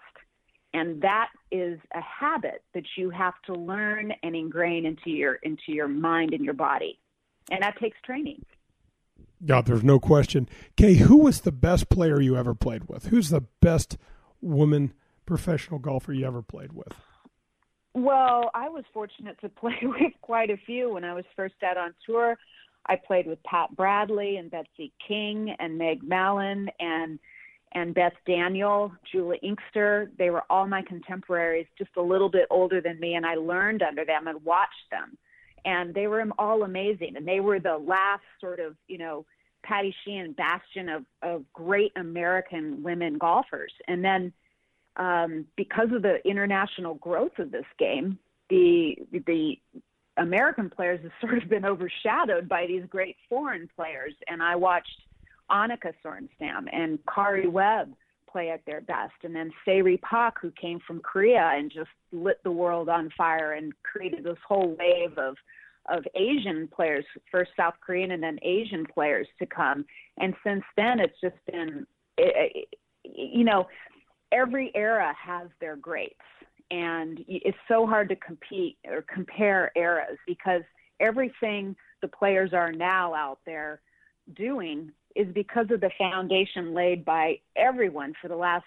And 0.74 1.00
that 1.02 1.28
is 1.50 1.80
a 1.94 2.00
habit 2.00 2.62
that 2.74 2.84
you 2.96 3.10
have 3.10 3.34
to 3.46 3.54
learn 3.54 4.12
and 4.22 4.36
ingrain 4.36 4.84
into 4.86 5.10
your 5.10 5.34
into 5.36 5.72
your 5.72 5.88
mind 5.88 6.32
and 6.32 6.44
your 6.44 6.54
body. 6.54 6.98
And 7.50 7.62
that 7.62 7.78
takes 7.78 7.96
training. 8.04 8.44
Yeah, 9.40 9.62
there's 9.62 9.84
no 9.84 10.00
question. 10.00 10.48
Kay, 10.76 10.94
who 10.94 11.18
was 11.18 11.42
the 11.42 11.52
best 11.52 11.88
player 11.88 12.20
you 12.20 12.36
ever 12.36 12.54
played 12.54 12.88
with? 12.88 13.06
Who's 13.06 13.30
the 13.30 13.42
best 13.60 13.96
woman 14.40 14.92
professional 15.26 15.78
golfer 15.78 16.12
you 16.12 16.26
ever 16.26 16.42
played 16.42 16.72
with? 16.72 16.94
Well, 17.94 18.50
I 18.54 18.68
was 18.68 18.84
fortunate 18.92 19.40
to 19.40 19.48
play 19.60 19.78
with 19.82 20.12
quite 20.22 20.50
a 20.50 20.56
few 20.56 20.92
when 20.92 21.04
I 21.04 21.14
was 21.14 21.24
first 21.36 21.54
out 21.62 21.76
on 21.76 21.94
tour. 22.04 22.36
I 22.86 22.96
played 22.96 23.26
with 23.26 23.42
Pat 23.42 23.74
Bradley 23.76 24.36
and 24.36 24.50
Betsy 24.50 24.92
King 25.06 25.54
and 25.58 25.78
Meg 25.78 26.02
Mallon 26.02 26.68
and 26.80 27.18
and 27.72 27.94
Beth 27.94 28.14
Daniel, 28.26 28.90
Juli 29.12 29.38
Inkster. 29.42 30.10
They 30.16 30.30
were 30.30 30.44
all 30.48 30.66
my 30.66 30.80
contemporaries, 30.80 31.66
just 31.76 31.90
a 31.98 32.02
little 32.02 32.30
bit 32.30 32.46
older 32.48 32.80
than 32.80 32.98
me, 32.98 33.14
and 33.14 33.26
I 33.26 33.34
learned 33.34 33.82
under 33.82 34.06
them 34.06 34.26
and 34.26 34.42
watched 34.42 34.88
them. 34.90 35.18
And 35.68 35.94
they 35.94 36.06
were 36.06 36.24
all 36.38 36.62
amazing. 36.62 37.12
And 37.16 37.28
they 37.28 37.40
were 37.40 37.60
the 37.60 37.76
last 37.76 38.22
sort 38.40 38.58
of, 38.58 38.74
you 38.86 38.98
know, 38.98 39.26
Patty 39.62 39.94
Sheehan 40.02 40.32
bastion 40.32 40.88
of, 40.88 41.04
of 41.22 41.44
great 41.52 41.92
American 41.96 42.82
women 42.82 43.18
golfers. 43.18 43.72
And 43.86 44.02
then 44.02 44.32
um, 44.96 45.44
because 45.56 45.90
of 45.92 46.00
the 46.02 46.16
international 46.24 46.94
growth 46.94 47.38
of 47.38 47.50
this 47.50 47.66
game, 47.78 48.18
the 48.48 48.96
the 49.12 49.58
American 50.16 50.70
players 50.70 51.00
have 51.02 51.12
sort 51.20 51.42
of 51.42 51.50
been 51.50 51.66
overshadowed 51.66 52.48
by 52.48 52.66
these 52.66 52.84
great 52.88 53.16
foreign 53.28 53.68
players. 53.76 54.14
And 54.26 54.42
I 54.42 54.56
watched 54.56 55.02
Annika 55.50 55.92
Sorenstam 56.02 56.66
and 56.72 56.98
Karrie 57.04 57.50
Webb 57.50 57.92
play 58.32 58.50
at 58.50 58.64
their 58.66 58.82
best, 58.82 59.14
and 59.22 59.34
then 59.34 59.50
Se 59.64 59.82
Ri 59.82 59.96
Pak, 59.98 60.34
who 60.40 60.50
came 60.50 60.80
from 60.86 61.00
Korea 61.00 61.50
and 61.54 61.70
just 61.70 61.90
lit 62.12 62.38
the 62.42 62.50
world 62.62 62.88
on 62.88 63.10
fire 63.16 63.52
and 63.52 63.72
created 63.82 64.22
this 64.24 64.42
whole 64.46 64.76
wave 64.78 65.16
of 65.16 65.36
of 65.88 66.04
Asian 66.14 66.68
players, 66.68 67.04
first 67.30 67.50
South 67.56 67.74
Korean 67.84 68.10
and 68.10 68.22
then 68.22 68.38
Asian 68.42 68.86
players 68.86 69.26
to 69.38 69.46
come. 69.46 69.84
And 70.18 70.34
since 70.44 70.64
then, 70.76 71.00
it's 71.00 71.20
just 71.20 71.36
been, 71.50 71.86
you 73.04 73.44
know, 73.44 73.66
every 74.32 74.70
era 74.74 75.14
has 75.18 75.48
their 75.60 75.76
greats, 75.76 76.14
and 76.70 77.24
it's 77.26 77.58
so 77.66 77.86
hard 77.86 78.08
to 78.10 78.16
compete 78.16 78.76
or 78.86 79.02
compare 79.02 79.72
eras 79.74 80.18
because 80.26 80.62
everything 81.00 81.74
the 82.02 82.08
players 82.08 82.52
are 82.52 82.72
now 82.72 83.14
out 83.14 83.38
there 83.46 83.80
doing 84.36 84.92
is 85.16 85.26
because 85.34 85.66
of 85.70 85.80
the 85.80 85.90
foundation 85.98 86.74
laid 86.74 87.04
by 87.04 87.40
everyone 87.56 88.12
for 88.20 88.28
the 88.28 88.36
last 88.36 88.64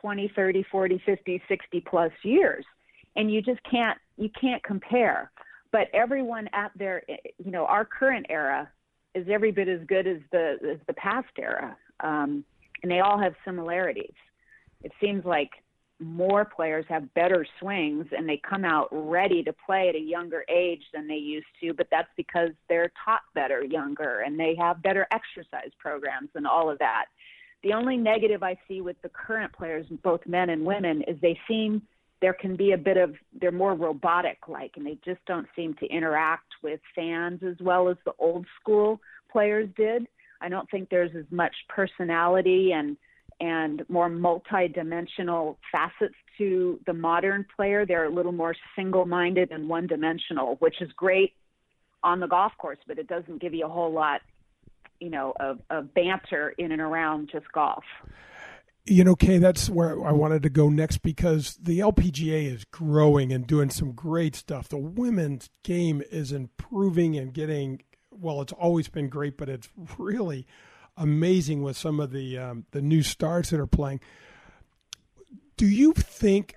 20, 0.00 0.30
30, 0.34 0.64
40, 0.70 1.02
50, 1.06 1.42
60 1.48 1.80
plus 1.88 2.12
years. 2.22 2.64
And 3.16 3.32
you 3.32 3.40
just 3.42 3.60
can't 3.68 3.98
you 4.16 4.30
can't 4.40 4.62
compare. 4.62 5.30
But 5.70 5.88
everyone 5.92 6.48
at 6.52 6.70
their 6.76 7.02
you 7.08 7.50
know, 7.50 7.66
our 7.66 7.84
current 7.84 8.26
era 8.28 8.70
is 9.14 9.26
every 9.30 9.52
bit 9.52 9.68
as 9.68 9.80
good 9.86 10.06
as 10.06 10.18
the 10.32 10.56
as 10.72 10.78
the 10.86 10.94
past 10.94 11.28
era. 11.38 11.76
Um, 12.00 12.44
and 12.82 12.90
they 12.92 13.00
all 13.00 13.18
have 13.18 13.34
similarities 13.44 14.14
it 14.82 14.92
seems 15.00 15.24
like 15.24 15.50
more 16.00 16.44
players 16.44 16.84
have 16.88 17.12
better 17.14 17.44
swings 17.58 18.06
and 18.16 18.28
they 18.28 18.40
come 18.48 18.64
out 18.64 18.88
ready 18.92 19.42
to 19.42 19.52
play 19.66 19.88
at 19.88 19.96
a 19.96 20.00
younger 20.00 20.44
age 20.48 20.82
than 20.94 21.08
they 21.08 21.16
used 21.16 21.46
to, 21.60 21.72
but 21.72 21.88
that's 21.90 22.08
because 22.16 22.50
they're 22.68 22.92
taught 23.04 23.22
better 23.34 23.64
younger 23.64 24.20
and 24.20 24.38
they 24.38 24.54
have 24.56 24.80
better 24.82 25.08
exercise 25.10 25.70
programs 25.78 26.28
and 26.36 26.46
all 26.46 26.70
of 26.70 26.78
that. 26.78 27.06
The 27.64 27.72
only 27.72 27.96
negative 27.96 28.44
I 28.44 28.56
see 28.68 28.80
with 28.80 28.96
the 29.02 29.08
current 29.08 29.52
players, 29.52 29.86
both 30.04 30.20
men 30.24 30.50
and 30.50 30.64
women, 30.64 31.02
is 31.08 31.16
they 31.20 31.38
seem 31.48 31.82
there 32.20 32.32
can 32.32 32.56
be 32.56 32.72
a 32.72 32.78
bit 32.78 32.96
of 32.96 33.14
they're 33.40 33.52
more 33.52 33.74
robotic 33.74 34.48
like 34.48 34.72
and 34.76 34.86
they 34.86 34.98
just 35.04 35.24
don't 35.26 35.46
seem 35.54 35.74
to 35.74 35.86
interact 35.86 36.52
with 36.62 36.80
fans 36.94 37.42
as 37.42 37.56
well 37.60 37.88
as 37.88 37.96
the 38.04 38.12
old 38.18 38.46
school 38.60 39.00
players 39.30 39.68
did. 39.76 40.06
I 40.40 40.48
don't 40.48 40.70
think 40.70 40.88
there's 40.88 41.14
as 41.16 41.26
much 41.30 41.54
personality 41.68 42.72
and 42.72 42.96
and 43.40 43.88
more 43.88 44.08
multi-dimensional 44.08 45.58
facets 45.70 46.14
to 46.38 46.80
the 46.86 46.92
modern 46.92 47.46
player. 47.54 47.86
They're 47.86 48.06
a 48.06 48.10
little 48.10 48.32
more 48.32 48.56
single-minded 48.74 49.52
and 49.52 49.68
one-dimensional, 49.68 50.56
which 50.56 50.80
is 50.80 50.90
great 50.96 51.34
on 52.02 52.18
the 52.18 52.26
golf 52.26 52.52
course, 52.58 52.78
but 52.88 52.98
it 52.98 53.06
doesn't 53.06 53.40
give 53.40 53.54
you 53.54 53.64
a 53.64 53.68
whole 53.68 53.92
lot, 53.92 54.22
you 54.98 55.10
know, 55.10 55.34
of, 55.38 55.60
of 55.70 55.94
banter 55.94 56.52
in 56.58 56.72
and 56.72 56.80
around 56.80 57.30
just 57.30 57.50
golf. 57.52 57.84
You 58.90 59.04
know, 59.04 59.14
Kay, 59.14 59.38
that's 59.38 59.68
where 59.68 60.02
I 60.04 60.12
wanted 60.12 60.42
to 60.44 60.48
go 60.48 60.70
next 60.70 60.98
because 60.98 61.58
the 61.60 61.80
LPGA 61.80 62.52
is 62.52 62.64
growing 62.64 63.32
and 63.32 63.46
doing 63.46 63.68
some 63.68 63.92
great 63.92 64.34
stuff. 64.34 64.68
The 64.68 64.78
women's 64.78 65.50
game 65.62 66.02
is 66.10 66.32
improving 66.32 67.16
and 67.16 67.34
getting 67.34 67.82
well. 68.10 68.40
It's 68.40 68.52
always 68.52 68.88
been 68.88 69.08
great, 69.08 69.36
but 69.36 69.48
it's 69.50 69.68
really 69.98 70.46
amazing 70.96 71.62
with 71.62 71.76
some 71.76 72.00
of 72.00 72.12
the 72.12 72.38
um, 72.38 72.64
the 72.70 72.80
new 72.80 73.02
stars 73.02 73.50
that 73.50 73.60
are 73.60 73.66
playing. 73.66 74.00
Do 75.56 75.66
you 75.66 75.92
think 75.92 76.56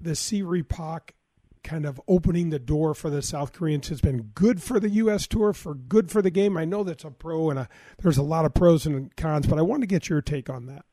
the 0.00 0.14
Se 0.14 0.42
Ri 0.42 0.62
Pak 0.62 1.14
kind 1.62 1.86
of 1.86 2.00
opening 2.08 2.50
the 2.50 2.58
door 2.58 2.94
for 2.94 3.10
the 3.10 3.22
South 3.22 3.52
Koreans 3.52 3.88
has 3.88 4.00
been 4.00 4.32
good 4.34 4.62
for 4.62 4.80
the 4.80 4.90
U.S. 4.90 5.26
Tour, 5.26 5.52
for 5.52 5.74
good 5.74 6.10
for 6.10 6.20
the 6.20 6.30
game? 6.30 6.56
I 6.56 6.64
know 6.64 6.84
that's 6.84 7.04
a 7.04 7.10
pro 7.10 7.50
and 7.50 7.58
a, 7.58 7.68
there's 8.02 8.18
a 8.18 8.22
lot 8.22 8.44
of 8.44 8.54
pros 8.54 8.86
and 8.86 9.14
cons, 9.16 9.46
but 9.46 9.58
I 9.58 9.62
want 9.62 9.82
to 9.82 9.86
get 9.86 10.08
your 10.08 10.20
take 10.20 10.50
on 10.50 10.66
that. 10.66 10.84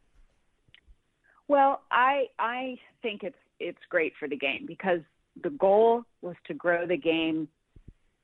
Well, 1.48 1.82
I 1.92 2.26
I 2.40 2.78
think 3.02 3.24
it's 3.24 3.38
it's 3.60 3.80
great 3.90 4.14
for 4.20 4.28
the 4.28 4.38
game 4.38 4.66
because 4.68 5.00
the 5.44 5.50
goal 5.52 6.04
was 6.22 6.36
to 6.48 6.54
grow 6.54 6.86
the 6.86 6.98
game 6.98 7.48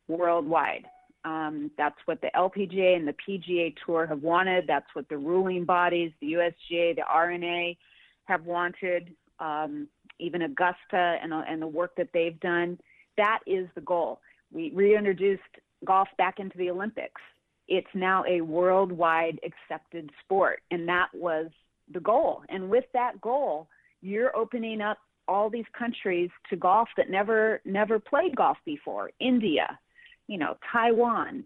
worldwide. 0.07 0.85
Um, 1.25 1.71
that's 1.77 1.95
what 2.05 2.19
the 2.21 2.29
LPGA 2.35 2.97
and 2.97 3.07
the 3.07 3.15
PGA 3.27 3.73
Tour 3.85 4.05
have 4.05 4.21
wanted. 4.21 4.65
That's 4.67 4.87
what 4.93 5.07
the 5.07 5.17
ruling 5.17 5.63
bodies, 5.63 6.11
the 6.19 6.33
USGA, 6.33 6.95
the 6.95 7.05
R&A, 7.07 7.77
have 8.25 8.45
wanted. 8.45 9.15
Um, 9.39 9.87
even 10.19 10.43
Augusta 10.43 11.17
and, 11.21 11.33
and 11.33 11.61
the 11.61 11.67
work 11.67 11.95
that 11.97 12.09
they've 12.13 12.39
done. 12.39 12.79
That 13.17 13.39
is 13.45 13.67
the 13.75 13.81
goal. 13.81 14.19
We 14.51 14.71
reintroduced 14.73 15.41
golf 15.85 16.07
back 16.17 16.39
into 16.39 16.57
the 16.57 16.69
Olympics. 16.69 17.21
It's 17.67 17.87
now 17.93 18.23
a 18.27 18.41
worldwide 18.41 19.39
accepted 19.43 20.09
sport, 20.23 20.61
and 20.71 20.87
that 20.87 21.07
was 21.13 21.47
the 21.91 21.99
goal. 21.99 22.43
And 22.49 22.69
with 22.69 22.85
that 22.93 23.19
goal, 23.21 23.67
you're 24.01 24.35
opening 24.35 24.81
up 24.81 24.97
all 25.27 25.49
these 25.49 25.65
countries 25.77 26.29
to 26.49 26.55
golf 26.55 26.89
that 26.97 27.09
never 27.09 27.61
never 27.65 27.99
played 27.99 28.35
golf 28.35 28.57
before. 28.65 29.11
India, 29.19 29.79
you 30.27 30.37
know, 30.37 30.57
Taiwan. 30.71 31.45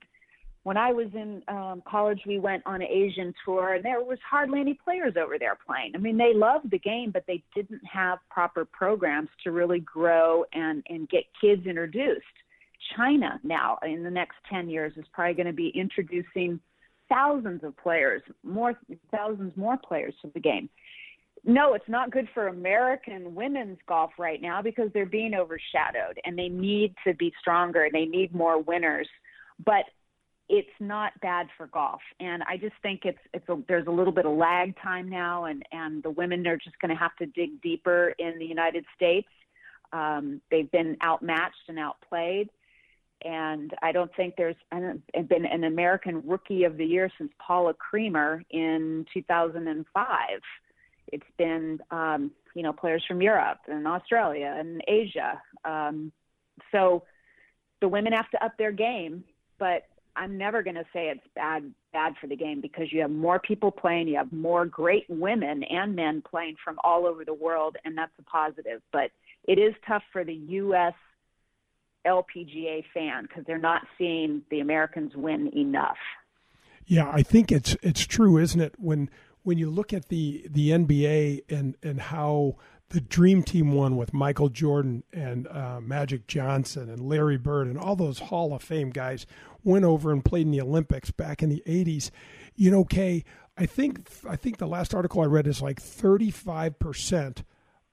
When 0.64 0.76
I 0.76 0.92
was 0.92 1.08
in 1.14 1.42
um, 1.48 1.82
college, 1.88 2.20
we 2.28 2.40
went 2.40 2.62
on 2.66 2.82
an 2.82 2.90
Asian 2.90 3.34
tour, 3.46 3.76
and 3.76 3.86
there 3.86 4.02
was 4.02 4.18
hardly 4.30 4.60
any 4.60 4.74
players 4.74 5.14
over 5.18 5.40
there 5.40 5.58
playing. 5.66 5.94
I 5.96 5.98
mean, 5.98 6.18
they 6.18 6.34
loved 6.34 6.72
the 6.72 6.80
game, 6.80 7.12
but 7.12 7.24
they 7.26 7.42
didn't 7.56 7.82
have 7.86 8.20
proper 8.30 8.66
programs 8.66 9.30
to 9.46 9.52
really 9.52 9.80
grow 9.80 10.44
and 10.54 10.84
and 10.90 11.08
get 11.08 11.24
kids 11.40 11.66
introduced. 11.66 12.26
China 12.96 13.40
now, 13.44 13.78
in 13.84 14.04
the 14.04 14.12
next 14.12 14.36
10 14.50 14.70
years, 14.70 14.94
is 14.98 15.06
probably 15.14 15.34
going 15.34 15.48
to 15.48 15.54
be 15.54 15.70
introducing 15.70 16.60
thousands 17.10 17.64
of 17.64 17.76
players, 17.78 18.22
more 18.44 18.74
thousands 19.12 19.56
more 19.56 19.78
players 19.78 20.14
to 20.22 20.32
the 20.34 20.40
game 20.40 20.70
no, 21.48 21.74
it's 21.74 21.88
not 21.88 22.12
good 22.12 22.28
for 22.34 22.50
American 22.50 23.34
women's 23.34 23.78
golf 23.88 24.12
right 24.20 24.42
now 24.42 24.62
because 24.62 24.90
they're 24.94 25.06
being 25.06 25.34
overshadowed 25.34 26.20
and 26.26 26.38
they 26.38 26.50
need 26.50 26.94
to 27.06 27.14
be 27.14 27.32
stronger. 27.40 27.86
And 27.86 27.94
they 27.94 28.06
need 28.06 28.36
more 28.36 28.62
winners. 28.62 29.08
But 29.66 29.86
it's 30.50 30.68
not 30.80 31.14
bad 31.22 31.48
for 31.58 31.68
golf. 31.68 32.02
And 32.20 32.44
I 32.44 32.58
just 32.58 32.76
think 32.82 33.02
it's 33.06 33.18
it's 33.34 33.48
a, 33.50 33.58
there's 33.68 33.88
a 33.88 33.92
little 33.92 34.14
bit 34.14 34.26
of 34.26 34.36
lag 34.38 34.76
time 34.82 35.10
now, 35.10 35.46
and 35.46 35.64
and 35.72 36.04
the 36.04 36.10
women 36.10 36.46
are 36.48 36.58
just 36.58 36.80
going 36.80 36.90
to 36.90 37.00
have 37.00 37.16
to 37.18 37.26
dig 37.26 37.62
deeper 37.62 38.14
in 38.20 38.38
the 38.40 38.46
United 38.46 38.86
States. 38.96 39.28
Um, 39.92 40.42
they've 40.52 40.70
been 40.72 40.98
outmatched 41.04 41.70
and 41.70 41.80
outplayed, 41.80 42.50
and 43.24 43.74
I 43.82 43.92
don't 43.92 44.14
think 44.16 44.36
there's 44.38 44.56
been 44.72 45.46
an 45.46 45.64
American 45.64 46.22
Rookie 46.26 46.64
of 46.64 46.78
the 46.78 46.86
Year 46.86 47.10
since 47.18 47.32
Paula 47.40 47.74
Creamer 47.74 48.44
in 48.52 49.06
2005 49.14 50.42
it's 51.12 51.26
been, 51.38 51.80
um, 51.92 52.32
you 52.54 52.64
know, 52.64 52.74
players 52.74 53.04
from 53.08 53.22
Europe 53.22 53.60
and 53.68 53.88
Australia 53.88 54.56
and 54.58 54.82
Asia. 54.88 55.42
Um, 55.64 56.12
so 56.72 57.04
the 57.82 57.88
women 57.88 58.14
have 58.14 58.30
to 58.32 58.44
up 58.44 58.58
their 58.58 58.72
game, 58.72 59.24
but 59.60 59.84
I'm 60.16 60.38
never 60.38 60.64
going 60.64 60.76
to 60.76 60.86
say 60.94 61.10
it's 61.10 61.28
bad 61.36 61.72
bad 61.94 62.14
for 62.20 62.28
the 62.28 62.36
game 62.36 62.60
because 62.62 62.92
you 62.92 63.02
have 63.02 63.12
more 63.12 63.40
people 63.40 63.72
playing, 63.72 64.08
you 64.08 64.18
have 64.18 64.32
more 64.32 64.66
great 64.66 65.06
women 65.10 65.64
and 65.64 65.96
men 65.96 66.22
playing 66.28 66.56
from 66.64 66.78
all 66.84 67.06
over 67.06 67.24
the 67.24 67.34
world, 67.34 67.78
and 67.86 67.98
that's 67.98 68.12
a 68.20 68.24
positive. 68.24 68.82
But 68.92 69.12
it 69.48 69.60
is 69.60 69.74
tough 69.88 70.04
for 70.12 70.24
the 70.24 70.34
U.S. 70.34 70.94
LPGA 72.08 72.84
fan 72.94 73.24
because 73.24 73.44
they're 73.46 73.58
not 73.58 73.82
seeing 73.98 74.42
the 74.50 74.60
Americans 74.60 75.12
win 75.16 75.52
enough. 75.56 75.98
Yeah, 76.86 77.10
I 77.12 77.22
think 77.22 77.52
it's 77.52 77.76
it's 77.82 78.06
true, 78.06 78.38
isn't 78.38 78.62
it? 78.62 78.76
When 78.78 79.10
when 79.44 79.58
you 79.58 79.70
look 79.70 79.94
at 79.94 80.08
the 80.08 80.48
the 80.50 80.70
NBA 80.70 81.44
and 81.50 81.76
and 81.84 82.00
how 82.00 82.56
the 82.90 83.02
dream 83.02 83.44
team 83.44 83.74
won 83.74 83.98
with 83.98 84.14
Michael 84.14 84.48
Jordan 84.48 85.04
and 85.12 85.48
uh, 85.48 85.82
Magic 85.82 86.26
Johnson 86.28 86.90
and 86.90 87.02
Larry 87.02 87.38
Bird 87.38 87.68
and 87.68 87.78
all 87.78 87.98
those 87.98 88.20
Hall 88.20 88.54
of 88.54 88.64
Fame 88.64 88.92
guys 88.92 89.26
went 89.64 89.84
over 89.84 90.12
and 90.14 90.24
played 90.24 90.46
in 90.46 90.52
the 90.52 90.62
Olympics 90.62 91.12
back 91.12 91.44
in 91.44 91.50
the 91.50 91.62
'80s. 91.68 92.10
You 92.56 92.72
know, 92.72 92.86
Kay, 92.86 93.26
I 93.58 93.66
think 93.66 94.08
I 94.28 94.38
think 94.38 94.58
the 94.58 94.68
last 94.68 94.96
article 94.96 95.22
I 95.22 95.26
read 95.26 95.48
is 95.48 95.62
like 95.62 95.82
35 95.82 96.80
percent 96.80 97.44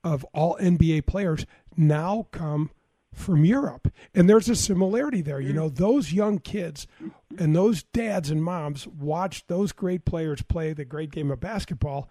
of 0.04 0.24
all 0.32 0.56
NBA 0.60 1.06
players 1.06 1.46
now 1.76 2.28
come 2.30 2.70
from 3.14 3.44
Europe. 3.44 3.88
And 4.14 4.28
there's 4.28 4.48
a 4.48 4.56
similarity 4.56 5.22
there. 5.22 5.40
You 5.40 5.52
know, 5.52 5.68
those 5.68 6.12
young 6.12 6.38
kids 6.38 6.86
and 7.38 7.54
those 7.54 7.82
dads 7.82 8.30
and 8.30 8.42
moms 8.42 8.86
watched 8.86 9.48
those 9.48 9.72
great 9.72 10.04
players 10.04 10.42
play 10.42 10.72
the 10.72 10.84
great 10.84 11.10
game 11.10 11.30
of 11.30 11.40
basketball 11.40 12.08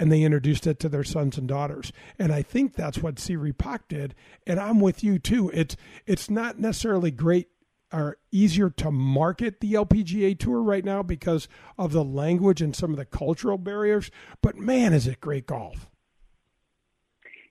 and 0.00 0.12
they 0.12 0.22
introduced 0.22 0.66
it 0.66 0.78
to 0.80 0.88
their 0.88 1.04
sons 1.04 1.38
and 1.38 1.48
daughters. 1.48 1.92
And 2.18 2.32
I 2.32 2.42
think 2.42 2.74
that's 2.74 2.98
what 2.98 3.18
Se 3.18 3.36
Ri 3.36 3.52
Pak 3.52 3.88
did. 3.88 4.14
And 4.46 4.60
I'm 4.60 4.80
with 4.80 5.02
you 5.02 5.18
too. 5.18 5.50
It's 5.52 5.76
it's 6.06 6.30
not 6.30 6.58
necessarily 6.58 7.10
great 7.10 7.48
or 7.92 8.18
easier 8.30 8.70
to 8.70 8.90
market 8.90 9.60
the 9.60 9.72
LPGA 9.72 10.38
tour 10.38 10.62
right 10.62 10.84
now 10.84 11.02
because 11.02 11.48
of 11.78 11.92
the 11.92 12.04
language 12.04 12.60
and 12.60 12.76
some 12.76 12.90
of 12.90 12.98
the 12.98 13.04
cultural 13.04 13.58
barriers, 13.58 14.10
but 14.42 14.56
man 14.56 14.92
is 14.92 15.06
it 15.06 15.20
great 15.20 15.46
golf. 15.46 15.88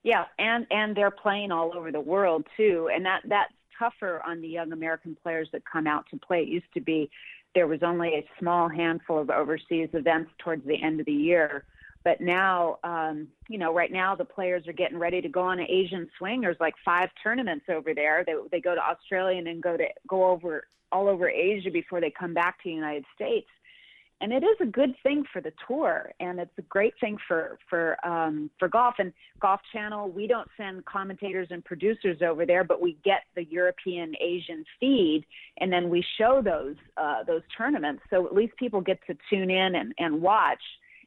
Yeah, 0.04 0.26
and 0.40 0.66
and 0.72 0.96
they're 0.96 1.12
playing 1.12 1.52
all 1.52 1.76
over 1.76 1.92
the 1.92 2.00
world 2.00 2.46
too, 2.56 2.90
and 2.94 3.06
that 3.06 3.22
that's 3.26 3.54
tougher 3.78 4.22
on 4.26 4.42
the 4.42 4.48
young 4.48 4.72
American 4.72 5.18
players 5.22 5.50
that 5.52 5.64
come 5.72 5.88
out 5.88 6.06
to 6.12 6.18
play. 6.18 6.42
It 6.42 6.48
used 6.48 6.74
to 6.74 6.82
be 6.82 7.10
there 7.56 7.68
was 7.68 7.84
only 7.84 8.10
a 8.10 8.26
small 8.40 8.70
handful 8.70 9.20
of 9.20 9.30
overseas 9.30 9.90
events 9.94 10.32
towards 10.40 10.66
the 10.66 10.82
end 10.82 11.00
of 11.00 11.06
the 11.06 11.12
year, 11.12 11.66
but 12.04 12.22
now, 12.22 12.78
um, 12.84 13.28
you 13.50 13.58
know, 13.58 13.74
right 13.74 13.92
now 13.92 14.16
the 14.16 14.26
players 14.26 14.68
are 14.68 14.74
getting 14.74 14.98
ready 14.98 15.22
to 15.22 15.30
go 15.30 15.42
on 15.42 15.60
an 15.60 15.68
Asian 15.70 16.10
swing. 16.18 16.42
There's 16.42 16.60
like 16.60 16.76
five 16.86 17.10
tournaments 17.22 17.66
over 17.70 17.94
there. 17.94 18.24
They 18.26 18.36
they 18.52 18.62
go 18.62 18.76
to 18.76 18.82
Australia 18.82 19.38
and 19.38 19.48
then 19.48 19.60
go 19.60 19.76
to 19.76 19.88
go 20.08 20.26
over 20.26 20.68
all 20.92 21.10
over 21.10 21.30
Asia 21.30 21.70
before 21.70 22.00
they 22.00 22.12
come 22.12 22.34
back 22.34 22.64
to 22.64 22.70
the 22.70 22.76
United 22.76 23.04
States 23.14 23.48
and 24.20 24.34
it 24.34 24.44
is 24.44 24.58
a 24.62 24.66
good 24.66 24.96
thing 25.04 25.24
for 25.32 25.42
the 25.42 25.54
tour 25.68 26.12
and 26.20 26.40
it's 26.40 26.58
a 26.58 26.64
great 26.64 26.94
thing 27.00 27.18
for 27.28 27.58
for 27.70 27.98
um 28.06 28.50
for 28.58 28.68
golf. 28.68 28.96
And 29.00 29.14
golf 29.40 29.62
channel 29.72 30.10
we 30.10 30.28
don't 30.28 30.48
send 30.58 30.86
commentators 30.86 31.48
and 31.52 31.64
producers 31.64 32.22
over 32.22 32.46
there 32.46 32.64
but 32.64 32.82
we 32.82 32.98
get 33.04 33.22
the 33.36 33.46
european 33.46 34.14
asian 34.20 34.64
feed 34.80 35.26
and 35.60 35.72
then 35.72 35.90
we 35.90 36.04
show 36.18 36.42
those 36.44 36.76
uh 36.98 37.24
those 37.24 37.42
tournaments. 37.56 38.04
So 38.10 38.26
at 38.26 38.34
least 38.34 38.56
people 38.58 38.82
get 38.82 39.00
to 39.08 39.18
tune 39.30 39.52
in 39.52 39.76
and 39.76 39.94
and 39.98 40.22
watch 40.22 40.62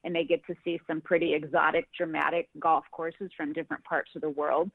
and 0.05 0.15
they 0.15 0.25
get 0.25 0.45
to 0.47 0.55
see 0.65 0.81
some 0.87 1.01
pretty 1.01 1.35
exotic 1.35 1.87
dramatic 1.97 2.49
golf 2.59 2.85
courses 2.91 3.31
from 3.37 3.53
different 3.53 3.85
parts 3.85 4.11
of 4.15 4.23
the 4.23 4.31
world. 4.31 4.71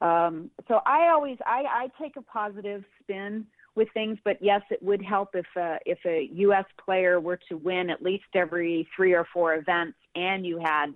Um 0.00 0.50
so 0.68 0.80
i 0.86 1.08
always 1.08 1.38
i 1.46 1.64
i 1.68 2.02
take 2.02 2.16
a 2.16 2.22
positive 2.22 2.84
spin 3.02 3.46
with 3.74 3.88
things. 3.94 4.18
But 4.24 4.38
yes, 4.40 4.62
it 4.70 4.82
would 4.82 5.02
help 5.02 5.30
if 5.34 5.46
a, 5.56 5.78
if 5.86 5.98
a 6.04 6.28
U.S. 6.32 6.64
player 6.84 7.20
were 7.20 7.38
to 7.48 7.56
win 7.56 7.90
at 7.90 8.02
least 8.02 8.24
every 8.34 8.88
three 8.94 9.14
or 9.14 9.26
four 9.32 9.54
events, 9.54 9.96
and 10.14 10.44
you 10.44 10.58
had 10.58 10.86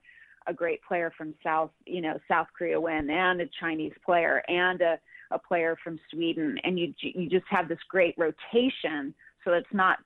a 0.47 0.53
great 0.53 0.81
player 0.83 1.13
from 1.17 1.35
South, 1.43 1.71
you 1.87 2.01
know, 2.01 2.19
South 2.29 2.49
Korea 2.57 2.81
win, 2.81 3.09
and 3.09 3.41
a 3.41 3.47
Chinese 3.61 3.95
player, 4.05 4.43
and 4.49 4.81
a, 4.83 4.99
a 5.31 5.39
player 5.39 5.77
from 5.83 5.99
Sweden, 6.11 6.59
and 6.65 6.79
you 6.79 6.93
you 7.01 7.29
just 7.29 7.47
have 7.49 7.69
this 7.69 7.79
great 7.89 8.15
rotation, 8.19 9.15
so 9.45 9.53
it's 9.53 9.67
not 9.73 9.99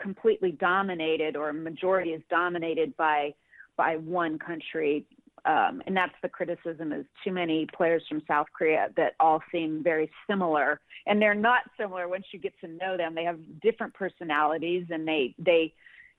completely 0.00 0.52
dominated 0.52 1.36
or 1.36 1.52
majority 1.52 2.10
is 2.10 2.22
dominated 2.30 2.96
by 2.96 3.34
by 3.76 3.96
one 3.96 4.38
country 4.38 5.04
um, 5.48 5.82
and 5.86 5.96
that's 5.96 6.14
the 6.22 6.28
criticism 6.28 6.92
is 6.92 7.06
too 7.24 7.32
many 7.32 7.66
players 7.74 8.02
from 8.06 8.22
South 8.28 8.48
Korea 8.56 8.88
that 8.98 9.14
all 9.18 9.40
seem 9.50 9.82
very 9.82 10.10
similar, 10.28 10.78
and 11.06 11.22
they're 11.22 11.34
not 11.34 11.62
similar 11.80 12.06
once 12.06 12.26
you 12.32 12.38
get 12.38 12.52
to 12.60 12.68
know 12.68 12.98
them. 12.98 13.14
They 13.14 13.24
have 13.24 13.40
different 13.62 13.94
personalities, 13.94 14.84
and 14.90 15.08
they 15.08 15.34
they 15.38 15.72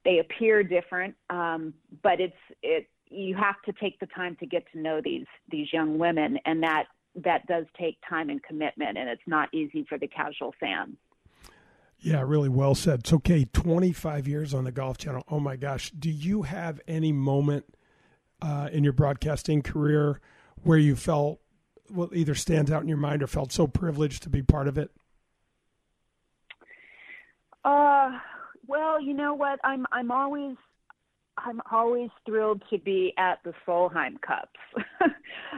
they 0.03 0.17
appear 0.17 0.63
different, 0.63 1.13
um, 1.29 1.75
but 2.01 2.19
it's 2.19 2.33
it 2.63 2.87
you 3.11 3.35
have 3.35 3.61
to 3.65 3.73
take 3.79 3.99
the 3.99 4.07
time 4.07 4.35
to 4.39 4.47
get 4.47 4.63
to 4.71 4.79
know 4.79 4.99
these 5.03 5.27
these 5.51 5.71
young 5.71 5.99
women, 5.99 6.39
and 6.45 6.63
that 6.63 6.85
that 7.15 7.45
does 7.45 7.65
take 7.79 7.97
time 8.09 8.31
and 8.31 8.41
commitment, 8.41 8.97
and 8.97 9.07
it's 9.07 9.21
not 9.27 9.53
easy 9.53 9.85
for 9.87 9.99
the 9.99 10.07
casual 10.07 10.55
fan. 10.59 10.97
Yeah, 11.99 12.23
really 12.25 12.49
well 12.49 12.73
said. 12.73 13.01
It's 13.01 13.13
okay. 13.13 13.45
25 13.45 14.27
years 14.27 14.53
on 14.53 14.63
the 14.63 14.71
Golf 14.71 14.97
Channel. 14.97 15.21
Oh 15.27 15.39
my 15.39 15.57
gosh. 15.57 15.91
Do 15.91 16.09
you 16.09 16.43
have 16.43 16.79
any 16.87 17.11
moment 17.11 17.65
uh, 18.41 18.69
in 18.71 18.83
your 18.83 18.93
broadcasting 18.93 19.61
career 19.61 20.19
where 20.63 20.77
you 20.77 20.95
felt 20.95 21.39
well, 21.89 22.09
either 22.13 22.35
stands 22.35 22.71
out 22.71 22.81
in 22.81 22.87
your 22.87 22.97
mind 22.97 23.23
or 23.23 23.27
felt 23.27 23.51
so 23.51 23.67
privileged 23.67 24.23
to 24.23 24.29
be 24.29 24.41
part 24.41 24.67
of 24.67 24.77
it? 24.77 24.91
Uh, 27.63 28.11
well, 28.67 29.01
you 29.01 29.13
know 29.13 29.33
what? 29.33 29.59
I'm 29.63 29.85
I'm 29.91 30.11
always 30.11 30.55
I'm 31.37 31.61
always 31.71 32.09
thrilled 32.25 32.63
to 32.69 32.77
be 32.77 33.13
at 33.17 33.39
the 33.43 33.53
Solheim 33.67 34.21
Cups. 34.21 34.59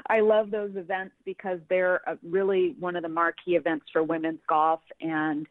I 0.07 0.21
love 0.21 0.51
those 0.51 0.75
events 0.75 1.15
because 1.25 1.59
they're 1.69 2.01
really 2.23 2.75
one 2.79 2.95
of 2.95 3.03
the 3.03 3.09
marquee 3.09 3.55
events 3.55 3.85
for 3.91 4.03
women's 4.03 4.39
golf 4.47 4.81
and 4.99 5.47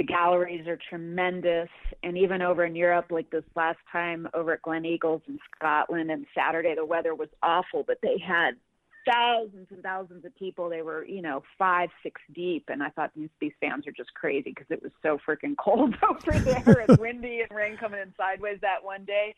the 0.00 0.04
galleries 0.06 0.66
are 0.66 0.78
tremendous. 0.88 1.68
And 2.02 2.16
even 2.16 2.40
over 2.40 2.64
in 2.64 2.74
europe 2.74 3.06
like 3.10 3.28
this 3.28 3.44
last 3.54 3.78
time 3.92 4.26
over 4.32 4.54
at 4.54 4.62
gleneagles 4.62 5.20
in 5.28 5.38
scotland 5.54 6.10
and 6.10 6.24
saturday 6.34 6.74
the 6.74 6.86
weather 6.86 7.14
was 7.14 7.28
awful 7.42 7.84
but 7.86 7.98
they 8.02 8.16
had 8.18 8.52
thousands 9.06 9.66
and 9.70 9.82
thousands 9.82 10.24
of 10.24 10.34
people. 10.36 10.70
They 10.70 10.80
were 10.80 11.04
you 11.04 11.20
know 11.20 11.42
five 11.58 11.90
six 12.02 12.18
deep. 12.34 12.64
And 12.68 12.82
i 12.82 12.88
thought 12.88 13.10
these 13.14 13.28
these 13.40 13.52
fans 13.60 13.86
are 13.86 13.92
just 13.92 14.14
crazy 14.14 14.50
because 14.50 14.66
it 14.70 14.82
was 14.82 14.92
so 15.02 15.18
freaking 15.28 15.54
cold 15.58 15.94
over 16.08 16.38
there 16.38 16.86
and 16.88 16.98
windy 16.98 17.40
and 17.40 17.54
rain 17.54 17.76
coming 17.76 18.00
in 18.00 18.14
sideways 18.16 18.58
that 18.62 18.82
one 18.82 19.04
day. 19.04 19.34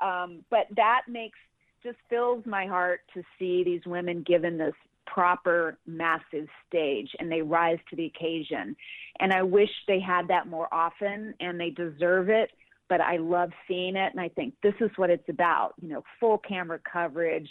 Um 0.00 0.44
but 0.50 0.66
that 0.76 1.02
makes 1.08 1.38
just 1.82 1.98
fills 2.08 2.46
my 2.46 2.66
heart 2.66 3.00
to 3.14 3.24
see 3.38 3.64
these 3.64 3.84
women 3.86 4.22
given 4.22 4.56
this 4.56 4.74
proper 5.06 5.78
massive 5.86 6.48
stage 6.68 7.10
and 7.18 7.30
they 7.30 7.42
rise 7.42 7.78
to 7.90 7.96
the 7.96 8.06
occasion. 8.06 8.76
And 9.20 9.32
I 9.32 9.42
wish 9.42 9.70
they 9.86 10.00
had 10.00 10.28
that 10.28 10.46
more 10.46 10.72
often 10.72 11.34
and 11.40 11.58
they 11.58 11.70
deserve 11.70 12.28
it, 12.28 12.50
but 12.88 13.00
I 13.00 13.16
love 13.16 13.50
seeing 13.66 13.96
it 13.96 14.12
and 14.12 14.20
I 14.20 14.28
think 14.28 14.54
this 14.62 14.74
is 14.80 14.90
what 14.96 15.10
it's 15.10 15.28
about, 15.28 15.74
you 15.80 15.88
know, 15.88 16.04
full 16.20 16.38
camera 16.38 16.80
coverage, 16.90 17.48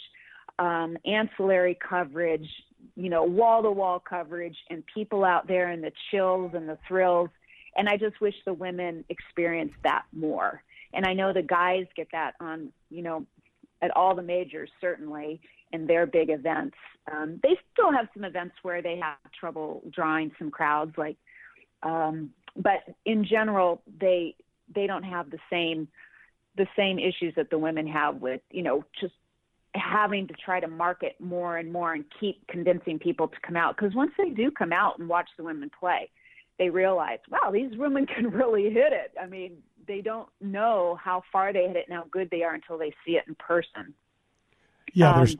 um, 0.58 0.96
ancillary 1.04 1.76
coverage, 1.88 2.48
you 2.94 3.10
know, 3.10 3.24
wall 3.24 3.62
to 3.62 3.70
wall 3.70 4.00
coverage 4.00 4.56
and 4.70 4.82
people 4.94 5.24
out 5.24 5.48
there 5.48 5.70
and 5.70 5.82
the 5.82 5.92
chills 6.10 6.52
and 6.54 6.68
the 6.68 6.78
thrills. 6.86 7.30
And 7.76 7.88
I 7.88 7.96
just 7.96 8.20
wish 8.20 8.34
the 8.44 8.54
women 8.54 9.04
experienced 9.08 9.76
that 9.82 10.04
more. 10.12 10.62
And 10.94 11.04
I 11.04 11.12
know 11.12 11.32
the 11.32 11.42
guys 11.42 11.84
get 11.94 12.08
that 12.12 12.34
on, 12.40 12.72
you 12.90 13.02
know, 13.02 13.26
at 13.82 13.94
all 13.94 14.14
the 14.14 14.22
majors 14.22 14.70
certainly 14.80 15.40
in 15.72 15.86
their 15.86 16.06
big 16.06 16.30
events. 16.30 16.76
Um, 17.10 17.40
they 17.42 17.56
still 17.72 17.92
have 17.92 18.08
some 18.14 18.24
events 18.24 18.56
where 18.62 18.82
they 18.82 18.98
have 18.98 19.16
trouble 19.38 19.82
drawing 19.92 20.32
some 20.38 20.50
crowds, 20.50 20.92
like, 20.96 21.16
um, 21.82 22.30
but 22.56 22.80
in 23.04 23.24
general, 23.24 23.82
they 24.00 24.34
they 24.74 24.86
don't 24.86 25.04
have 25.04 25.30
the 25.30 25.38
same 25.50 25.88
the 26.56 26.66
same 26.76 26.98
issues 26.98 27.34
that 27.36 27.50
the 27.50 27.58
women 27.58 27.86
have 27.86 28.16
with 28.16 28.40
you 28.50 28.62
know 28.62 28.82
just 29.00 29.14
having 29.74 30.26
to 30.26 30.34
try 30.42 30.58
to 30.58 30.66
market 30.66 31.16
more 31.20 31.58
and 31.58 31.70
more 31.70 31.92
and 31.92 32.04
keep 32.18 32.46
convincing 32.48 32.98
people 32.98 33.28
to 33.28 33.36
come 33.42 33.56
out. 33.56 33.76
Because 33.76 33.94
once 33.94 34.12
they 34.16 34.30
do 34.30 34.50
come 34.50 34.72
out 34.72 34.98
and 34.98 35.08
watch 35.08 35.28
the 35.36 35.44
women 35.44 35.70
play 35.78 36.08
they 36.58 36.70
realize 36.70 37.18
wow 37.30 37.50
these 37.50 37.76
women 37.76 38.06
can 38.14 38.30
really 38.30 38.64
hit 38.70 38.92
it. 38.92 39.12
I 39.20 39.26
mean 39.26 39.58
they 39.86 40.00
don't 40.00 40.28
know 40.40 40.98
how 41.00 41.22
far 41.30 41.52
they 41.52 41.66
hit 41.68 41.76
it 41.76 41.84
and 41.88 41.96
how 41.96 42.06
good 42.10 42.28
they 42.30 42.42
are 42.42 42.54
until 42.54 42.78
they 42.78 42.92
see 43.04 43.12
it 43.12 43.24
in 43.28 43.34
person 43.36 43.94
yeah, 44.96 45.10
um, 45.12 45.16
there's 45.18 45.36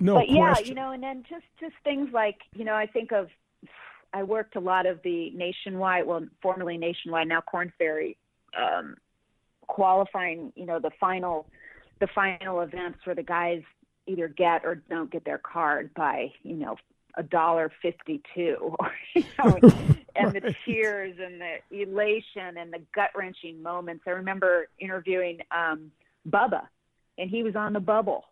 no 0.00 0.14
but 0.14 0.26
question. 0.26 0.36
yeah, 0.36 0.58
you 0.68 0.74
know, 0.74 0.92
and 0.92 1.02
then 1.02 1.24
just 1.28 1.44
just 1.60 1.74
things 1.84 2.10
like 2.12 2.38
you 2.54 2.64
know, 2.64 2.74
I 2.74 2.86
think 2.86 3.12
of 3.12 3.28
I 4.12 4.22
worked 4.22 4.56
a 4.56 4.60
lot 4.60 4.86
of 4.86 5.00
the 5.02 5.30
nationwide, 5.30 6.06
well, 6.06 6.26
formerly 6.40 6.78
nationwide, 6.78 7.28
now 7.28 7.40
Korn 7.40 7.72
Ferry, 7.78 8.16
um, 8.56 8.96
qualifying. 9.66 10.52
You 10.56 10.66
know, 10.66 10.78
the 10.78 10.92
final 11.00 11.46
the 12.00 12.08
final 12.14 12.60
events 12.60 12.98
where 13.04 13.14
the 13.14 13.22
guys 13.22 13.62
either 14.06 14.28
get 14.28 14.64
or 14.64 14.76
don't 14.90 15.10
get 15.10 15.24
their 15.24 15.38
card 15.38 15.90
by 15.94 16.32
you 16.42 16.54
know 16.56 16.76
a 17.16 17.22
dollar 17.22 17.70
fifty 17.80 18.20
two 18.34 18.76
you 19.14 19.24
know 19.38 19.58
and 20.16 20.34
Right. 20.34 20.34
the 20.34 20.42
tears 20.66 21.16
and 21.20 21.40
the 21.40 21.82
elation 21.82 22.58
and 22.58 22.72
the 22.72 22.80
gut 22.94 23.10
wrenching 23.16 23.62
moments 23.62 24.04
i 24.06 24.10
remember 24.10 24.68
interviewing 24.78 25.38
um 25.50 25.90
bubba 26.28 26.66
and 27.18 27.30
he 27.30 27.42
was 27.42 27.56
on 27.56 27.72
the 27.72 27.80
bubble 27.80 28.24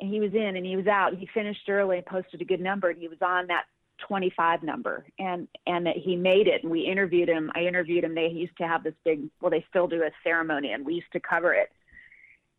and 0.00 0.12
he 0.12 0.20
was 0.20 0.32
in 0.34 0.56
and 0.56 0.66
he 0.66 0.76
was 0.76 0.86
out 0.86 1.16
he 1.16 1.28
finished 1.32 1.68
early 1.68 1.98
and 1.98 2.06
posted 2.06 2.40
a 2.40 2.44
good 2.44 2.60
number 2.60 2.90
and 2.90 3.00
he 3.00 3.08
was 3.08 3.20
on 3.22 3.46
that 3.46 3.64
25 4.06 4.62
number 4.62 5.04
and 5.18 5.46
and 5.66 5.86
that 5.86 5.96
he 5.96 6.16
made 6.16 6.46
it 6.46 6.62
and 6.62 6.70
we 6.70 6.80
interviewed 6.80 7.28
him 7.28 7.50
i 7.54 7.60
interviewed 7.60 8.04
him 8.04 8.14
they 8.14 8.28
used 8.28 8.56
to 8.56 8.66
have 8.66 8.82
this 8.82 8.94
big 9.04 9.28
well 9.40 9.50
they 9.50 9.64
still 9.68 9.86
do 9.86 10.02
a 10.02 10.10
ceremony 10.24 10.72
and 10.72 10.84
we 10.84 10.94
used 10.94 11.12
to 11.12 11.20
cover 11.20 11.52
it 11.52 11.70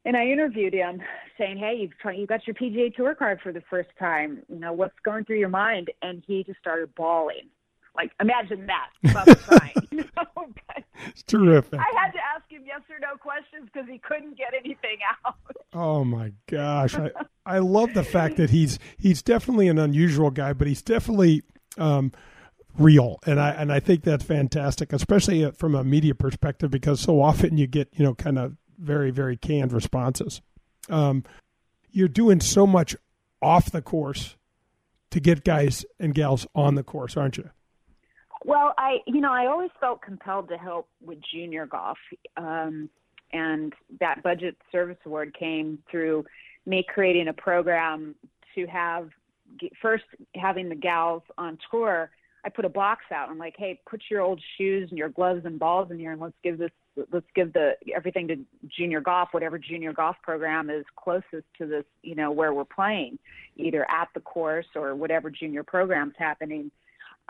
and 0.03 0.17
I 0.17 0.25
interviewed 0.25 0.73
him 0.73 1.01
saying, 1.37 1.57
Hey, 1.57 1.77
you've, 1.81 1.97
tried, 1.99 2.17
you 2.17 2.25
got 2.25 2.47
your 2.47 2.55
PGA 2.55 2.93
Tour 2.95 3.13
card 3.13 3.39
for 3.41 3.51
the 3.51 3.61
first 3.69 3.89
time. 3.99 4.41
You 4.49 4.59
know, 4.59 4.73
what's 4.73 4.97
going 5.03 5.25
through 5.25 5.37
your 5.37 5.49
mind? 5.49 5.91
And 6.01 6.23
he 6.25 6.43
just 6.43 6.59
started 6.59 6.93
bawling. 6.95 7.49
Like, 7.95 8.11
imagine 8.19 8.67
that. 8.67 9.37
Crying. 9.43 9.73
You 9.91 10.05
know? 10.15 10.47
It's 11.07 11.23
terrific. 11.23 11.77
I 11.79 11.99
had 11.99 12.11
to 12.11 12.19
him 12.51 12.63
yes 12.65 12.81
or 12.89 12.99
no 12.99 13.17
questions 13.17 13.69
because 13.71 13.89
he 13.89 13.97
couldn't 13.97 14.37
get 14.37 14.53
anything 14.53 14.97
out. 15.25 15.35
Oh 15.73 16.03
my 16.03 16.33
gosh, 16.49 16.95
I, 16.95 17.11
I 17.45 17.59
love 17.59 17.93
the 17.93 18.03
fact 18.03 18.37
that 18.37 18.49
he's 18.49 18.79
he's 18.97 19.21
definitely 19.21 19.67
an 19.67 19.79
unusual 19.79 20.31
guy, 20.31 20.53
but 20.53 20.67
he's 20.67 20.81
definitely 20.81 21.43
um, 21.77 22.11
real, 22.77 23.19
and 23.25 23.39
I 23.39 23.51
and 23.51 23.71
I 23.71 23.79
think 23.79 24.03
that's 24.03 24.23
fantastic, 24.23 24.93
especially 24.93 25.45
uh, 25.45 25.51
from 25.51 25.75
a 25.75 25.83
media 25.83 26.15
perspective, 26.15 26.71
because 26.71 26.99
so 26.99 27.21
often 27.21 27.57
you 27.57 27.67
get 27.67 27.89
you 27.93 28.03
know 28.03 28.15
kind 28.15 28.37
of 28.37 28.57
very 28.77 29.11
very 29.11 29.37
canned 29.37 29.73
responses. 29.73 30.41
Um, 30.89 31.23
you're 31.91 32.07
doing 32.07 32.39
so 32.39 32.65
much 32.65 32.95
off 33.41 33.71
the 33.71 33.81
course 33.81 34.35
to 35.11 35.19
get 35.19 35.43
guys 35.43 35.85
and 35.99 36.13
gals 36.13 36.47
on 36.55 36.75
the 36.75 36.83
course, 36.83 37.17
aren't 37.17 37.37
you? 37.37 37.49
Well, 38.43 38.73
I, 38.77 38.97
you 39.05 39.21
know, 39.21 39.31
I 39.31 39.47
always 39.47 39.69
felt 39.79 40.01
compelled 40.01 40.49
to 40.49 40.57
help 40.57 40.87
with 41.03 41.19
junior 41.31 41.65
golf. 41.65 41.97
Um, 42.37 42.89
and 43.33 43.73
that 43.99 44.23
budget 44.23 44.57
service 44.71 44.97
award 45.05 45.35
came 45.37 45.79
through 45.89 46.25
me 46.65 46.85
creating 46.87 47.27
a 47.27 47.33
program 47.33 48.15
to 48.55 48.65
have 48.67 49.09
first 49.81 50.03
having 50.35 50.69
the 50.69 50.75
gals 50.75 51.23
on 51.37 51.57
tour. 51.69 52.09
I 52.43 52.49
put 52.49 52.65
a 52.65 52.69
box 52.69 53.03
out. 53.13 53.29
I'm 53.29 53.37
like, 53.37 53.55
hey, 53.57 53.79
put 53.87 54.01
your 54.09 54.21
old 54.21 54.41
shoes 54.57 54.89
and 54.89 54.97
your 54.97 55.09
gloves 55.09 55.45
and 55.45 55.59
balls 55.59 55.91
in 55.91 55.99
here, 55.99 56.11
and 56.11 56.19
let's 56.19 56.35
give 56.43 56.57
this, 56.57 56.71
let's 57.11 57.27
give 57.35 57.53
the 57.53 57.73
everything 57.95 58.27
to 58.29 58.37
junior 58.67 58.99
golf, 58.99 59.29
whatever 59.31 59.59
junior 59.59 59.93
golf 59.93 60.15
program 60.23 60.69
is 60.69 60.83
closest 60.95 61.45
to 61.59 61.67
this, 61.67 61.85
you 62.01 62.15
know, 62.15 62.31
where 62.31 62.53
we're 62.53 62.65
playing, 62.65 63.19
either 63.57 63.89
at 63.91 64.07
the 64.15 64.21
course 64.21 64.65
or 64.75 64.95
whatever 64.95 65.29
junior 65.29 65.63
program's 65.63 66.15
happening. 66.17 66.71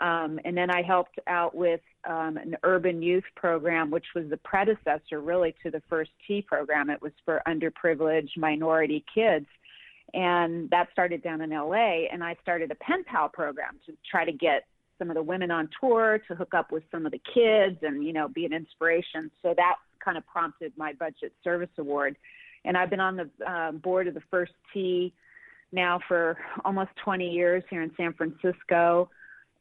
Um, 0.02 0.40
and 0.44 0.56
then 0.56 0.68
I 0.68 0.82
helped 0.82 1.20
out 1.28 1.54
with 1.54 1.80
um, 2.08 2.36
an 2.36 2.56
urban 2.64 3.00
youth 3.00 3.24
program, 3.36 3.88
which 3.88 4.06
was 4.16 4.28
the 4.28 4.36
predecessor 4.38 5.20
really 5.20 5.54
to 5.62 5.70
the 5.70 5.80
First 5.88 6.10
Tee 6.26 6.42
program. 6.42 6.90
It 6.90 7.00
was 7.00 7.12
for 7.24 7.40
underprivileged 7.46 8.36
minority 8.36 9.04
kids. 9.14 9.46
And 10.12 10.68
that 10.70 10.88
started 10.90 11.22
down 11.22 11.40
in 11.40 11.50
LA. 11.50 12.06
And 12.12 12.24
I 12.24 12.36
started 12.42 12.72
a 12.72 12.74
pen 12.74 13.04
pal 13.04 13.28
program 13.28 13.78
to 13.86 13.92
try 14.10 14.24
to 14.24 14.32
get 14.32 14.64
some 14.98 15.08
of 15.08 15.14
the 15.14 15.22
women 15.22 15.52
on 15.52 15.68
tour 15.80 16.20
to 16.26 16.34
hook 16.34 16.52
up 16.52 16.72
with 16.72 16.82
some 16.90 17.06
of 17.06 17.12
the 17.12 17.20
kids 17.32 17.78
and, 17.82 18.04
you 18.04 18.12
know, 18.12 18.26
be 18.26 18.44
an 18.44 18.52
inspiration. 18.52 19.30
So 19.40 19.54
that 19.56 19.76
kind 20.04 20.18
of 20.18 20.26
prompted 20.26 20.72
my 20.76 20.94
budget 20.94 21.32
service 21.44 21.70
award. 21.78 22.16
And 22.64 22.76
I've 22.76 22.90
been 22.90 23.00
on 23.00 23.16
the 23.16 23.30
uh, 23.48 23.70
board 23.70 24.08
of 24.08 24.14
the 24.14 24.22
First 24.32 24.52
Tee 24.74 25.12
now 25.70 26.00
for 26.08 26.36
almost 26.64 26.90
20 27.04 27.30
years 27.30 27.62
here 27.70 27.82
in 27.82 27.92
San 27.96 28.12
Francisco 28.14 29.08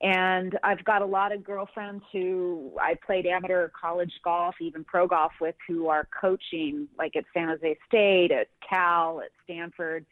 and 0.02 0.58
I've 0.64 0.84
got 0.84 1.04
a 1.04 1.06
lot 1.06 1.32
of 1.32 1.44
girlfriends 1.44 2.04
who 2.12 2.72
I 2.82 2.96
played 3.06 3.28
amateur 3.28 3.70
college 3.80 4.14
golf, 4.24 4.56
even 4.60 4.84
pro 4.84 5.08
golf 5.08 5.32
with, 5.40 5.56
who 5.68 5.90
are 5.90 6.08
coaching, 6.20 6.88
like 6.98 7.16
at 7.16 7.24
San 7.34 7.50
Jose 7.50 7.78
State, 7.88 8.32
at 8.32 8.48
Cal, 8.68 9.22
at 9.22 9.30
Stanford. 9.44 10.06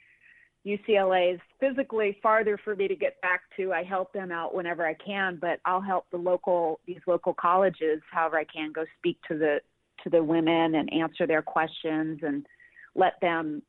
UCLA 0.66 1.36
is 1.36 1.40
physically 1.60 2.20
farther 2.22 2.60
for 2.64 2.76
me 2.76 2.88
to 2.88 2.96
get 2.96 3.20
back 3.22 3.42
to. 3.58 3.74
I 3.74 3.84
help 3.84 4.14
them 4.14 4.32
out 4.32 4.54
whenever 4.54 4.86
I 4.86 4.94
can, 4.94 5.40
but 5.42 5.60
I'll 5.66 5.82
help 5.82 6.06
the 6.12 6.18
local 6.18 6.80
these 6.86 7.00
local 7.08 7.34
colleges 7.34 8.02
however 8.12 8.38
I 8.38 8.44
can 8.44 8.72
go 8.72 8.86
speak 9.00 9.18
to 9.30 9.38
the 9.38 9.60
to 10.04 10.10
the 10.10 10.24
women 10.24 10.76
and 10.76 10.92
answer 10.94 11.26
their 11.26 11.42
questions 11.42 12.20
and 12.22 12.46
let 12.94 13.20
them 13.22 13.64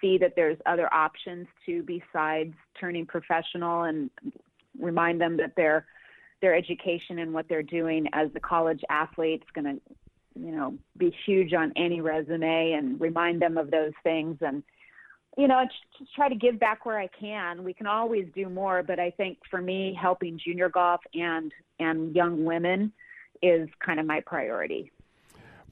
see 0.00 0.18
that 0.18 0.34
there's 0.36 0.58
other 0.66 0.92
options 0.92 1.46
to 1.66 1.82
besides 1.82 2.54
turning 2.78 3.06
professional 3.06 3.84
and 3.84 4.10
remind 4.78 5.20
them 5.20 5.36
that 5.38 5.54
their 5.56 5.86
their 6.40 6.54
education 6.54 7.20
and 7.20 7.32
what 7.32 7.48
they're 7.48 7.62
doing 7.62 8.06
as 8.12 8.28
the 8.34 8.40
college 8.40 8.80
athlete 8.90 9.42
is 9.42 9.62
going 9.62 9.76
to 9.76 9.80
you 10.40 10.52
know 10.52 10.74
be 10.96 11.14
huge 11.26 11.52
on 11.52 11.72
any 11.76 12.00
resume 12.00 12.72
and 12.72 13.00
remind 13.00 13.40
them 13.40 13.56
of 13.56 13.70
those 13.70 13.92
things. 14.02 14.36
And 14.40 14.62
you 15.36 15.48
know 15.48 15.64
just 15.98 16.14
try 16.14 16.28
to 16.28 16.34
give 16.34 16.58
back 16.58 16.84
where 16.84 16.98
I 16.98 17.08
can. 17.08 17.64
We 17.64 17.74
can 17.74 17.86
always 17.86 18.26
do 18.34 18.48
more 18.48 18.82
but 18.82 18.98
I 18.98 19.10
think 19.10 19.38
for 19.50 19.60
me 19.60 19.96
helping 20.00 20.38
junior 20.42 20.68
golf 20.68 21.00
and 21.14 21.52
and 21.78 22.14
young 22.14 22.44
women 22.44 22.92
is 23.42 23.68
kind 23.84 23.98
of 23.98 24.06
my 24.06 24.20
priority 24.20 24.92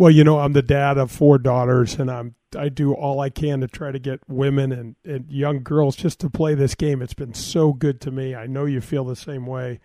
Well, 0.01 0.11
you 0.11 0.25
know, 0.25 0.39
I'm 0.39 0.55
the 0.55 0.63
dad 0.63 0.97
of 0.97 1.11
four 1.11 1.37
daughters, 1.37 1.97
and 1.97 2.11
I'm 2.11 2.35
I 2.57 2.71
do 2.71 2.95
all 2.95 3.21
I 3.21 3.29
can 3.29 3.61
to 3.61 3.69
try 3.69 3.93
to 3.93 3.99
get 3.99 4.21
women 4.27 4.73
and, 4.73 4.97
and 5.05 5.31
young 5.31 5.63
girls 5.63 5.95
just 5.95 6.21
to 6.21 6.31
play 6.31 6.55
this 6.55 6.75
game. 6.75 7.03
It's 7.03 7.13
been 7.13 7.35
so 7.35 7.75
good 7.75 8.01
to 8.01 8.11
me. 8.11 8.35
I 8.35 8.47
know 8.47 8.65
you 8.65 8.81
feel 8.81 9.05
the 9.05 9.15
same 9.15 9.45
way. 9.45 9.79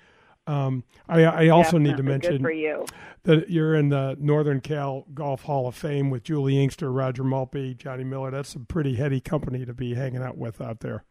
Um, 0.48 0.86
I, 1.10 1.26
I 1.26 1.48
also 1.50 1.78
need 1.78 1.98
to 1.98 2.04
mention 2.04 2.42
for 2.42 2.50
you 2.50 2.86
that 3.24 3.50
you're 3.50 3.76
in 3.76 3.90
the 3.90 4.16
Northern 4.18 4.62
Cal 4.62 5.06
Golf 5.14 5.42
Hall 5.42 5.68
of 5.68 5.76
Fame 5.76 6.10
with 6.10 6.24
Juli 6.24 6.64
Inkster, 6.64 6.94
Roger 6.94 7.26
Maltby, 7.26 7.74
Johnny 7.74 8.06
Miller. 8.06 8.32
That's 8.32 8.48
some 8.48 8.66
pretty 8.68 8.96
heady 8.96 9.20
company 9.20 9.66
to 9.66 9.74
be 9.74 9.96
hanging 9.96 10.24
out 10.24 10.38
with 10.38 10.62
out 10.62 10.80
there. 10.80 11.04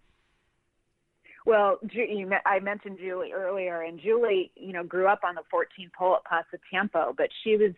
Well, 1.44 1.76
you, 1.92 2.30
I 2.46 2.58
mentioned 2.60 2.96
Juli 2.98 3.32
earlier, 3.32 3.82
and 3.82 4.00
Juli, 4.00 4.50
you 4.56 4.72
know, 4.72 4.82
grew 4.82 5.08
up 5.08 5.20
on 5.24 5.34
the 5.34 5.42
14th 5.52 5.94
hole 5.94 6.16
at 6.16 6.24
Paso 6.24 6.56
Tiempo, 6.70 7.14
but 7.14 7.28
she 7.42 7.58
was 7.58 7.72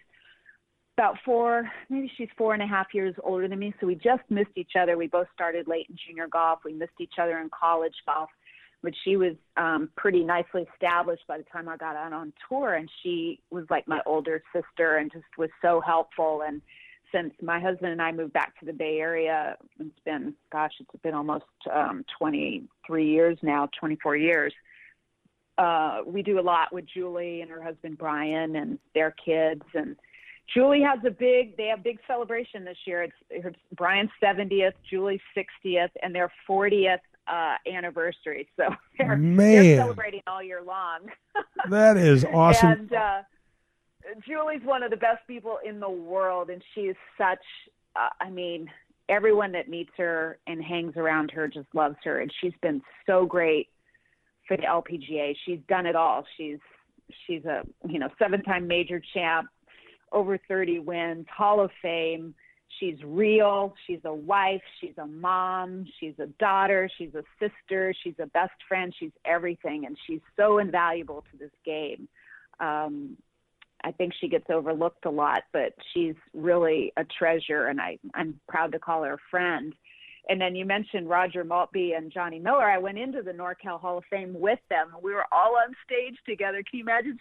about 0.96 1.18
four, 1.24 1.70
maybe 1.90 2.10
she's 2.16 2.28
four 2.38 2.54
and 2.54 2.62
a 2.62 2.66
half 2.66 2.86
years 2.94 3.14
older 3.22 3.46
than 3.48 3.58
me. 3.58 3.74
So 3.80 3.86
we 3.86 3.96
just 3.96 4.22
missed 4.30 4.56
each 4.56 4.72
other. 4.80 4.96
We 4.96 5.08
both 5.08 5.26
started 5.34 5.68
late 5.68 5.86
in 5.90 5.96
junior 6.06 6.26
golf. 6.26 6.60
We 6.64 6.72
missed 6.72 6.98
each 6.98 7.14
other 7.20 7.38
in 7.38 7.50
college 7.50 7.94
golf, 8.06 8.30
but 8.82 8.94
she 9.04 9.16
was 9.16 9.34
um, 9.58 9.90
pretty 9.96 10.24
nicely 10.24 10.66
established 10.74 11.24
by 11.28 11.36
the 11.36 11.44
time 11.44 11.68
I 11.68 11.76
got 11.76 11.96
out 11.96 12.14
on 12.14 12.32
tour. 12.48 12.74
And 12.74 12.88
she 13.02 13.40
was 13.50 13.66
like 13.68 13.86
my 13.86 14.00
older 14.06 14.42
sister 14.54 14.96
and 14.96 15.12
just 15.12 15.26
was 15.36 15.50
so 15.60 15.82
helpful. 15.82 16.42
And 16.46 16.62
since 17.12 17.34
my 17.42 17.60
husband 17.60 17.92
and 17.92 18.00
I 18.00 18.10
moved 18.10 18.32
back 18.32 18.58
to 18.60 18.64
the 18.64 18.72
Bay 18.72 18.98
Area, 18.98 19.56
it's 19.78 20.00
been, 20.06 20.32
gosh, 20.50 20.72
it's 20.80 21.02
been 21.02 21.14
almost 21.14 21.44
um, 21.70 22.06
23 22.18 23.06
years 23.06 23.36
now, 23.42 23.68
24 23.78 24.16
years. 24.16 24.54
Uh, 25.58 26.00
we 26.06 26.22
do 26.22 26.38
a 26.38 26.40
lot 26.40 26.72
with 26.72 26.86
Juli 26.86 27.42
and 27.42 27.50
her 27.50 27.62
husband 27.62 27.98
Brian 27.98 28.56
and 28.56 28.78
their 28.94 29.14
kids 29.24 29.62
and 29.74 29.96
Juli 30.52 30.80
has 30.82 30.98
a 31.04 31.10
big. 31.10 31.56
They 31.56 31.66
have 31.66 31.82
big 31.82 31.98
celebration 32.06 32.64
this 32.64 32.78
year. 32.86 33.02
It's, 33.02 33.16
it's 33.30 33.56
Brian's 33.76 34.10
70th, 34.22 34.72
Juli's 34.88 35.20
60th, 35.36 35.90
and 36.02 36.14
their 36.14 36.32
40th 36.48 36.98
uh, 37.26 37.54
anniversary. 37.70 38.48
So 38.56 38.68
they're, 38.98 39.18
they're 39.18 39.76
celebrating 39.76 40.22
all 40.26 40.42
year 40.42 40.62
long. 40.62 41.00
That 41.68 41.96
is 41.96 42.24
awesome. 42.24 42.70
And 42.70 42.92
uh, 42.92 43.22
Juli's 44.26 44.62
one 44.62 44.84
of 44.84 44.90
the 44.90 44.96
best 44.96 45.26
people 45.26 45.58
in 45.64 45.80
the 45.80 45.90
world, 45.90 46.48
and 46.48 46.62
she 46.74 46.82
is 46.82 46.96
such. 47.18 47.40
Uh, 47.96 48.08
I 48.20 48.30
mean, 48.30 48.70
everyone 49.08 49.52
that 49.52 49.68
meets 49.68 49.90
her 49.96 50.38
and 50.46 50.62
hangs 50.62 50.96
around 50.96 51.30
her 51.32 51.48
just 51.48 51.66
loves 51.74 51.96
her, 52.04 52.20
and 52.20 52.32
she's 52.40 52.52
been 52.62 52.82
so 53.06 53.26
great 53.26 53.68
for 54.46 54.56
the 54.56 54.62
LPGA. 54.62 55.34
She's 55.44 55.58
done 55.68 55.86
it 55.86 55.96
all. 55.96 56.24
She's 56.36 56.58
she's 57.26 57.44
a 57.44 57.62
you 57.88 57.98
know 57.98 58.08
seven-time 58.18 58.68
major 58.68 59.02
champ, 59.14 59.48
over 60.12 60.38
30 60.48 60.80
wins, 60.80 61.26
Hall 61.34 61.60
of 61.60 61.70
Fame. 61.82 62.34
She's 62.80 62.96
real. 63.04 63.74
She's 63.86 64.00
a 64.04 64.12
wife. 64.12 64.62
She's 64.80 64.96
a 64.98 65.06
mom. 65.06 65.86
She's 65.98 66.14
a 66.18 66.26
daughter. 66.38 66.90
She's 66.98 67.14
a 67.14 67.24
sister. 67.40 67.94
She's 68.02 68.14
a 68.18 68.26
best 68.26 68.52
friend. 68.68 68.94
She's 68.98 69.12
everything. 69.24 69.86
And 69.86 69.96
she's 70.06 70.20
so 70.36 70.58
invaluable 70.58 71.24
to 71.30 71.38
this 71.38 71.52
game. 71.64 72.08
Um, 72.60 73.16
I 73.84 73.92
think 73.92 74.14
she 74.20 74.28
gets 74.28 74.46
overlooked 74.50 75.06
a 75.06 75.10
lot, 75.10 75.44
but 75.52 75.74
she's 75.94 76.16
really 76.34 76.92
a 76.96 77.04
treasure. 77.04 77.66
And 77.66 77.80
I, 77.80 77.98
I'm 78.14 78.40
proud 78.48 78.72
to 78.72 78.78
call 78.78 79.04
her 79.04 79.14
a 79.14 79.18
friend. 79.30 79.74
And 80.28 80.40
then 80.40 80.56
you 80.56 80.64
mentioned 80.64 81.08
Roger 81.08 81.44
Maltby 81.44 81.92
and 81.92 82.10
Johnny 82.10 82.40
Miller. 82.40 82.68
I 82.68 82.78
went 82.78 82.98
into 82.98 83.22
the 83.22 83.30
NorCal 83.30 83.80
Hall 83.80 83.98
of 83.98 84.04
Fame 84.10 84.34
with 84.38 84.58
them. 84.68 84.88
We 85.02 85.12
were 85.12 85.26
all 85.30 85.56
on 85.56 85.74
stage 85.84 86.16
together. 86.28 86.64
Can 86.68 86.78
you 86.78 86.84
imagine 86.84 87.18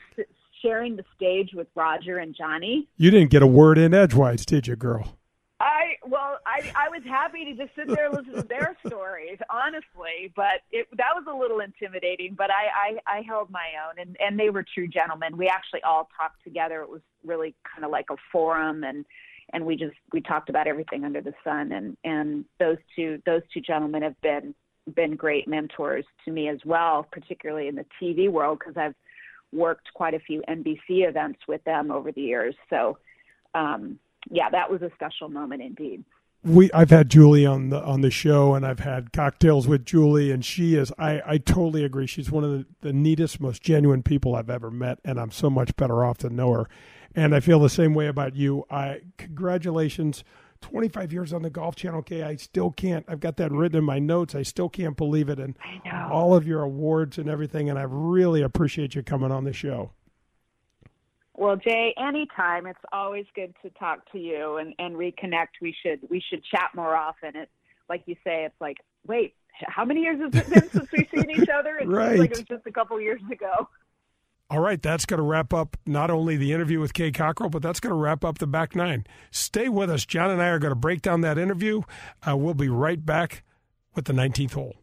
sharing 0.61 0.95
the 0.95 1.05
stage 1.15 1.51
with 1.53 1.67
Roger 1.75 2.17
and 2.17 2.35
Johnny? 2.35 2.87
You 2.97 3.11
didn't 3.11 3.29
get 3.29 3.41
a 3.41 3.47
word 3.47 3.77
in 3.77 3.93
edgewise, 3.93 4.45
did 4.45 4.67
you, 4.67 4.75
girl? 4.75 5.17
I 5.59 5.95
well, 6.05 6.37
I 6.45 6.69
I 6.75 6.89
was 6.89 7.01
happy 7.05 7.45
to 7.45 7.53
just 7.55 7.73
sit 7.75 7.87
there 7.87 8.07
and 8.07 8.15
listen 8.15 8.33
to 8.33 8.47
their 8.47 8.75
stories, 8.85 9.37
honestly. 9.49 10.33
But 10.35 10.61
it 10.71 10.87
that 10.97 11.11
was 11.15 11.25
a 11.31 11.35
little 11.35 11.59
intimidating. 11.59 12.35
But 12.37 12.49
I 12.51 12.97
I, 13.07 13.17
I 13.17 13.21
held 13.21 13.49
my 13.49 13.67
own, 13.87 13.99
and 13.99 14.17
and 14.19 14.39
they 14.39 14.49
were 14.49 14.65
true 14.73 14.87
gentlemen. 14.87 15.37
We 15.37 15.47
actually 15.47 15.81
all 15.83 16.09
talked 16.17 16.43
together. 16.43 16.81
It 16.81 16.89
was 16.89 17.01
really 17.23 17.55
kind 17.73 17.85
of 17.85 17.91
like 17.91 18.09
a 18.09 18.17
forum, 18.31 18.83
and 18.83 19.05
and 19.53 19.65
we 19.65 19.77
just 19.77 19.95
we 20.11 20.19
talked 20.19 20.49
about 20.49 20.67
everything 20.67 21.05
under 21.05 21.21
the 21.21 21.33
sun. 21.43 21.71
And 21.71 21.95
and 22.03 22.45
those 22.59 22.77
two 22.95 23.21
those 23.25 23.41
two 23.53 23.61
gentlemen 23.61 24.01
have 24.01 24.19
been 24.21 24.53
been 24.93 25.15
great 25.15 25.47
mentors 25.47 26.05
to 26.25 26.31
me 26.31 26.49
as 26.49 26.59
well, 26.65 27.07
particularly 27.11 27.67
in 27.67 27.75
the 27.75 27.85
TV 28.01 28.29
world 28.29 28.59
because 28.59 28.77
I've 28.77 28.95
worked 29.55 29.93
quite 29.93 30.13
a 30.13 30.19
few 30.19 30.43
NBC 30.49 31.07
events 31.07 31.39
with 31.47 31.63
them 31.63 31.91
over 31.91 32.11
the 32.11 32.21
years. 32.21 32.55
So. 32.69 32.97
Um, 33.53 33.99
yeah, 34.29 34.49
that 34.49 34.69
was 34.69 34.81
a 34.81 34.91
special 34.95 35.29
moment 35.29 35.61
indeed. 35.61 36.03
We 36.43 36.71
I've 36.73 36.91
had 36.91 37.09
Juli 37.09 37.45
on 37.45 37.69
the 37.69 37.81
on 37.83 38.01
the 38.01 38.11
show 38.11 38.53
and 38.53 38.65
I've 38.65 38.79
had 38.79 39.11
cocktails 39.13 39.67
with 39.67 39.83
Juli 39.83 40.31
and 40.31 40.45
she 40.45 40.75
is 40.75 40.91
I, 40.99 41.21
I 41.25 41.37
totally 41.39 41.83
agree. 41.83 42.05
She's 42.05 42.31
one 42.31 42.43
of 42.43 42.51
the, 42.51 42.65
the 42.81 42.93
neatest, 42.93 43.39
most 43.39 43.63
genuine 43.63 44.03
people 44.03 44.35
I've 44.35 44.49
ever 44.49 44.69
met 44.69 44.99
and 45.03 45.19
I'm 45.19 45.31
so 45.31 45.49
much 45.49 45.75
better 45.75 46.05
off 46.05 46.19
to 46.19 46.29
know 46.29 46.51
her. 46.51 46.69
And 47.15 47.33
I 47.33 47.39
feel 47.39 47.59
the 47.59 47.69
same 47.69 47.93
way 47.93 48.07
about 48.07 48.35
you. 48.35 48.65
I 48.69 49.01
congratulations. 49.17 50.23
25 50.65 51.13
years 51.13 51.31
on 51.31 51.43
the 51.43 51.49
Golf 51.51 51.75
Channel. 51.75 51.99
Okay, 51.99 52.23
I 52.23 52.37
still 52.37 52.71
can't. 52.71 53.05
I've 53.07 53.19
got 53.19 53.37
that 53.37 53.51
written 53.51 53.77
in 53.77 53.83
my 53.83 53.99
notes. 53.99 54.33
I 54.33 54.41
still 54.41 54.67
can't 54.67 54.97
believe 54.97 55.29
it. 55.29 55.39
And 55.39 55.55
all 56.11 56.33
of 56.33 56.47
your 56.47 56.63
awards 56.63 57.19
and 57.19 57.29
everything. 57.29 57.69
And 57.69 57.77
I 57.77 57.83
really 57.83 58.41
appreciate 58.41 58.95
you 58.95 59.03
coming 59.03 59.31
on 59.31 59.43
the 59.43 59.53
show. 59.53 59.91
Well, 61.35 61.55
Jay, 61.55 61.93
anytime. 61.99 62.65
It's 62.65 62.79
always 62.91 63.25
good 63.35 63.53
to 63.61 63.69
talk 63.71 64.11
to 64.13 64.17
you 64.17 64.57
and, 64.57 64.73
and 64.79 64.95
reconnect. 64.95 65.61
We 65.61 65.75
should 65.83 65.99
we 66.09 66.19
should 66.27 66.43
chat 66.43 66.71
more 66.73 66.95
often. 66.95 67.35
It's 67.35 67.51
like 67.87 68.01
you 68.07 68.15
say. 68.23 68.45
It's 68.45 68.59
like, 68.59 68.77
wait, 69.05 69.35
how 69.67 69.85
many 69.85 70.01
years 70.01 70.19
has 70.19 70.33
it 70.33 70.49
been 70.49 70.69
since 70.71 70.91
we've 70.91 71.07
seen 71.13 71.29
each 71.29 71.49
other? 71.49 71.77
It 71.77 71.87
right. 71.87 72.09
seems 72.09 72.19
like 72.21 72.31
it 72.31 72.37
was 72.37 72.47
just 72.47 72.65
a 72.65 72.71
couple 72.71 72.99
years 72.99 73.21
ago. 73.31 73.69
All 74.47 74.59
right, 74.59 74.79
that's 74.79 75.07
going 75.07 75.17
to 75.17 75.23
wrap 75.23 75.53
up 75.53 75.75
not 75.87 76.11
only 76.11 76.37
the 76.37 76.53
interview 76.53 76.79
with 76.79 76.93
Kay 76.93 77.11
Cockerill, 77.11 77.49
but 77.49 77.63
that's 77.63 77.79
going 77.79 77.91
to 77.91 77.97
wrap 77.97 78.23
up 78.23 78.37
the 78.37 78.45
back 78.45 78.75
nine. 78.75 79.05
Stay 79.31 79.69
with 79.69 79.89
us. 79.89 80.05
John 80.05 80.29
and 80.29 80.41
I 80.41 80.49
are 80.49 80.59
going 80.59 80.71
to 80.71 80.75
break 80.75 81.01
down 81.01 81.21
that 81.21 81.39
interview. 81.39 81.81
Uh, 82.27 82.37
we'll 82.37 82.53
be 82.53 82.69
right 82.69 83.03
back 83.03 83.43
with 83.95 84.05
the 84.05 84.13
19th 84.13 84.53
hole. 84.53 84.75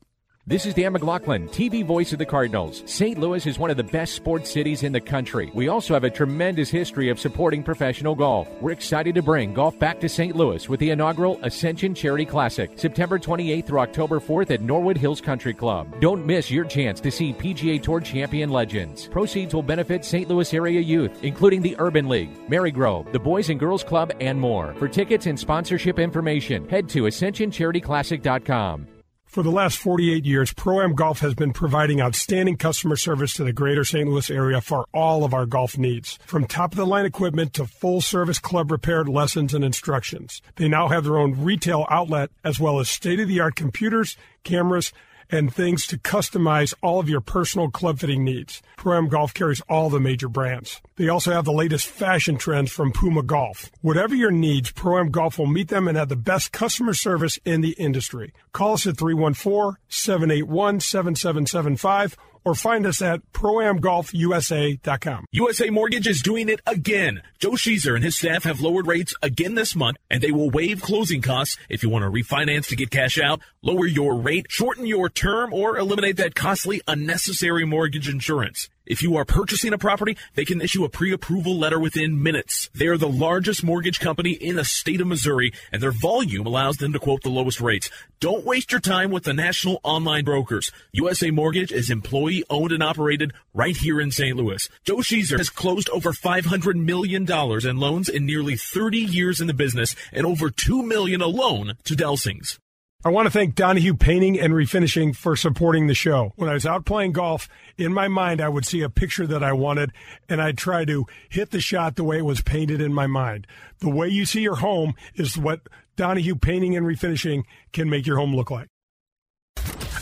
This 0.45 0.67
is 0.67 0.75
Dan 0.75 0.93
McLaughlin, 0.93 1.49
TV 1.51 1.87
voice 1.87 2.13
of 2.13 2.19
the 2.19 2.27
Cardinals. 2.27 2.83
St. 2.87 3.17
Louis 3.17 3.47
is 3.47 3.61
one 3.61 3.71
of 3.71 3.77
the 3.77 3.85
best 3.85 4.15
sports 4.15 4.51
cities 4.51 4.83
in 4.83 4.91
the 4.91 5.01
country. 5.01 5.53
We 5.55 5.69
also 5.69 5.95
have 5.95 6.03
a 6.03 6.11
tremendous 6.11 6.69
history 6.69 7.11
of 7.11 7.21
supporting 7.21 7.63
professional 7.63 8.17
golf. 8.17 8.49
We're 8.61 8.73
excited 8.73 9.15
to 9.15 9.23
bring 9.23 9.55
golf 9.55 9.79
back 9.79 10.01
to 10.01 10.09
St. 10.09 10.35
Louis 10.35 10.69
with 10.69 10.81
the 10.81 10.91
inaugural 10.91 11.39
Ascension 11.45 11.95
Charity 11.95 12.25
Classic, 12.25 12.73
September 12.75 13.21
28th 13.21 13.67
through 13.67 13.79
October 13.79 14.19
4th 14.19 14.51
at 14.51 14.63
Norwood 14.63 14.97
Hills 14.97 15.21
Country 15.21 15.55
Club. 15.55 15.87
Don't 16.01 16.27
miss 16.27 16.51
your 16.51 16.65
chance 16.65 17.01
to 17.03 17.13
see 17.13 17.33
PGA 17.33 17.81
Tour 17.81 18.01
champion 18.01 18.51
legends. 18.51 19.07
Proceeds 19.07 19.55
will 19.55 19.63
benefit 19.63 20.05
St. 20.05 20.29
Louis 20.29 20.53
area 20.53 20.81
youth, 20.81 21.23
including 21.23 21.63
the 21.63 21.77
Urban 21.79 22.09
League, 22.09 22.49
Marygrove, 22.49 23.13
the 23.13 23.21
Boys 23.21 23.49
and 23.49 23.61
Girls 23.61 23.85
Club, 23.85 24.11
and 24.21 24.41
more. 24.41 24.75
For 24.81 24.89
tickets 24.89 25.27
and 25.27 25.39
sponsorship 25.39 26.01
information, 26.01 26.69
head 26.69 26.89
to 26.89 27.05
ascensioncharityclassic.com. 27.05 28.89
For 29.33 29.43
the 29.43 29.51
last 29.51 29.79
48 29.79 30.27
years, 30.27 30.53
Pro 30.53 30.83
Am 30.83 30.95
Golf 30.95 31.21
has 31.21 31.33
been 31.35 31.55
providing 31.55 32.03
outstanding 32.03 32.59
customer 32.59 32.97
service 32.97 33.33
to 33.33 33.45
the 33.45 33.53
greater 33.55 33.83
St. 33.83 34.07
Louis 34.07 34.29
area 34.29 34.61
for 34.61 34.87
all 34.93 35.25
of 35.25 35.33
our 35.33 35.47
golf 35.47 35.79
needs. 35.79 36.19
From 36.27 36.45
top 36.45 36.73
of 36.73 36.77
the 36.77 36.85
line 36.85 37.07
equipment 37.07 37.55
to 37.55 37.65
full 37.65 38.03
service 38.03 38.39
club 38.39 38.71
repair 38.71 39.05
lessons 39.05 39.55
and 39.55 39.65
instructions. 39.65 40.43
They 40.57 40.69
now 40.69 40.89
have 40.89 41.05
their 41.05 41.17
own 41.17 41.43
retail 41.43 41.87
outlet 41.89 42.29
as 42.45 42.61
well 42.61 42.79
as 42.79 42.91
state 42.91 43.21
of 43.21 43.29
the 43.29 43.41
art 43.41 43.55
computers, 43.55 44.19
cameras, 44.45 44.93
and 45.33 45.53
things 45.53 45.87
to 45.89 45.99
customize 45.99 46.75
all 46.83 47.01
of 47.01 47.09
your 47.09 47.23
personal 47.23 47.71
club 47.71 47.99
fitting 47.99 48.23
needs. 48.23 48.63
Pro 48.77 48.99
Am 48.99 49.09
Golf 49.09 49.35
carries 49.35 49.63
all 49.63 49.91
the 49.91 49.99
major 49.99 50.29
brands. 50.29 50.81
They 50.97 51.09
also 51.09 51.33
have 51.33 51.47
the 51.47 51.53
latest 51.53 51.87
fashion 51.87 52.37
trends 52.37 52.71
from 52.71 52.93
Puma 52.93 53.23
Golf. 53.23 53.71
Whatever 53.81 54.15
your 54.15 54.31
needs, 54.31 54.71
Pro 54.71 55.01
Am 55.01 55.11
Golf 55.11 55.39
will 55.39 55.47
meet 55.47 55.69
them 55.69 55.89
and 55.89 55.97
have 55.97 56.11
the 56.11 56.17
best 56.17 56.53
customer 56.53 56.95
service 56.95 57.39
in 57.45 57.63
the 57.63 57.73
industry. 57.73 58.33
Call 58.53 58.75
us 58.75 58.87
at 58.87 58.99
314 58.99 59.79
781 59.89 60.81
7775 60.81 62.17
or 62.45 62.55
find 62.55 62.87
us 62.87 63.03
at 63.03 63.21
proamgolfusa.com. 63.33 65.27
USA 65.33 65.71
Mortgage 65.71 66.07
is 66.07 66.23
doing 66.23 66.49
it 66.49 66.61
again. 66.67 67.23
Joe 67.39 67.53
Sheezer 67.53 67.95
and 67.95 68.05
his 68.05 68.17
staff 68.17 68.45
have 68.45 68.61
lowered 68.61 68.87
rates 68.87 69.15
again 69.23 69.55
this 69.55 69.75
month, 69.77 69.97
and 70.11 70.23
they 70.23 70.33
will 70.33 70.51
waive 70.51 70.83
closing 70.83 71.23
costs 71.23 71.57
if 71.69 71.83
you 71.83 71.89
want 71.89 72.05
to 72.05 72.11
refinance 72.11 72.69
to 72.69 72.77
get 72.77 72.91
cash 72.91 73.19
out, 73.19 73.41
lower 73.63 73.87
your 73.87 74.17
rate, 74.17 74.47
shorten 74.49 74.87
your 74.87 75.09
term, 75.09 75.53
or 75.53 75.77
eliminate 75.77 76.17
that 76.17 76.35
costly, 76.35 76.81
unnecessary 76.87 77.65
mortgage 77.65 78.09
insurance. 78.09 78.69
If 78.85 79.01
you 79.01 79.17
are 79.17 79.25
purchasing 79.25 79.73
a 79.73 79.79
property, 79.79 80.17
they 80.35 80.45
can 80.45 80.61
issue 80.61 80.85
a 80.85 80.89
pre-approval 80.89 81.57
letter 81.57 81.79
within 81.79 82.21
minutes. 82.21 82.69
They 82.75 82.89
are 82.89 82.97
the 82.97 83.09
largest 83.09 83.63
mortgage 83.63 84.01
company 84.01 84.33
in 84.33 84.57
the 84.57 84.65
state 84.65 85.01
of 85.01 85.07
Missouri, 85.07 85.53
and 85.71 85.81
their 85.81 85.93
volume 85.93 86.47
allows 86.47 86.79
them 86.79 86.93
to 86.93 86.99
quote 86.99 87.23
the 87.23 87.31
lowest 87.31 87.61
rates. 87.61 87.91
Don't 88.19 88.45
waste 88.45 88.73
your 88.73 88.81
time 88.81 89.13
with 89.13 89.23
the 89.23 89.33
national 89.33 89.81
online 89.85 90.25
brokers. 90.25 90.73
USA 90.93 91.31
Mortgage 91.31 91.71
is 91.71 91.91
employee 91.91 92.45
owned 92.51 92.73
and 92.73 92.83
operated 92.83 93.33
right 93.55 93.77
here 93.77 94.01
in 94.01 94.11
St. 94.11 94.37
Louis. 94.37 94.69
Joe 94.85 94.97
Sheezer 94.97 95.39
has 95.39 95.49
closed 95.49 95.89
over 95.91 96.13
$500 96.13 96.75
million 96.75 97.23
in 97.31 97.77
loans 97.77 98.09
in 98.09 98.27
nearly 98.27 98.57
30 98.57 98.99
years 98.99 99.41
in 99.41 99.47
the 99.47 99.55
business 99.55 99.95
and 100.13 100.27
over 100.27 100.51
2 100.51 100.83
million 100.83 101.21
alone 101.21 101.75
to 101.85 101.95
Delsings. 101.95 102.59
I 103.05 103.09
want 103.09 103.27
to 103.27 103.33
thank 103.33 103.57
Donahue 103.57 103.95
Painting 103.95 104.39
and 104.39 104.55
Refinishing 104.55 105.17
for 105.17 105.35
supporting 105.35 105.89
the 105.89 105.95
show. 105.95 106.33
When 106.37 106.49
I 106.49 106.55
was 106.55 106.65
out 106.65 106.85
playing 106.85 107.11
golf, 107.11 107.49
in 107.77 107.93
my 107.93 108.07
mind, 108.07 108.41
I 108.41 108.49
would 108.49 108.65
see 108.65 108.81
a 108.81 108.89
picture 108.89 109.27
that 109.27 109.43
I 109.43 109.53
wanted, 109.53 109.91
and 110.29 110.41
I'd 110.41 110.57
try 110.57 110.85
to 110.85 111.07
hit 111.29 111.51
the 111.51 111.61
shot 111.61 111.97
the 111.97 112.05
way 112.05 112.19
it 112.19 112.25
was 112.25 112.43
painted 112.43 112.81
in 112.81 112.95
my 112.95 113.09
mind. 113.09 113.49
The 113.81 113.91
way 113.91 114.07
you 114.07 114.25
see 114.25 114.43
your 114.43 114.55
home 114.55 114.95
is 115.17 115.37
what 115.37 115.63
Donahue 115.97 116.37
Painting 116.37 116.77
and 116.77 116.87
Refinishing 116.87 117.43
can 117.73 117.91
make 117.91 118.07
your 118.07 118.19
home 118.19 118.37
look 118.37 118.53
like. 118.53 118.69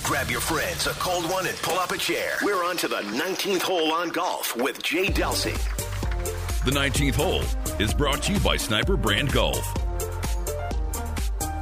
Grab 0.02 0.28
your 0.28 0.40
friends, 0.40 0.86
a 0.86 0.90
cold 0.90 1.24
one, 1.30 1.46
and 1.46 1.56
pull 1.62 1.78
up 1.78 1.92
a 1.92 1.96
chair. 1.96 2.34
We're 2.42 2.64
on 2.64 2.76
to 2.78 2.88
the 2.88 2.96
19th 2.96 3.62
hole 3.62 3.92
on 3.92 4.10
golf 4.10 4.54
with 4.56 4.82
Jay 4.82 5.06
Delsing. 5.06 5.56
The 6.66 6.72
19th 6.72 7.14
hole 7.14 7.80
is 7.80 7.94
brought 7.94 8.24
to 8.24 8.34
you 8.34 8.40
by 8.40 8.58
Sniper 8.58 8.98
Brand 8.98 9.32
Golf. 9.32 9.89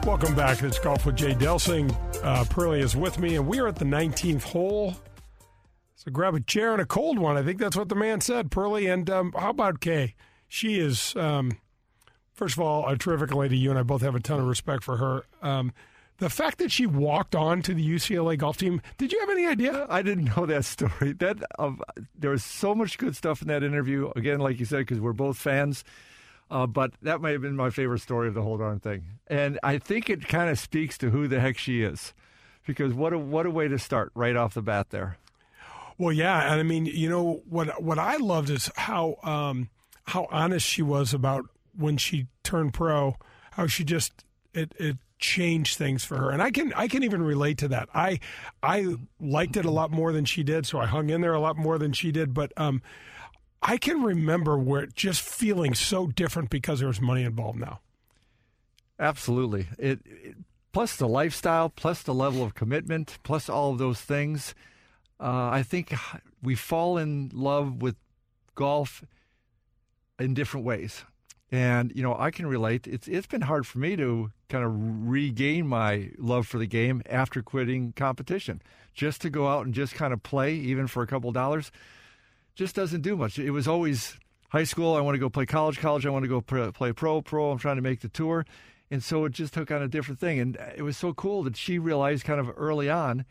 Welcome 0.04 0.34
back. 0.34 0.62
It's 0.62 0.78
Golf 0.78 1.04
with 1.04 1.16
Jay 1.16 1.34
Delsing. 1.34 1.94
Uh, 2.24 2.44
Pearlie 2.44 2.80
is 2.80 2.96
with 2.96 3.18
me, 3.18 3.36
and 3.36 3.46
we 3.46 3.60
are 3.60 3.68
at 3.68 3.76
the 3.76 3.84
19th 3.84 4.42
hole. 4.42 4.94
So 5.96 6.10
grab 6.10 6.34
a 6.34 6.40
chair 6.40 6.72
and 6.72 6.80
a 6.80 6.86
cold 6.86 7.18
one. 7.18 7.36
I 7.36 7.42
think 7.42 7.58
that's 7.58 7.76
what 7.76 7.88
the 7.88 7.94
man 7.94 8.20
said, 8.20 8.50
Pearlie. 8.50 8.86
And 8.86 9.08
um, 9.10 9.32
how 9.36 9.50
about 9.50 9.80
Kay? 9.80 10.14
She 10.48 10.78
is, 10.78 11.14
um, 11.16 11.58
first 12.32 12.56
of 12.56 12.60
all, 12.62 12.88
a 12.88 12.96
terrific 12.96 13.34
lady. 13.34 13.58
You 13.58 13.70
and 13.70 13.78
I 13.78 13.82
both 13.82 14.00
have 14.00 14.14
a 14.14 14.20
ton 14.20 14.40
of 14.40 14.46
respect 14.46 14.82
for 14.82 14.96
her. 14.96 15.24
Um, 15.42 15.72
the 16.18 16.30
fact 16.30 16.58
that 16.58 16.72
she 16.72 16.86
walked 16.86 17.34
on 17.36 17.62
to 17.62 17.74
the 17.74 17.86
UCLA 17.86 18.38
golf 18.38 18.56
team, 18.56 18.80
did 18.96 19.12
you 19.12 19.20
have 19.20 19.30
any 19.30 19.46
idea? 19.46 19.86
I 19.88 20.02
didn't 20.02 20.36
know 20.36 20.46
that 20.46 20.64
story. 20.64 21.12
That 21.12 21.36
um, 21.58 21.80
there 22.18 22.30
was 22.30 22.44
so 22.44 22.74
much 22.74 22.96
good 22.98 23.14
stuff 23.14 23.42
in 23.42 23.48
that 23.48 23.62
interview. 23.62 24.10
Again, 24.16 24.40
like 24.40 24.58
you 24.58 24.64
said, 24.64 24.78
because 24.78 25.00
we're 25.00 25.12
both 25.12 25.36
fans. 25.36 25.84
Uh, 26.50 26.66
but 26.66 26.92
that 27.02 27.20
might 27.20 27.32
have 27.32 27.42
been 27.42 27.56
my 27.56 27.70
favorite 27.70 28.00
story 28.00 28.28
of 28.28 28.34
the 28.34 28.42
whole 28.42 28.56
darn 28.56 28.80
thing. 28.80 29.04
And 29.26 29.58
I 29.62 29.78
think 29.78 30.08
it 30.08 30.28
kind 30.28 30.48
of 30.48 30.58
speaks 30.58 30.96
to 30.98 31.10
who 31.10 31.28
the 31.28 31.40
heck 31.40 31.58
she 31.58 31.82
is, 31.82 32.14
because 32.66 32.94
what 32.94 33.12
a 33.12 33.18
what 33.18 33.44
a 33.44 33.50
way 33.50 33.68
to 33.68 33.78
start 33.78 34.10
right 34.14 34.34
off 34.34 34.54
the 34.54 34.62
bat 34.62 34.90
there. 34.90 35.18
Well, 35.98 36.12
yeah, 36.12 36.50
and 36.50 36.60
I 36.60 36.62
mean, 36.62 36.86
you 36.86 37.08
know 37.08 37.42
what 37.48 37.82
what 37.82 37.98
I 37.98 38.16
loved 38.16 38.50
is 38.50 38.70
how 38.76 39.16
um, 39.22 39.68
how 40.04 40.26
honest 40.30 40.66
she 40.66 40.80
was 40.80 41.12
about 41.12 41.44
when 41.76 41.96
she 41.96 42.28
turned 42.44 42.72
pro, 42.72 43.16
how 43.52 43.66
she 43.66 43.84
just 43.84 44.24
it 44.54 44.72
it 44.78 44.96
changed 45.18 45.76
things 45.76 46.04
for 46.04 46.16
her, 46.16 46.30
and 46.30 46.40
I 46.40 46.50
can 46.50 46.72
I 46.74 46.88
can 46.88 47.02
even 47.02 47.20
relate 47.20 47.58
to 47.58 47.68
that. 47.68 47.88
I 47.94 48.20
I 48.62 48.96
liked 49.20 49.56
it 49.56 49.66
a 49.66 49.70
lot 49.70 49.90
more 49.90 50.12
than 50.12 50.24
she 50.24 50.42
did, 50.42 50.64
so 50.64 50.78
I 50.78 50.86
hung 50.86 51.10
in 51.10 51.20
there 51.20 51.34
a 51.34 51.40
lot 51.40 51.58
more 51.58 51.78
than 51.78 51.92
she 51.92 52.10
did, 52.10 52.32
but. 52.32 52.52
Um, 52.56 52.80
I 53.62 53.76
can 53.76 54.02
remember 54.02 54.56
where 54.58 54.86
just 54.86 55.20
feeling 55.20 55.74
so 55.74 56.06
different 56.06 56.50
because 56.50 56.78
there 56.78 56.88
was 56.88 57.00
money 57.00 57.24
involved 57.24 57.58
now. 57.58 57.80
Absolutely. 58.98 59.68
It, 59.78 60.00
it, 60.04 60.36
plus 60.72 60.96
the 60.96 61.08
lifestyle, 61.08 61.68
plus 61.68 62.02
the 62.02 62.14
level 62.14 62.42
of 62.42 62.54
commitment, 62.54 63.18
plus 63.22 63.48
all 63.48 63.72
of 63.72 63.78
those 63.78 64.00
things. 64.00 64.54
Uh, 65.20 65.48
I 65.50 65.62
think 65.62 65.94
we 66.42 66.54
fall 66.54 66.98
in 66.98 67.30
love 67.32 67.82
with 67.82 67.96
golf 68.54 69.04
in 70.18 70.34
different 70.34 70.66
ways. 70.66 71.04
And 71.50 71.92
you 71.94 72.02
know, 72.02 72.14
I 72.18 72.30
can 72.30 72.46
relate. 72.46 72.86
It's 72.86 73.08
it's 73.08 73.26
been 73.26 73.40
hard 73.40 73.66
for 73.66 73.78
me 73.78 73.96
to 73.96 74.30
kind 74.48 74.64
of 74.64 74.72
regain 75.08 75.66
my 75.66 76.10
love 76.18 76.46
for 76.46 76.58
the 76.58 76.66
game 76.66 77.02
after 77.08 77.42
quitting 77.42 77.92
competition. 77.96 78.60
Just 78.92 79.22
to 79.22 79.30
go 79.30 79.48
out 79.48 79.64
and 79.64 79.74
just 79.74 79.94
kind 79.94 80.12
of 80.12 80.22
play, 80.22 80.54
even 80.54 80.86
for 80.88 81.02
a 81.02 81.06
couple 81.06 81.32
dollars, 81.32 81.70
just 82.58 82.74
doesn't 82.74 83.00
do 83.02 83.16
much. 83.16 83.38
It 83.38 83.50
was 83.52 83.66
always 83.68 84.18
high 84.50 84.64
school. 84.64 84.94
I 84.96 85.00
want 85.00 85.14
to 85.14 85.18
go 85.18 85.30
play 85.30 85.46
college. 85.46 85.78
College. 85.78 86.04
I 86.04 86.10
want 86.10 86.24
to 86.24 86.28
go 86.28 86.40
play 86.40 86.92
pro. 86.92 87.22
Pro. 87.22 87.50
I'm 87.52 87.58
trying 87.58 87.76
to 87.76 87.82
make 87.82 88.00
the 88.00 88.08
tour. 88.08 88.44
and 88.90 89.02
so 89.02 89.24
it 89.26 89.32
just 89.32 89.54
took 89.54 89.70
on 89.70 89.80
a 89.82 89.88
different 89.88 90.18
thing. 90.18 90.38
And 90.40 90.56
uh, 90.56 90.64
it 90.76 90.82
was 90.82 90.96
so 90.96 91.12
cool 91.14 91.42
that 91.44 91.56
she 91.56 91.78
realized 91.78 92.24
kind 92.24 92.40
of 92.40 92.50
early 92.56 92.90
on, 92.90 93.24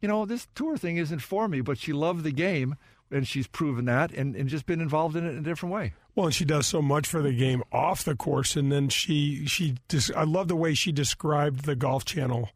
you 0.00 0.08
know, 0.08 0.24
this 0.24 0.46
tour 0.54 0.76
thing 0.76 0.96
isn't 0.96 1.18
for 1.18 1.46
me, 1.48 1.60
but 1.60 1.78
she 1.78 1.92
loved 1.92 2.24
the 2.24 2.32
game 2.32 2.76
and 3.10 3.26
she's 3.26 3.46
proven 3.48 3.84
that 3.86 4.12
and, 4.12 4.34
and 4.36 4.48
just 4.48 4.66
been 4.66 4.80
involved 4.80 5.16
in 5.16 5.26
it 5.26 5.30
in 5.30 5.38
a 5.38 5.42
different 5.42 5.74
way. 5.74 5.92
Well, 6.14 6.26
and 6.26 6.34
she 6.34 6.44
does 6.44 6.66
so 6.66 6.80
much 6.80 7.06
for 7.08 7.20
the 7.22 7.32
game 7.32 7.62
off 7.72 8.02
the 8.04 8.14
course, 8.16 8.56
and 8.56 8.70
then 8.72 8.88
she 8.88 9.46
she 9.46 9.74
just 9.88 10.12
I 10.14 10.24
love 10.24 10.48
the 10.48 10.56
way 10.56 10.74
she 10.74 10.90
described 10.92 11.64
the 11.64 11.76
Golf 11.76 12.04
Channel. 12.04 12.48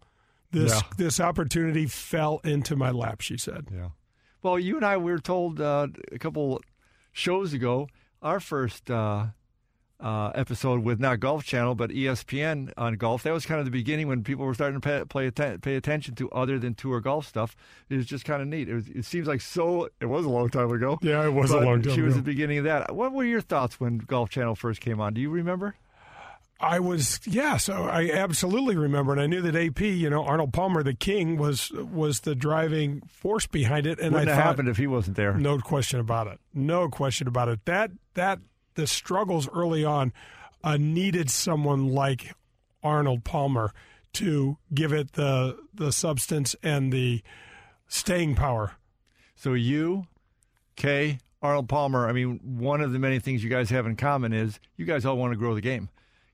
This 0.52 0.72
Yeah. 0.72 0.80
this 0.96 1.20
opportunity 1.20 1.86
fell 1.86 2.40
into 2.44 2.76
my 2.76 2.90
lap. 2.90 3.20
She 3.20 3.36
said. 3.36 3.66
Yeah. 3.72 3.88
Well, 4.44 4.58
you 4.58 4.76
and 4.76 4.84
I 4.84 4.98
we 4.98 5.10
were 5.10 5.18
told 5.18 5.58
uh, 5.58 5.86
a 6.12 6.18
couple 6.18 6.60
shows 7.12 7.54
ago 7.54 7.88
our 8.20 8.40
first 8.40 8.90
uh, 8.90 9.28
uh, 9.98 10.32
episode 10.34 10.84
with 10.84 11.00
not 11.00 11.18
Golf 11.18 11.44
Channel 11.44 11.74
but 11.74 11.88
ESPN 11.88 12.70
on 12.76 12.96
golf. 12.96 13.22
That 13.22 13.32
was 13.32 13.46
kind 13.46 13.58
of 13.58 13.64
the 13.64 13.70
beginning 13.70 14.06
when 14.06 14.22
people 14.22 14.44
were 14.44 14.52
starting 14.52 14.78
to 14.78 14.86
pay, 14.86 15.02
play 15.06 15.26
atten- 15.28 15.60
pay 15.62 15.76
attention 15.76 16.14
to 16.16 16.30
other 16.32 16.58
than 16.58 16.74
tour 16.74 17.00
golf 17.00 17.26
stuff. 17.26 17.56
It 17.88 17.96
was 17.96 18.04
just 18.04 18.26
kind 18.26 18.42
of 18.42 18.48
neat. 18.48 18.68
It, 18.68 18.74
was, 18.74 18.88
it 18.88 19.06
seems 19.06 19.26
like 19.26 19.40
so. 19.40 19.88
It 19.98 20.06
was 20.06 20.26
a 20.26 20.28
long 20.30 20.50
time 20.50 20.70
ago. 20.70 20.98
Yeah, 21.00 21.24
it 21.24 21.32
was 21.32 21.50
a 21.50 21.60
long 21.60 21.80
time 21.80 21.94
She 21.94 22.02
was 22.02 22.12
ago. 22.12 22.20
the 22.20 22.30
beginning 22.30 22.58
of 22.58 22.64
that. 22.64 22.94
What 22.94 23.14
were 23.14 23.24
your 23.24 23.40
thoughts 23.40 23.80
when 23.80 23.96
Golf 23.96 24.28
Channel 24.28 24.56
first 24.56 24.82
came 24.82 25.00
on? 25.00 25.14
Do 25.14 25.22
you 25.22 25.30
remember? 25.30 25.74
I 26.60 26.78
was 26.78 27.20
yeah, 27.26 27.56
so 27.56 27.84
I 27.84 28.10
absolutely 28.10 28.76
remember, 28.76 29.12
and 29.12 29.20
I 29.20 29.26
knew 29.26 29.42
that 29.42 29.56
AP, 29.56 29.80
you 29.80 30.08
know, 30.08 30.24
Arnold 30.24 30.52
Palmer, 30.52 30.82
the 30.82 30.94
king, 30.94 31.36
was 31.36 31.70
was 31.72 32.20
the 32.20 32.34
driving 32.34 33.02
force 33.08 33.46
behind 33.46 33.86
it, 33.86 33.98
and 33.98 34.12
Wouldn't 34.12 34.30
I 34.30 34.34
have 34.34 34.42
thought, 34.42 34.48
happened 34.50 34.68
if 34.68 34.76
he 34.76 34.86
wasn't 34.86 35.16
there. 35.16 35.34
No 35.34 35.58
question 35.58 36.00
about 36.00 36.28
it. 36.28 36.38
No 36.54 36.88
question 36.88 37.26
about 37.26 37.48
it. 37.48 37.64
That 37.64 37.90
that 38.14 38.38
the 38.74 38.86
struggles 38.86 39.48
early 39.52 39.84
on 39.84 40.12
uh, 40.62 40.76
needed 40.76 41.28
someone 41.28 41.88
like 41.88 42.34
Arnold 42.82 43.24
Palmer 43.24 43.72
to 44.14 44.56
give 44.72 44.92
it 44.92 45.12
the 45.14 45.58
the 45.74 45.90
substance 45.92 46.54
and 46.62 46.92
the 46.92 47.22
staying 47.88 48.36
power. 48.36 48.72
So 49.34 49.54
you, 49.54 50.06
Kay, 50.76 51.18
Arnold 51.42 51.68
Palmer. 51.68 52.08
I 52.08 52.12
mean, 52.12 52.40
one 52.42 52.80
of 52.80 52.92
the 52.92 52.98
many 52.98 53.18
things 53.18 53.42
you 53.42 53.50
guys 53.50 53.70
have 53.70 53.86
in 53.86 53.96
common 53.96 54.32
is 54.32 54.60
you 54.76 54.86
guys 54.86 55.04
all 55.04 55.16
want 55.16 55.32
to 55.32 55.36
grow 55.36 55.54
the 55.54 55.60
game. 55.60 55.88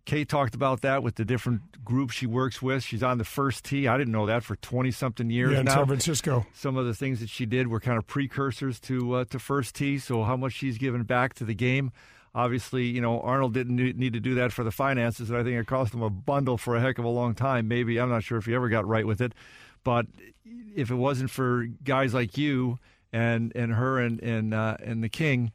Kay 0.05 0.25
talked 0.25 0.55
about 0.55 0.81
that 0.81 1.03
with 1.03 1.17
the 1.17 1.25
different 1.25 1.85
groups 1.85 2.15
she 2.15 2.27
works 2.27 2.61
with. 2.61 2.83
She's 2.83 3.03
on 3.03 3.19
the 3.19 3.25
first 3.25 3.65
tee. 3.65 3.87
I 3.87 3.97
didn't 3.97 4.13
know 4.13 4.27
that 4.27 4.43
for 4.43 4.57
twenty 4.57 4.91
something 4.91 5.31
years 5.31 5.53
yeah, 5.53 5.61
in 5.61 5.65
now. 5.67 5.77
San 5.77 5.87
Francisco. 5.87 6.47
Some 6.55 6.77
of 6.77 6.87
the 6.87 6.95
things 6.95 7.21
that 7.21 7.29
she 7.29 7.47
did 7.47 7.69
were 7.69 7.81
kind 7.81 7.99
of 7.99 8.07
precursors 8.07 8.81
to 8.81 9.15
uh, 9.15 9.25
to 9.27 9.39
first 9.39 9.75
tee. 9.75 9.99
So 9.99 10.25
how 10.25 10.37
much 10.37 10.55
she's 10.55 10.79
given 10.79 11.03
back 11.05 11.35
to 11.35 11.45
the 11.45 11.55
game. 11.55 11.93
Obviously, 12.35 12.85
you 12.85 13.01
know 13.01 13.21
Arnold 13.21 13.55
didn't 13.55 13.77
need 13.77 14.13
to 14.13 14.21
do 14.21 14.37
that 14.37 14.53
for 14.53 14.63
the 14.63 14.71
finances, 14.71 15.31
and 15.31 15.39
I 15.39 15.43
think 15.43 15.59
it 15.59 15.67
cost 15.67 15.93
him 15.93 16.03
a 16.03 16.11
bundle 16.11 16.57
for 16.57 16.77
a 16.77 16.81
heck 16.81 16.99
of 16.99 17.05
a 17.05 17.09
long 17.09 17.35
time. 17.35 17.67
Maybe 17.67 17.99
I'm 17.99 18.09
not 18.09 18.23
sure 18.23 18.39
if 18.39 18.47
he 18.47 18.55
ever 18.55 18.69
got 18.69 18.87
right 18.87 19.07
with 19.07 19.21
it, 19.21 19.33
but 19.83 20.07
if 20.77 20.91
it 20.91 20.95
wasn't 20.95 21.31
for 21.31 21.67
guys 21.83 22.15
like 22.15 22.39
you 22.39 22.79
and 23.13 23.53
and 23.57 23.73
her 23.73 23.99
and 23.99 24.21
and 24.23 24.55
uh, 24.55 24.77
and 24.83 25.03
the 25.03 25.09
King, 25.09 25.51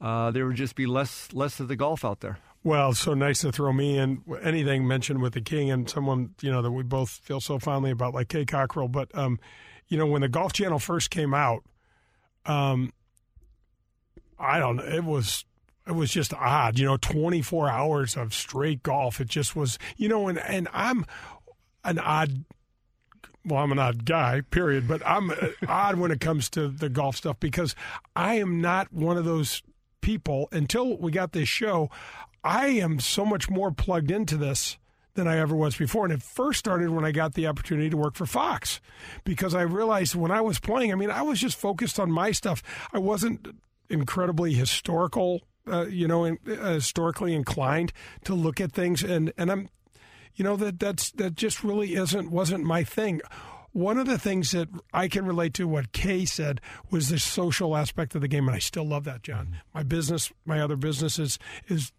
uh, 0.00 0.30
there 0.30 0.46
would 0.46 0.56
just 0.56 0.74
be 0.74 0.86
less 0.86 1.32
less 1.32 1.58
of 1.58 1.68
the 1.68 1.76
golf 1.76 2.04
out 2.04 2.20
there. 2.20 2.38
Well, 2.62 2.92
so 2.92 3.14
nice 3.14 3.40
to 3.40 3.52
throw 3.52 3.72
me 3.72 3.96
in 3.96 4.22
anything 4.42 4.86
mentioned 4.86 5.22
with 5.22 5.32
the 5.32 5.40
king 5.40 5.70
and 5.70 5.88
someone 5.88 6.34
you 6.42 6.50
know 6.50 6.60
that 6.60 6.70
we 6.70 6.82
both 6.82 7.08
feel 7.08 7.40
so 7.40 7.58
fondly 7.58 7.90
about, 7.90 8.12
like 8.12 8.28
Kay 8.28 8.44
Cockerill. 8.44 8.92
But 8.92 9.16
um, 9.16 9.38
you 9.88 9.96
know, 9.96 10.06
when 10.06 10.20
the 10.20 10.28
Golf 10.28 10.52
Channel 10.52 10.78
first 10.78 11.10
came 11.10 11.32
out, 11.32 11.64
um, 12.44 12.92
I 14.38 14.58
don't 14.58 14.76
know, 14.76 14.84
it 14.84 15.04
was 15.04 15.46
it 15.86 15.92
was 15.92 16.10
just 16.10 16.34
odd. 16.34 16.78
You 16.78 16.84
know, 16.84 16.96
twenty 16.98 17.40
four 17.40 17.70
hours 17.70 18.14
of 18.14 18.34
straight 18.34 18.82
golf. 18.82 19.20
It 19.20 19.28
just 19.28 19.56
was. 19.56 19.78
You 19.96 20.08
know, 20.08 20.28
and 20.28 20.38
and 20.38 20.68
I'm 20.72 21.06
an 21.82 21.98
odd. 21.98 22.44
Well, 23.42 23.62
I'm 23.62 23.72
an 23.72 23.78
odd 23.78 24.04
guy, 24.04 24.42
period. 24.50 24.86
But 24.86 25.00
I'm 25.06 25.30
uh, 25.30 25.34
odd 25.66 25.96
when 25.96 26.10
it 26.10 26.20
comes 26.20 26.50
to 26.50 26.68
the 26.68 26.90
golf 26.90 27.16
stuff 27.16 27.40
because 27.40 27.74
I 28.14 28.34
am 28.34 28.60
not 28.60 28.92
one 28.92 29.16
of 29.16 29.24
those 29.24 29.62
people 30.02 30.48
until 30.52 30.98
we 30.98 31.10
got 31.10 31.32
this 31.32 31.48
show. 31.48 31.90
I 32.42 32.68
am 32.68 33.00
so 33.00 33.24
much 33.24 33.50
more 33.50 33.70
plugged 33.70 34.10
into 34.10 34.36
this 34.36 34.78
than 35.14 35.26
I 35.26 35.38
ever 35.38 35.54
was 35.54 35.76
before. 35.76 36.04
And 36.04 36.14
it 36.14 36.22
first 36.22 36.58
started 36.58 36.90
when 36.90 37.04
I 37.04 37.12
got 37.12 37.34
the 37.34 37.46
opportunity 37.46 37.90
to 37.90 37.96
work 37.96 38.14
for 38.14 38.26
Fox 38.26 38.80
because 39.24 39.54
I 39.54 39.62
realized 39.62 40.14
when 40.14 40.30
I 40.30 40.40
was 40.40 40.58
playing, 40.58 40.92
I 40.92 40.94
mean, 40.94 41.10
I 41.10 41.22
was 41.22 41.40
just 41.40 41.58
focused 41.58 41.98
on 41.98 42.10
my 42.10 42.32
stuff. 42.32 42.62
I 42.92 42.98
wasn't 42.98 43.48
incredibly 43.88 44.54
historical, 44.54 45.42
uh, 45.70 45.86
you 45.86 46.06
know, 46.06 46.24
in, 46.24 46.38
uh, 46.46 46.74
historically 46.74 47.34
inclined 47.34 47.92
to 48.24 48.34
look 48.34 48.60
at 48.60 48.72
things. 48.72 49.02
And, 49.02 49.32
and 49.36 49.50
I'm, 49.50 49.68
you 50.36 50.44
know, 50.44 50.56
that 50.56 50.78
that's, 50.78 51.10
that 51.12 51.34
just 51.34 51.64
really 51.64 51.94
isn't, 51.94 52.30
wasn't 52.30 52.64
my 52.64 52.84
thing. 52.84 53.20
One 53.72 53.98
of 53.98 54.06
the 54.06 54.18
things 54.18 54.50
that 54.50 54.68
I 54.92 55.06
can 55.06 55.24
relate 55.24 55.54
to 55.54 55.68
what 55.68 55.92
Kay 55.92 56.24
said 56.24 56.60
was 56.90 57.08
the 57.08 57.20
social 57.20 57.76
aspect 57.76 58.14
of 58.16 58.20
the 58.20 58.26
game, 58.26 58.48
and 58.48 58.56
I 58.56 58.58
still 58.58 58.84
love 58.84 59.04
that, 59.04 59.22
John. 59.22 59.58
My 59.72 59.84
business, 59.84 60.32
my 60.44 60.60
other 60.60 60.74
business 60.74 61.20
is 61.20 61.38
is 61.68 61.92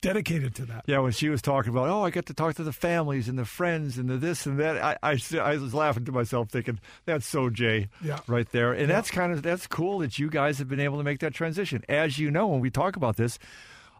dedicated 0.00 0.54
to 0.56 0.66
that. 0.66 0.84
Yeah, 0.86 0.98
when 1.00 1.12
she 1.12 1.28
was 1.28 1.42
talking 1.42 1.70
about, 1.72 1.88
oh, 1.88 2.04
I 2.04 2.10
get 2.10 2.26
to 2.26 2.34
talk 2.34 2.54
to 2.56 2.62
the 2.62 2.72
families 2.72 3.28
and 3.28 3.38
the 3.38 3.44
friends 3.44 3.98
and 3.98 4.08
the 4.08 4.16
this 4.16 4.46
and 4.46 4.58
that, 4.60 4.76
I, 4.82 4.96
I, 5.12 5.18
I 5.40 5.56
was 5.56 5.74
laughing 5.74 6.04
to 6.06 6.12
myself, 6.12 6.48
thinking 6.50 6.78
that's 7.04 7.26
so 7.26 7.50
Jay, 7.50 7.88
Yeah. 8.02 8.20
right 8.26 8.50
there. 8.52 8.72
And 8.72 8.90
that's 8.90 9.10
kind 9.10 9.32
of 9.32 9.42
that's 9.42 9.66
cool 9.66 9.98
that 10.00 10.18
you 10.18 10.28
guys 10.30 10.58
have 10.58 10.68
been 10.68 10.80
able 10.80 10.98
to 10.98 11.04
make 11.04 11.20
that 11.20 11.34
transition. 11.34 11.82
As 11.88 12.18
you 12.18 12.30
know, 12.30 12.46
when 12.46 12.60
we 12.60 12.70
talk 12.70 12.96
about 12.96 13.16
this, 13.16 13.38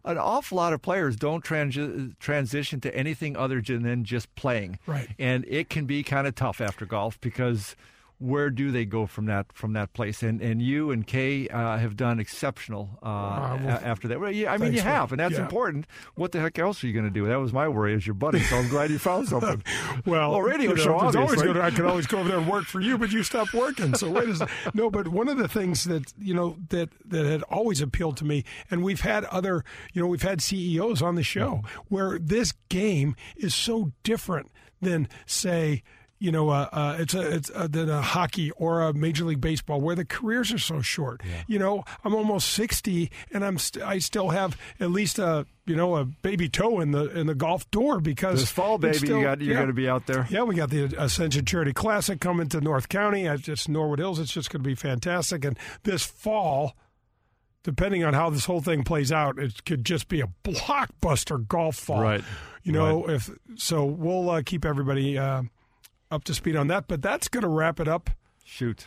an 0.04 0.18
awful 0.18 0.56
lot 0.56 0.72
of 0.72 0.80
players 0.82 1.16
don't 1.16 1.42
transi- 1.44 2.16
transition 2.20 2.80
to 2.82 2.94
anything 2.94 3.36
other 3.36 3.60
than 3.60 4.04
just 4.04 4.32
playing, 4.36 4.78
Right. 4.86 5.08
And 5.18 5.44
it 5.48 5.68
can 5.68 5.86
be 5.86 6.02
kind 6.04 6.26
of 6.28 6.34
tough 6.36 6.60
after 6.60 6.86
golf 6.86 7.20
because 7.20 7.74
where 8.18 8.48
do 8.50 8.70
they 8.70 8.84
go 8.84 9.06
from 9.06 9.26
that 9.26 9.46
from 9.52 9.74
that 9.74 9.92
place? 9.92 10.22
And 10.22 10.40
and 10.40 10.62
you 10.62 10.90
and 10.90 11.06
Kay 11.06 11.48
uh, 11.48 11.76
have 11.78 11.96
done 11.96 12.18
exceptional 12.18 12.98
uh, 13.02 13.58
well, 13.62 13.80
after 13.82 14.08
that. 14.08 14.20
Well, 14.20 14.30
yeah, 14.30 14.52
I 14.52 14.58
mean 14.58 14.72
you 14.72 14.80
have, 14.80 15.12
and 15.12 15.20
that's 15.20 15.34
yeah. 15.34 15.42
important. 15.42 15.86
What 16.14 16.32
the 16.32 16.40
heck 16.40 16.58
else 16.58 16.82
are 16.82 16.86
you 16.86 16.92
going 16.92 17.04
to 17.04 17.10
do? 17.10 17.26
That 17.26 17.36
was 17.40 17.52
my 17.52 17.68
worry 17.68 17.94
as 17.94 18.06
your 18.06 18.14
buddy. 18.14 18.40
So 18.40 18.56
I'm 18.56 18.68
glad 18.68 18.90
you 18.90 18.98
found 18.98 19.28
something. 19.28 19.62
Well, 20.04 20.30
Well, 20.32 20.42
radio 20.42 20.70
you 20.70 20.76
know, 20.76 20.82
show, 20.82 20.94
always 20.94 21.16
obviously. 21.16 21.46
gonna- 21.48 21.60
I 21.60 21.70
could 21.70 21.84
always 21.84 22.06
go 22.06 22.18
over 22.18 22.28
there 22.28 22.38
and 22.38 22.48
work 22.48 22.64
for 22.64 22.80
you, 22.80 22.96
but 22.98 23.10
you 23.12 23.22
stopped 23.22 23.52
working. 23.54 23.94
So 23.94 24.10
wait 24.10 24.28
a 24.28 24.36
second. 24.36 24.54
No, 24.74 24.90
but 24.90 25.08
one 25.08 25.28
of 25.28 25.36
the 25.38 25.48
things 25.48 25.84
that 25.84 26.12
you 26.18 26.34
know 26.34 26.56
that 26.68 26.90
that 27.06 27.26
had 27.26 27.42
always 27.44 27.80
appealed 27.80 28.16
to 28.18 28.24
me, 28.24 28.44
and 28.70 28.82
we've 28.82 29.00
had 29.00 29.24
other, 29.26 29.64
you 29.92 30.00
know, 30.02 30.08
we've 30.08 30.22
had 30.22 30.40
CEOs 30.40 31.02
on 31.02 31.14
the 31.16 31.22
show 31.22 31.62
where 31.88 32.18
this 32.18 32.52
game 32.68 33.16
is 33.36 33.54
so 33.54 33.92
different 34.02 34.50
than 34.80 35.08
say. 35.26 35.82
You 36.18 36.32
know, 36.32 36.48
uh, 36.48 36.68
uh, 36.72 36.96
it's 36.98 37.12
a 37.12 37.20
it's 37.34 37.50
uh 37.54 37.66
than 37.68 37.90
a 37.90 38.00
hockey 38.00 38.50
or 38.52 38.80
a 38.82 38.94
Major 38.94 39.24
League 39.26 39.40
Baseball 39.42 39.82
where 39.82 39.94
the 39.94 40.04
careers 40.06 40.50
are 40.50 40.58
so 40.58 40.80
short. 40.80 41.20
You 41.46 41.58
know, 41.58 41.84
I'm 42.04 42.14
almost 42.14 42.48
sixty, 42.48 43.10
and 43.30 43.44
I'm 43.44 43.58
st- 43.58 43.84
I 43.84 43.98
still 43.98 44.30
have 44.30 44.56
at 44.80 44.90
least 44.90 45.18
a 45.18 45.44
you 45.66 45.76
know 45.76 45.96
a 45.96 46.06
baby 46.06 46.48
toe 46.48 46.80
in 46.80 46.92
the 46.92 47.10
in 47.18 47.26
the 47.26 47.34
golf 47.34 47.70
door 47.70 48.00
because 48.00 48.40
This 48.40 48.50
fall, 48.50 48.78
baby, 48.78 48.96
still- 48.96 49.18
you 49.18 49.24
got 49.24 49.40
you're 49.42 49.50
yeah. 49.52 49.56
going 49.58 49.66
to 49.68 49.74
be 49.74 49.90
out 49.90 50.06
there. 50.06 50.26
Yeah, 50.30 50.44
we 50.44 50.54
got 50.54 50.70
the 50.70 50.84
Ascension 50.96 51.44
Charity 51.44 51.74
Classic 51.74 52.18
coming 52.18 52.48
to 52.48 52.62
North 52.62 52.88
County 52.88 53.28
at 53.28 53.40
just 53.40 53.68
Norwood 53.68 53.98
Hills. 53.98 54.18
It's 54.18 54.32
just 54.32 54.48
going 54.50 54.62
to 54.62 54.66
be 54.66 54.74
fantastic. 54.74 55.44
And 55.44 55.58
this 55.82 56.02
fall, 56.02 56.76
depending 57.62 58.04
on 58.04 58.14
how 58.14 58.30
this 58.30 58.46
whole 58.46 58.62
thing 58.62 58.84
plays 58.84 59.12
out, 59.12 59.38
it 59.38 59.66
could 59.66 59.84
just 59.84 60.08
be 60.08 60.22
a 60.22 60.28
blockbuster 60.44 61.46
golf 61.46 61.76
fall. 61.76 62.00
Right. 62.00 62.24
You 62.62 62.72
know, 62.72 63.08
if 63.08 63.30
so, 63.56 63.84
we'll 63.84 64.30
uh, 64.30 64.42
keep 64.44 64.64
everybody 64.64 65.16
uh, 65.18 65.42
up 66.10 66.24
to 66.24 66.34
speed 66.34 66.56
on 66.56 66.68
that. 66.68 66.88
But 66.88 67.02
that's 67.02 67.28
going 67.28 67.42
to 67.42 67.48
wrap 67.48 67.80
it 67.80 67.88
up. 67.88 68.10
Shoot. 68.44 68.86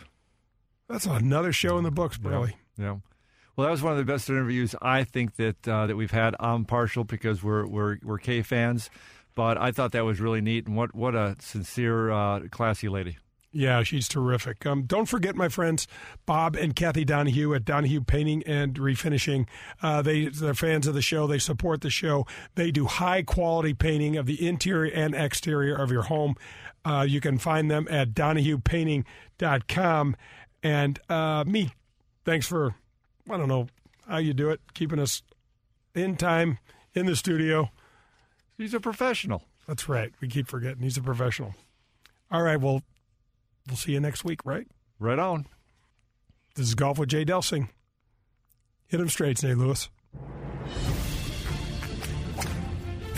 That's 0.87 1.05
another 1.05 1.51
show 1.53 1.77
in 1.77 1.83
the 1.83 1.91
books, 1.91 2.17
Burley. 2.17 2.57
Yeah. 2.77 2.97
Well, 3.55 3.65
that 3.65 3.71
was 3.71 3.83
one 3.83 3.91
of 3.91 3.97
the 3.97 4.05
best 4.05 4.29
interviews 4.29 4.73
I 4.81 5.03
think 5.03 5.35
that 5.35 5.67
uh, 5.67 5.85
that 5.87 5.97
we've 5.97 6.11
had. 6.11 6.35
I'm 6.39 6.63
partial 6.63 7.03
because 7.03 7.43
we're 7.43 7.67
we're 7.67 7.97
we're 8.01 8.17
Kay 8.17 8.41
fans, 8.41 8.89
but 9.35 9.57
I 9.57 9.71
thought 9.71 9.91
that 9.91 10.05
was 10.05 10.21
really 10.21 10.39
neat 10.39 10.65
and 10.65 10.77
what 10.77 10.95
what 10.95 11.13
a 11.13 11.35
sincere, 11.39 12.09
uh, 12.09 12.39
classy 12.49 12.87
lady. 12.87 13.17
Yeah, 13.51 13.81
she's 13.81 14.07
terrific. 14.07 14.63
Um, 14.65 14.83
don't 14.83 15.07
forget, 15.07 15.35
my 15.35 15.49
friends, 15.49 15.87
Bob 16.27 16.55
and 16.55 16.75
Kathy 16.75 17.03
Donahue 17.03 17.55
at 17.55 17.65
Donahue 17.65 18.01
Painting 18.01 18.43
and 18.45 18.75
Refinishing. 18.75 19.47
Uh, 19.81 20.03
they 20.03 20.27
they're 20.27 20.53
fans 20.53 20.85
of 20.85 20.93
the 20.93 21.01
show. 21.01 21.25
They 21.25 21.39
support 21.39 21.81
the 21.81 21.89
show. 21.89 22.27
They 22.53 22.69
do 22.69 22.85
high 22.85 23.23
quality 23.23 23.73
painting 23.73 24.17
of 24.17 24.27
the 24.27 24.47
interior 24.47 24.93
and 24.93 25.15
exterior 25.15 25.75
of 25.75 25.91
your 25.91 26.03
home. 26.03 26.35
Uh, 26.85 27.05
you 27.07 27.21
can 27.21 27.37
find 27.37 27.69
them 27.69 27.87
at 27.89 28.13
DonahuePainting.com. 28.13 30.15
And 30.63 30.99
uh, 31.09 31.43
me, 31.45 31.73
thanks 32.25 32.47
for 32.47 32.75
I 33.29 33.37
don't 33.37 33.47
know 33.47 33.67
how 34.07 34.17
you 34.17 34.33
do 34.33 34.49
it, 34.49 34.59
keeping 34.73 34.99
us 34.99 35.21
in 35.93 36.15
time 36.15 36.57
in 36.93 37.05
the 37.05 37.15
studio. 37.15 37.69
He's 38.57 38.73
a 38.73 38.79
professional. 38.79 39.43
That's 39.67 39.87
right. 39.87 40.11
We 40.19 40.27
keep 40.27 40.47
forgetting 40.47 40.81
he's 40.81 40.97
a 40.97 41.01
professional. 41.01 41.53
All 42.31 42.41
right. 42.41 42.59
Well, 42.59 42.81
we'll 43.67 43.77
see 43.77 43.93
you 43.93 43.99
next 43.99 44.25
week, 44.25 44.41
right? 44.43 44.67
Right 44.99 45.19
on. 45.19 45.45
This 46.55 46.67
is 46.67 46.75
Golf 46.75 46.97
with 46.97 47.09
Jay 47.09 47.23
Delsing. 47.23 47.69
Hit 48.87 48.99
him 48.99 49.09
straight, 49.09 49.37
St. 49.37 49.57
Louis. 49.57 49.87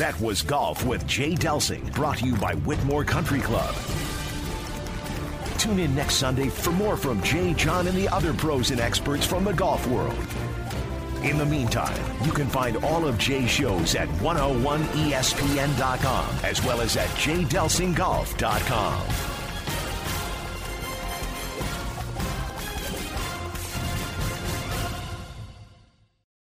That 0.01 0.19
was 0.19 0.41
Golf 0.41 0.83
with 0.83 1.05
Jay 1.05 1.35
Delsing, 1.35 1.93
brought 1.93 2.17
to 2.17 2.25
you 2.25 2.35
by 2.37 2.55
Whitmoor 2.55 3.05
Country 3.05 3.39
Club. 3.39 3.75
Tune 5.59 5.77
in 5.77 5.93
next 5.93 6.15
Sunday 6.15 6.49
for 6.49 6.71
more 6.71 6.97
from 6.97 7.21
Jay, 7.21 7.53
John, 7.53 7.85
and 7.85 7.95
the 7.95 8.09
other 8.09 8.33
pros 8.33 8.71
and 8.71 8.79
experts 8.79 9.27
from 9.27 9.43
the 9.43 9.53
golf 9.53 9.85
world. 9.85 10.17
In 11.21 11.37
the 11.37 11.45
meantime, 11.45 12.01
you 12.25 12.31
can 12.31 12.47
find 12.47 12.77
all 12.77 13.07
of 13.07 13.19
Jay's 13.19 13.51
shows 13.51 13.93
at 13.93 14.07
101ESPN.com 14.23 16.35
as 16.45 16.65
well 16.65 16.81
as 16.81 16.97
at 16.97 17.09
jdelsinggolf.com. 17.09 19.30